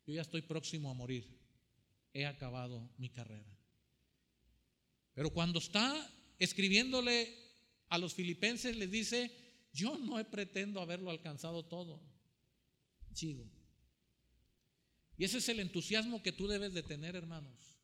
yo 0.06 0.14
ya 0.14 0.22
estoy 0.22 0.42
próximo 0.42 0.90
a 0.90 0.94
morir, 0.94 1.26
he 2.14 2.26
acabado 2.26 2.90
mi 2.98 3.10
carrera. 3.10 3.58
Pero 5.14 5.32
cuando 5.32 5.60
está 5.60 5.94
escribiéndole 6.38 7.34
a 7.90 7.98
los 7.98 8.14
filipenses, 8.14 8.76
les 8.76 8.92
dice, 8.92 9.32
yo 9.74 9.98
no 9.98 10.24
pretendo 10.30 10.82
haberlo 10.82 11.10
alcanzado 11.10 11.64
todo, 11.66 12.02
sigo. 13.14 13.55
Y 15.18 15.24
ese 15.24 15.38
es 15.38 15.50
el 15.50 15.60
entusiasmo 15.60 16.22
que 16.22 16.32
tú 16.32 16.48
debes 16.48 16.74
de 16.74 16.84
tener, 16.84 17.16
hermanos 17.16 17.76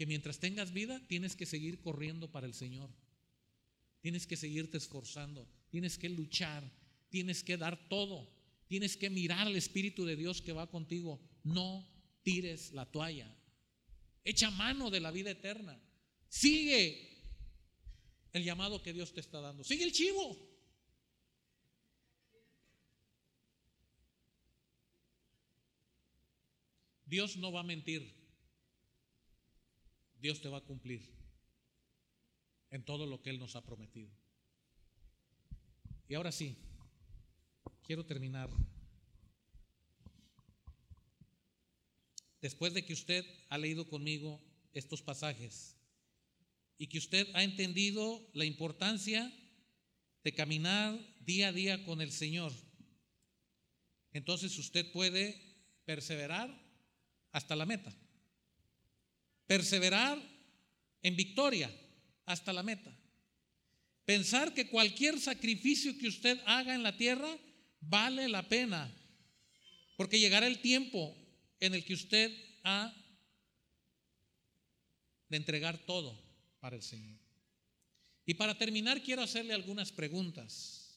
que 0.00 0.06
mientras 0.06 0.38
tengas 0.38 0.72
vida 0.72 0.98
tienes 1.08 1.36
que 1.36 1.44
seguir 1.44 1.82
corriendo 1.82 2.32
para 2.32 2.46
el 2.46 2.54
Señor. 2.54 2.88
Tienes 4.00 4.26
que 4.26 4.38
seguirte 4.38 4.78
esforzando, 4.78 5.46
tienes 5.68 5.98
que 5.98 6.08
luchar, 6.08 6.64
tienes 7.10 7.44
que 7.44 7.58
dar 7.58 7.86
todo, 7.90 8.34
tienes 8.66 8.96
que 8.96 9.10
mirar 9.10 9.46
al 9.46 9.56
Espíritu 9.56 10.06
de 10.06 10.16
Dios 10.16 10.40
que 10.40 10.54
va 10.54 10.70
contigo. 10.70 11.20
No 11.44 11.86
tires 12.22 12.72
la 12.72 12.90
toalla. 12.90 13.30
Echa 14.24 14.50
mano 14.50 14.88
de 14.88 15.00
la 15.00 15.10
vida 15.10 15.32
eterna. 15.32 15.78
Sigue 16.30 17.22
el 18.32 18.42
llamado 18.42 18.82
que 18.82 18.94
Dios 18.94 19.12
te 19.12 19.20
está 19.20 19.42
dando. 19.42 19.64
Sigue 19.64 19.84
el 19.84 19.92
chivo. 19.92 20.49
Dios 27.10 27.36
no 27.36 27.50
va 27.50 27.60
a 27.60 27.64
mentir. 27.64 28.14
Dios 30.20 30.40
te 30.40 30.48
va 30.48 30.58
a 30.58 30.64
cumplir 30.64 31.02
en 32.70 32.84
todo 32.84 33.04
lo 33.04 33.20
que 33.20 33.30
Él 33.30 33.40
nos 33.40 33.56
ha 33.56 33.64
prometido. 33.64 34.12
Y 36.08 36.14
ahora 36.14 36.30
sí, 36.30 36.56
quiero 37.82 38.06
terminar. 38.06 38.48
Después 42.40 42.74
de 42.74 42.84
que 42.84 42.92
usted 42.92 43.24
ha 43.48 43.58
leído 43.58 43.88
conmigo 43.88 44.40
estos 44.72 45.02
pasajes 45.02 45.76
y 46.78 46.86
que 46.86 46.98
usted 46.98 47.26
ha 47.34 47.42
entendido 47.42 48.30
la 48.34 48.44
importancia 48.44 49.32
de 50.22 50.32
caminar 50.32 50.96
día 51.20 51.48
a 51.48 51.52
día 51.52 51.84
con 51.84 52.00
el 52.00 52.12
Señor, 52.12 52.52
entonces 54.12 54.56
usted 54.58 54.92
puede 54.92 55.40
perseverar 55.84 56.69
hasta 57.32 57.56
la 57.56 57.66
meta 57.66 57.92
perseverar 59.50 60.16
en 61.02 61.16
victoria 61.16 61.68
hasta 62.24 62.52
la 62.52 62.62
meta. 62.62 62.96
Pensar 64.04 64.54
que 64.54 64.70
cualquier 64.70 65.18
sacrificio 65.18 65.98
que 65.98 66.06
usted 66.06 66.38
haga 66.46 66.72
en 66.72 66.84
la 66.84 66.96
tierra 66.96 67.36
vale 67.80 68.28
la 68.28 68.48
pena, 68.48 68.88
porque 69.96 70.20
llegará 70.20 70.46
el 70.46 70.60
tiempo 70.60 71.16
en 71.58 71.74
el 71.74 71.84
que 71.84 71.94
usted 71.94 72.32
ha 72.62 72.94
de 75.28 75.36
entregar 75.36 75.78
todo 75.78 76.16
para 76.60 76.76
el 76.76 76.82
Señor. 76.82 77.18
Y 78.24 78.34
para 78.34 78.56
terminar 78.56 79.02
quiero 79.02 79.22
hacerle 79.22 79.52
algunas 79.52 79.90
preguntas. 79.90 80.96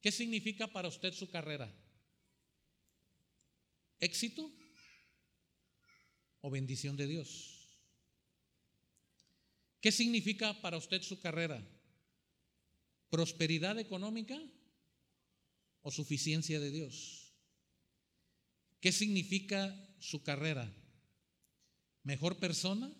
¿Qué 0.00 0.12
significa 0.12 0.68
para 0.68 0.86
usted 0.86 1.12
su 1.12 1.28
carrera? 1.28 1.68
Éxito 4.00 4.50
o 6.40 6.50
bendición 6.50 6.96
de 6.96 7.06
Dios. 7.06 7.58
¿Qué 9.80 9.92
significa 9.92 10.60
para 10.60 10.76
usted 10.76 11.02
su 11.02 11.20
carrera? 11.20 11.64
¿Prosperidad 13.10 13.78
económica 13.78 14.38
o 15.82 15.90
suficiencia 15.90 16.60
de 16.60 16.70
Dios? 16.70 17.32
¿Qué 18.80 18.92
significa 18.92 19.74
su 19.98 20.22
carrera? 20.22 20.72
¿Mejor 22.02 22.38
persona? 22.38 22.92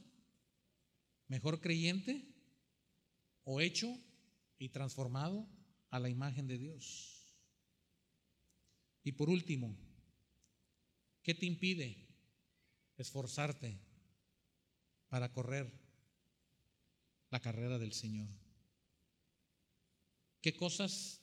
¿Mejor 1.28 1.61
creyente? 1.61 2.24
¿O 3.44 3.61
hecho 3.61 3.88
y 4.59 4.70
transformado 4.70 5.49
a 5.90 5.99
la 5.99 6.09
imagen 6.09 6.46
de 6.46 6.59
Dios? 6.59 7.18
Y 9.05 9.12
por 9.12 9.30
último, 9.30 9.76
¿Qué 11.29 11.35
te 11.35 11.45
impide 11.45 12.09
esforzarte 12.97 13.79
para 15.11 15.31
correr 15.31 15.70
la 17.29 17.39
carrera 17.39 17.79
del 17.79 17.93
Señor? 17.93 18.31
¿Qué 20.41 20.57
cosas 20.57 21.20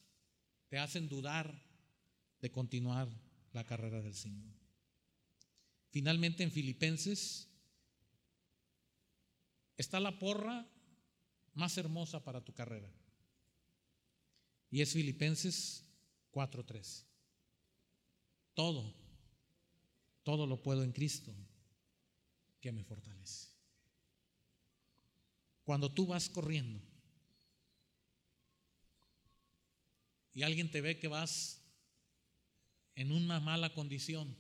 te 0.68 0.78
hacen 0.78 1.10
dudar 1.10 1.60
de 2.40 2.52
continuar 2.52 3.10
la 3.52 3.64
carrera 3.64 4.04
del 4.04 4.14
Señor? 4.14 4.54
Finalmente 5.90 6.44
en 6.44 6.52
Filipenses 6.52 7.50
está 9.76 10.00
la 10.00 10.20
porra 10.20 10.70
más 11.56 11.80
hermosa 11.80 12.24
para 12.24 12.46
tu 12.46 12.54
carrera. 12.54 12.94
Y 14.70 14.82
es 14.82 14.94
Filipenses 14.94 15.84
4.3. 16.32 17.06
Todo 18.54 19.05
todo 20.26 20.48
lo 20.48 20.62
puedo 20.64 20.84
en 20.84 20.92
Cristo 20.92 21.34
que 22.60 22.72
me 22.72 22.84
fortalece. 22.84 23.50
Cuando 25.64 25.94
tú 25.94 26.08
vas 26.08 26.30
corriendo 26.30 26.82
y 30.34 30.42
alguien 30.42 30.72
te 30.72 30.82
ve 30.82 30.98
que 30.98 31.08
vas 31.08 31.62
en 32.96 33.12
una 33.12 33.40
mala 33.40 33.72
condición, 33.76 34.36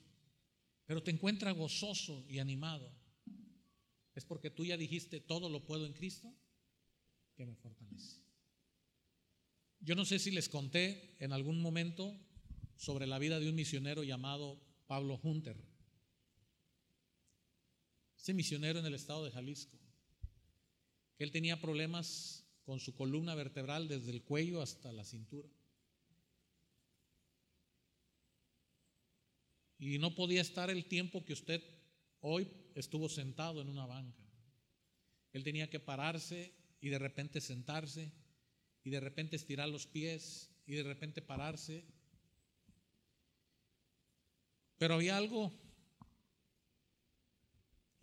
pero 0.87 1.03
te 1.03 1.11
encuentra 1.11 1.51
gozoso 1.51 2.25
y 2.27 2.39
animado, 2.39 2.91
es 4.15 4.25
porque 4.25 4.49
tú 4.49 4.65
ya 4.65 4.77
dijiste, 4.77 5.21
todo 5.21 5.49
lo 5.49 5.67
puedo 5.67 5.85
en 5.85 5.93
Cristo 5.93 6.33
que 7.35 7.45
me 7.45 7.55
fortalece. 7.55 8.23
Yo 9.81 9.93
no 9.93 10.03
sé 10.03 10.17
si 10.17 10.31
les 10.31 10.49
conté 10.49 11.15
en 11.19 11.31
algún 11.31 11.61
momento 11.61 12.19
sobre 12.75 13.05
la 13.05 13.19
vida 13.19 13.39
de 13.39 13.49
un 13.49 13.55
misionero 13.55 14.03
llamado 14.03 14.59
Pablo 14.87 15.19
Hunter 15.21 15.74
ese 18.25 18.33
misionero 18.33 18.79
en 18.79 18.87
el 18.87 18.95
estado 18.95 19.23
de 19.23 19.29
Jalisco, 19.29 19.77
que 21.15 21.23
él 21.23 21.31
tenía 21.31 21.61
problemas 21.61 22.43
con 22.63 22.79
su 22.79 22.95
columna 22.95 23.35
vertebral 23.35 23.87
desde 23.87 24.09
el 24.09 24.23
cuello 24.23 24.63
hasta 24.63 24.91
la 24.91 25.05
cintura. 25.05 25.47
Y 29.77 29.99
no 29.99 30.15
podía 30.15 30.41
estar 30.41 30.71
el 30.71 30.85
tiempo 30.85 31.23
que 31.23 31.33
usted 31.33 31.61
hoy 32.21 32.51
estuvo 32.73 33.09
sentado 33.09 33.61
en 33.61 33.69
una 33.69 33.85
banca. 33.85 34.23
Él 35.31 35.43
tenía 35.43 35.69
que 35.69 35.79
pararse 35.79 36.51
y 36.81 36.89
de 36.89 36.97
repente 36.97 37.39
sentarse 37.39 38.11
y 38.83 38.89
de 38.89 39.01
repente 39.01 39.35
estirar 39.35 39.69
los 39.69 39.85
pies 39.85 40.49
y 40.65 40.73
de 40.73 40.81
repente 40.81 41.21
pararse. 41.21 41.85
Pero 44.79 44.95
había 44.95 45.15
algo 45.15 45.53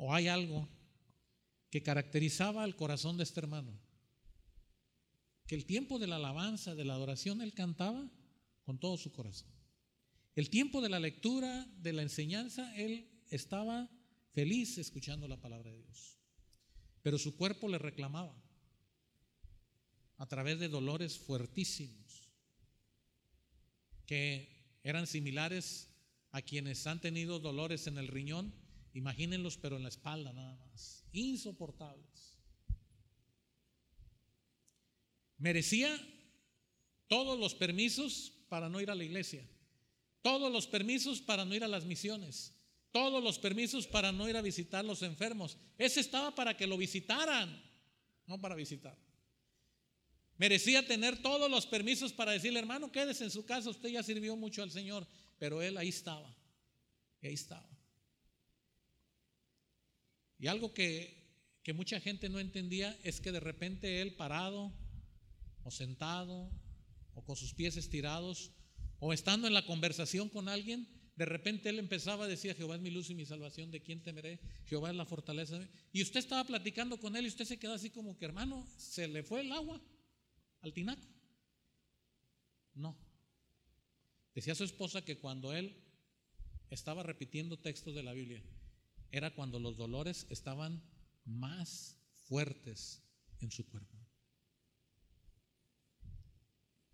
o 0.05 0.13
hay 0.13 0.27
algo 0.27 0.69
que 1.71 1.85
caracterizaba 1.85 2.65
al 2.65 2.75
corazón 2.75 3.17
de 3.17 3.23
este 3.23 3.39
hermano. 3.39 3.79
Que 5.47 5.55
el 5.55 5.65
tiempo 5.65 6.01
de 6.01 6.09
la 6.09 6.17
alabanza, 6.17 6.75
de 6.75 6.85
la 6.85 6.95
adoración, 6.95 7.41
él 7.41 7.55
cantaba 7.55 8.11
con 8.65 8.81
todo 8.81 8.97
su 8.97 9.13
corazón. 9.13 9.49
El 10.35 10.51
tiempo 10.51 10.81
de 10.81 10.89
la 10.89 10.99
lectura, 10.99 11.69
de 11.77 11.93
la 11.93 12.03
enseñanza, 12.03 12.75
él 12.75 13.23
estaba 13.29 13.89
feliz 14.33 14.77
escuchando 14.77 15.29
la 15.29 15.41
palabra 15.41 15.71
de 15.71 15.79
Dios. 15.79 16.19
Pero 17.03 17.17
su 17.17 17.37
cuerpo 17.37 17.69
le 17.69 17.79
reclamaba 17.79 18.35
a 20.17 20.27
través 20.27 20.59
de 20.59 20.69
dolores 20.69 21.17
fuertísimos 21.17 22.29
que 24.05 24.81
eran 24.83 25.07
similares 25.07 25.95
a 26.33 26.43
quienes 26.43 26.89
han 26.89 27.01
tenido 27.01 27.39
dolores 27.39 27.87
en 27.87 27.99
el 27.99 28.09
riñón 28.09 28.62
Imagínenlos, 28.95 29.57
pero 29.57 29.77
en 29.77 29.83
la 29.83 29.89
espalda 29.89 30.33
nada 30.33 30.55
más. 30.57 31.05
Insoportables. 31.13 32.39
Merecía 35.39 35.99
todos 37.09 37.39
los 37.39 37.55
permisos 37.55 38.33
para 38.49 38.69
no 38.69 38.81
ir 38.81 38.91
a 38.91 38.95
la 38.95 39.05
iglesia. 39.05 39.49
Todos 40.21 40.53
los 40.53 40.67
permisos 40.67 41.21
para 41.21 41.45
no 41.45 41.55
ir 41.55 41.65
a 41.65 41.69
las 41.69 41.85
misiones. 41.85 42.55
todos 42.93 43.25
los 43.25 43.39
permisos 43.39 43.87
para 43.87 44.13
no 44.13 44.29
ir 44.29 44.37
a 44.37 44.43
visitar 44.43 44.85
los 44.85 45.03
enfermos. 45.03 45.57
Ese 45.79 46.01
estaba 46.01 46.35
para 46.35 46.57
que 46.57 46.67
lo 46.67 46.77
visitaran, 46.77 47.61
no 48.27 48.39
para 48.39 48.55
visitar. 48.55 48.97
Merecía 50.37 50.87
tener 50.87 51.21
todos 51.23 51.51
los 51.51 51.67
permisos 51.67 52.13
para 52.13 52.33
decirle, 52.33 52.59
hermano, 52.59 52.93
quédese 52.93 53.25
en 53.25 53.31
su 53.31 53.45
casa, 53.47 53.71
usted 53.71 53.89
ya 53.89 54.03
sirvió 54.03 54.37
mucho 54.37 54.63
al 54.63 54.71
Señor, 54.71 55.07
pero 55.39 55.63
él 55.63 55.79
ahí 55.79 55.89
estaba, 55.89 56.29
ahí 57.23 57.33
estaba. 57.33 57.69
Y 60.43 60.49
algo 60.49 60.75
que, 60.75 61.23
que 61.63 61.73
mucha 61.73 62.01
gente 62.01 62.29
no 62.29 62.41
entendía 62.41 62.99
es 63.05 63.21
que 63.21 63.31
de 63.31 63.39
repente 63.39 64.03
él 64.03 64.17
parado 64.17 64.73
o 65.63 65.71
sentado 65.71 66.51
o 67.15 67.25
con 67.25 67.37
sus 67.37 67.55
pies 67.55 67.77
estirados 67.77 68.51
o 68.99 69.13
estando 69.13 69.47
en 69.47 69.55
la 69.55 69.65
conversación 69.65 70.29
con 70.29 70.49
alguien, 70.49 70.89
de 71.15 71.27
repente 71.27 71.69
él 71.69 71.79
empezaba 71.79 72.25
a 72.25 72.29
decir, 72.29 72.57
Jehová 72.57 72.75
es 72.75 72.81
mi 72.81 72.91
luz 72.91 73.09
y 73.09 73.15
mi 73.15 73.25
salvación, 73.25 73.71
¿de 73.71 73.83
quién 73.83 74.03
temeré? 74.03 74.41
Jehová 74.65 74.91
es 74.91 74.97
la 74.97 75.07
fortaleza. 75.07 75.65
Y 75.93 76.03
usted 76.03 76.19
estaba 76.19 76.43
platicando 76.43 76.99
con 76.99 77.15
él 77.15 77.27
y 77.27 77.29
usted 77.29 77.45
se 77.45 77.61
quedó 77.61 77.75
así 77.75 77.91
como 77.91 78.19
que, 78.19 78.25
hermano, 78.25 78.67
se 78.77 79.07
le 79.07 79.23
fue 79.23 79.43
el 79.43 79.53
agua 79.53 79.81
al 80.63 80.73
tinaco. 80.73 81.07
No. 82.75 82.99
Decía 84.35 84.57
su 84.57 84.65
esposa 84.65 85.05
que 85.05 85.19
cuando 85.19 85.53
él 85.53 85.77
estaba 86.69 87.05
repitiendo 87.05 87.61
textos 87.61 87.95
de 87.95 88.03
la 88.03 88.13
Biblia, 88.13 88.43
era 89.13 89.35
cuando 89.35 89.61
los 89.61 89.77
dolores 89.77 90.27
estaban 90.31 90.83
más 91.25 91.97
fuertes 92.27 93.03
en 93.41 93.51
su 93.51 93.65
cuerpo. 93.69 93.97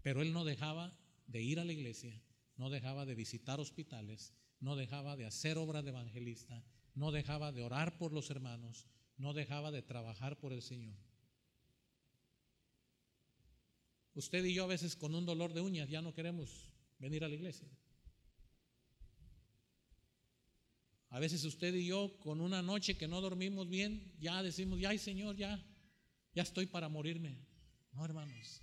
Pero 0.03 0.21
él 0.23 0.33
no 0.33 0.45
dejaba 0.45 0.99
de 1.27 1.43
ir 1.43 1.61
a 1.61 1.65
la 1.65 1.73
iglesia, 1.73 2.21
no 2.57 2.71
dejaba 2.71 3.07
de 3.07 3.15
visitar 3.15 3.61
hospitales, 3.61 4.35
no 4.61 4.75
dejaba 4.75 5.17
de 5.17 5.27
hacer 5.27 5.59
obra 5.59 5.83
de 5.83 5.91
evangelista, 5.91 6.65
no 6.95 7.13
dejaba 7.13 7.53
de 7.53 7.63
orar 7.63 7.97
por 7.99 8.13
los 8.13 8.31
hermanos, 8.31 8.89
no 9.17 9.33
dejaba 9.33 9.71
de 9.71 9.83
trabajar 9.83 10.39
por 10.39 10.53
el 10.53 10.63
Señor. 10.63 10.97
Usted 14.15 14.45
y 14.45 14.55
yo 14.55 14.65
a 14.65 14.69
veces 14.69 14.97
con 14.97 15.15
un 15.15 15.25
dolor 15.25 15.53
de 15.53 15.61
uñas 15.61 15.89
ya 15.89 16.03
no 16.03 16.13
queremos 16.13 16.73
venir 16.99 17.23
a 17.23 17.29
la 17.29 17.35
iglesia. 17.35 17.69
A 21.11 21.21
veces 21.21 21.45
usted 21.45 21.75
y 21.75 21.87
yo 21.87 22.19
con 22.21 22.41
una 22.41 22.61
noche 22.61 22.97
que 22.97 23.09
no 23.09 23.21
dormimos 23.21 23.69
bien, 23.69 24.15
ya 24.21 24.43
decimos, 24.43 24.79
ya, 24.79 24.97
Señor, 24.99 25.37
ya, 25.37 25.65
ya 26.35 26.43
estoy 26.43 26.67
para 26.67 26.89
morirme. 26.89 27.39
No, 27.93 28.05
hermanos. 28.05 28.63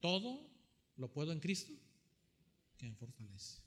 Todo 0.00 0.50
lo 0.96 1.12
puedo 1.12 1.32
en 1.32 1.40
Cristo 1.40 1.72
que 2.78 2.88
me 2.88 2.96
fortalece. 2.96 3.60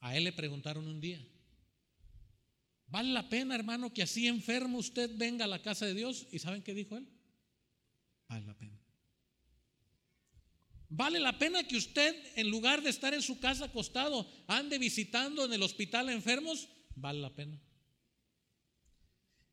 A 0.00 0.16
él 0.16 0.24
le 0.24 0.32
preguntaron 0.32 0.86
un 0.86 1.00
día, 1.00 1.26
¿vale 2.86 3.12
la 3.12 3.28
pena, 3.28 3.54
hermano, 3.54 3.92
que 3.92 4.02
así 4.02 4.28
enfermo 4.28 4.78
usted 4.78 5.10
venga 5.16 5.46
a 5.46 5.48
la 5.48 5.62
casa 5.62 5.86
de 5.86 5.94
Dios? 5.94 6.26
¿Y 6.30 6.38
saben 6.38 6.62
qué 6.62 6.74
dijo 6.74 6.96
él? 6.96 7.08
Vale 8.28 8.46
la 8.46 8.54
pena. 8.56 8.85
Vale 10.88 11.18
la 11.18 11.38
pena 11.38 11.64
que 11.64 11.76
usted, 11.76 12.14
en 12.36 12.48
lugar 12.48 12.82
de 12.82 12.90
estar 12.90 13.12
en 13.12 13.22
su 13.22 13.40
casa 13.40 13.66
acostado, 13.66 14.28
ande 14.46 14.78
visitando 14.78 15.44
en 15.44 15.52
el 15.52 15.62
hospital 15.62 16.08
enfermos. 16.10 16.68
Vale 16.94 17.20
la 17.20 17.34
pena. 17.34 17.60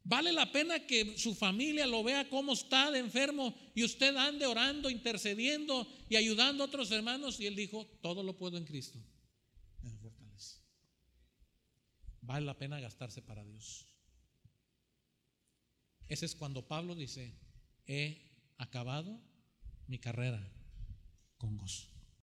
Vale 0.03 0.33
la 0.33 0.51
pena 0.51 0.85
que 0.85 1.17
su 1.17 1.33
familia 1.33 1.87
lo 1.87 2.03
vea 2.03 2.29
cómo 2.29 2.53
está 2.53 2.91
de 2.91 2.99
enfermo 2.99 3.55
y 3.73 3.83
usted 3.83 4.15
ande 4.17 4.45
orando, 4.45 4.89
intercediendo 4.89 5.87
y 6.09 6.17
ayudando 6.17 6.63
a 6.63 6.67
otros 6.67 6.91
hermanos. 6.91 7.39
Y 7.39 7.47
él 7.47 7.55
dijo, 7.55 7.87
todo 8.01 8.21
lo 8.21 8.37
puedo 8.37 8.57
en 8.57 8.65
Cristo. 8.65 8.99
Me 9.81 9.95
fortalece. 9.95 10.59
Vale 12.21 12.45
la 12.45 12.57
pena 12.57 12.79
gastarse 12.79 13.21
para 13.21 13.43
Dios. 13.43 13.87
Ese 16.07 16.25
es 16.25 16.35
cuando 16.35 16.67
Pablo 16.67 16.95
dice, 16.95 17.33
he 17.87 18.53
acabado 18.57 19.19
mi 19.87 19.99
carrera 19.99 20.51
con 21.43 21.57
gozo. 21.57 21.92